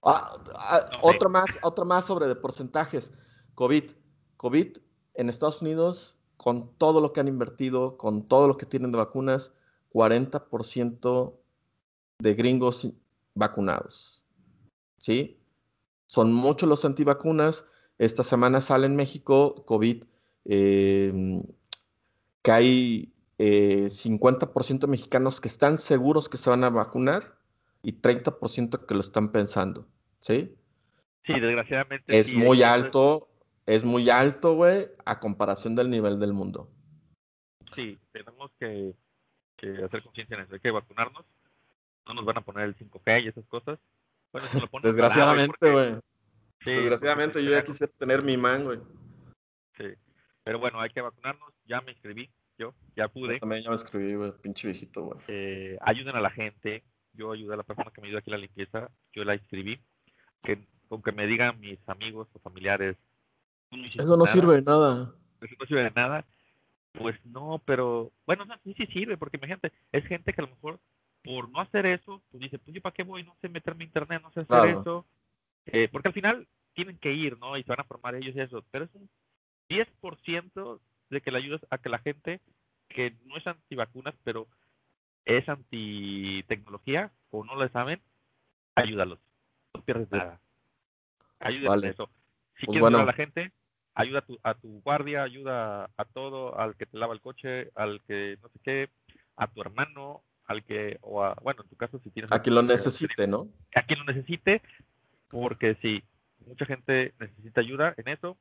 Ah, 0.02 0.38
ah, 0.54 0.90
otro, 1.02 1.28
más, 1.28 1.58
otro 1.62 1.84
más 1.84 2.04
sobre 2.04 2.26
de 2.26 2.36
porcentajes. 2.36 3.12
COVID. 3.54 3.90
COVID 4.36 4.78
en 5.16 5.28
Estados 5.28 5.62
Unidos, 5.62 6.18
con 6.36 6.70
todo 6.76 7.00
lo 7.00 7.12
que 7.12 7.20
han 7.20 7.28
invertido, 7.28 7.96
con 7.96 8.28
todo 8.28 8.48
lo 8.48 8.56
que 8.56 8.66
tienen 8.66 8.92
de 8.92 8.98
vacunas, 8.98 9.54
40% 9.92 11.34
de 12.18 12.34
gringos 12.34 12.92
vacunados. 13.34 14.24
¿Sí? 14.98 15.38
Son 16.06 16.32
muchos 16.32 16.68
los 16.68 16.84
antivacunas. 16.84 17.66
Esta 17.98 18.22
semana 18.22 18.60
sale 18.60 18.86
en 18.86 18.96
México 18.96 19.64
COVID. 19.66 20.04
Eh, 20.44 21.42
que 22.46 22.52
hay 22.52 23.12
50% 23.38 24.84
eh, 24.84 24.86
mexicanos 24.86 25.40
que 25.40 25.48
están 25.48 25.78
seguros 25.78 26.28
que 26.28 26.36
se 26.36 26.48
van 26.48 26.62
a 26.62 26.70
vacunar 26.70 27.34
y 27.82 28.00
30% 28.00 28.86
que 28.86 28.94
lo 28.94 29.00
están 29.00 29.32
pensando, 29.32 29.88
¿sí? 30.20 30.54
Sí, 31.24 31.40
desgraciadamente. 31.40 32.16
Es 32.16 32.32
muy 32.32 32.62
alto, 32.62 33.28
es 33.66 33.84
muy 33.84 34.08
alto, 34.08 34.54
güey, 34.54 34.88
a 35.04 35.18
comparación 35.18 35.74
del 35.74 35.90
nivel 35.90 36.18
del 36.18 36.32
mundo. 36.32 36.70
Sí, 37.74 37.98
tenemos 38.12 38.52
que, 38.58 38.94
hacer 39.84 40.02
conciencia 40.02 40.36
en 40.36 40.42
eso, 40.44 40.54
hay 40.54 40.60
que 40.60 40.70
vacunarnos, 40.70 41.24
no 42.06 42.14
nos 42.14 42.24
van 42.24 42.38
a 42.38 42.42
poner 42.42 42.64
el 42.64 42.76
5G 42.76 43.24
y 43.24 43.28
esas 43.28 43.46
cosas. 43.46 43.78
Desgraciadamente, 44.82 45.70
güey. 45.72 45.96
Desgraciadamente 46.64 47.44
yo 47.44 47.50
ya 47.50 47.64
quise 47.64 47.88
tener 47.88 48.22
mi 48.22 48.36
man, 48.36 48.64
güey. 48.64 48.78
Sí, 49.76 49.86
pero 50.44 50.58
bueno, 50.58 50.80
hay 50.80 50.90
que 50.90 51.00
vacunarnos, 51.00 51.52
ya 51.64 51.80
me 51.80 51.92
inscribí, 51.92 52.30
yo 52.56 52.72
ya 52.94 53.08
pude. 53.08 53.40
también 53.40 53.64
ya 53.64 53.70
me 53.70 53.74
inscribí, 53.74 54.14
güey, 54.14 54.32
pinche 54.40 54.68
viejito, 54.68 55.02
güey. 55.02 55.18
Eh, 55.28 55.76
ayuden 55.80 56.16
a 56.16 56.20
la 56.20 56.30
gente, 56.30 56.84
yo 57.12 57.32
ayudé 57.32 57.54
a 57.54 57.58
la 57.58 57.62
persona 57.62 57.90
que 57.90 58.00
me 58.00 58.06
ayuda 58.08 58.20
aquí 58.20 58.30
a 58.30 58.34
la 58.34 58.40
limpieza, 58.40 58.90
yo 59.12 59.24
la 59.24 59.34
inscribí. 59.34 59.80
Que, 60.42 60.64
con 60.88 61.02
que 61.02 61.12
me 61.12 61.26
digan 61.26 61.58
mis 61.60 61.78
amigos 61.88 62.28
o 62.32 62.38
familiares. 62.38 62.96
Eso 63.70 64.16
no 64.16 64.26
sirve 64.26 64.56
de 64.56 64.62
nada. 64.62 65.14
Eso 65.40 65.54
no 65.58 65.66
sirve 65.66 65.84
de 65.84 65.90
nada. 65.90 66.24
Pues 66.92 67.16
no, 67.26 67.60
pero 67.64 68.10
bueno, 68.26 68.44
sí, 68.64 68.74
sí 68.74 68.86
sirve, 68.86 69.16
porque 69.16 69.36
imagínate, 69.36 69.72
es 69.92 70.06
gente 70.06 70.32
que 70.32 70.40
a 70.40 70.44
lo 70.44 70.50
mejor 70.50 70.80
por 71.22 71.50
no 71.50 71.60
hacer 71.60 71.86
eso, 71.86 72.22
pues 72.30 72.40
dice, 72.40 72.58
pues 72.58 72.74
yo 72.74 72.80
para 72.80 72.94
qué 72.94 73.02
voy, 73.02 73.22
no 73.24 73.36
sé 73.40 73.48
meterme 73.48 73.84
en 73.84 73.88
internet, 73.88 74.22
no 74.22 74.30
sé 74.32 74.40
hacer 74.40 74.70
eso, 74.70 75.04
eh, 75.66 75.88
porque 75.90 76.08
al 76.08 76.14
final 76.14 76.46
tienen 76.72 76.98
que 76.98 77.12
ir, 77.12 77.38
¿no? 77.38 77.56
Y 77.56 77.64
se 77.64 77.68
van 77.68 77.80
a 77.80 77.84
formar 77.84 78.14
ellos 78.14 78.34
y 78.34 78.40
eso, 78.40 78.64
pero 78.70 78.84
es 78.84 78.94
un 78.94 79.10
10% 79.68 80.80
de 81.10 81.20
que 81.20 81.30
le 81.30 81.38
ayudas 81.38 81.60
a 81.70 81.78
que 81.78 81.88
la 81.88 81.98
gente 81.98 82.40
que 82.88 83.14
no 83.24 83.36
es 83.36 83.46
antivacunas, 83.46 84.14
pero 84.24 84.46
es 85.24 85.46
anti-tecnología 85.48 87.10
o 87.30 87.44
no 87.44 87.56
lo 87.56 87.68
saben, 87.70 88.00
ayúdalos. 88.76 89.18
No 89.74 89.82
pierdes 89.82 90.10
nada. 90.10 90.40
Ayúdalos 91.40 91.84
eso. 91.84 92.08
Si 92.58 92.66
pues 92.66 92.74
quieres 92.74 92.86
ayudar 92.86 93.02
a 93.02 93.06
la 93.06 93.12
gente, 93.12 93.52
ayuda 93.94 94.18
a 94.20 94.22
tu, 94.22 94.38
a 94.42 94.54
tu 94.54 94.80
guardia, 94.82 95.22
ayuda 95.22 95.90
a 95.96 96.04
todo, 96.04 96.58
al 96.58 96.76
que 96.76 96.86
te 96.86 96.98
lava 96.98 97.14
el 97.14 97.20
coche, 97.20 97.70
al 97.74 98.00
que 98.06 98.38
no 98.42 98.48
sé 98.48 98.58
qué, 98.62 98.90
a 99.36 99.46
tu 99.46 99.60
hermano, 99.60 100.22
al 100.46 100.64
que, 100.64 100.98
o 101.00 101.22
a, 101.24 101.34
bueno, 101.42 101.62
en 101.62 101.68
tu 101.68 101.76
caso 101.76 101.98
si 101.98 102.10
tienes... 102.10 102.30
A 102.32 102.40
quien 102.40 102.54
lo 102.54 102.62
necesite, 102.62 103.26
¿no? 103.26 103.48
A 103.74 103.82
quien 103.82 103.98
lo 103.98 104.04
necesite, 104.04 104.62
porque 105.28 105.76
si 105.82 106.02
mucha 106.46 106.64
gente 106.66 107.14
necesita 107.18 107.60
ayuda 107.60 107.94
en 107.96 108.08
eso, 108.08 108.36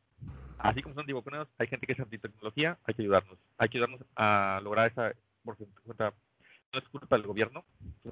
así 0.59 0.81
como 0.81 0.93
son 0.93 1.01
antivacunados, 1.01 1.47
hay 1.57 1.67
gente 1.67 1.87
que 1.87 1.93
es 1.93 1.99
antitecnología, 1.99 2.77
hay 2.83 2.93
que 2.93 3.01
ayudarnos, 3.01 3.37
hay 3.57 3.69
que 3.69 3.77
ayudarnos 3.77 4.01
a 4.15 4.59
lograr 4.63 4.91
esa, 4.91 5.13
porque 5.43 5.65
no 5.85 6.79
es 6.79 6.89
culpa 6.89 7.15
del 7.15 7.27
gobierno, 7.27 7.65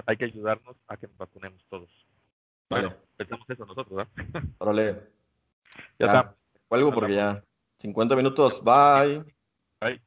hay 0.06 0.18
que 0.18 0.26
ayudarnos 0.26 0.76
a 0.88 0.98
que 0.98 1.08
nos 1.08 1.18
vacunemos 1.18 1.64
todos. 1.70 1.90
Vale. 2.70 2.88
Bueno, 2.88 3.02
pensamos 3.18 3.50
eso 3.50 3.66
nosotros, 3.66 3.96
¿verdad? 3.96 4.44
Órale. 4.58 5.23
Ya, 5.78 5.84
ya, 6.00 6.06
está. 6.06 6.36
Cuelgo 6.68 6.94
porque 6.94 7.16
ya 7.16 7.44
50 7.80 8.16
minutos. 8.16 8.64
Bye. 8.64 9.24
Bye. 9.82 10.02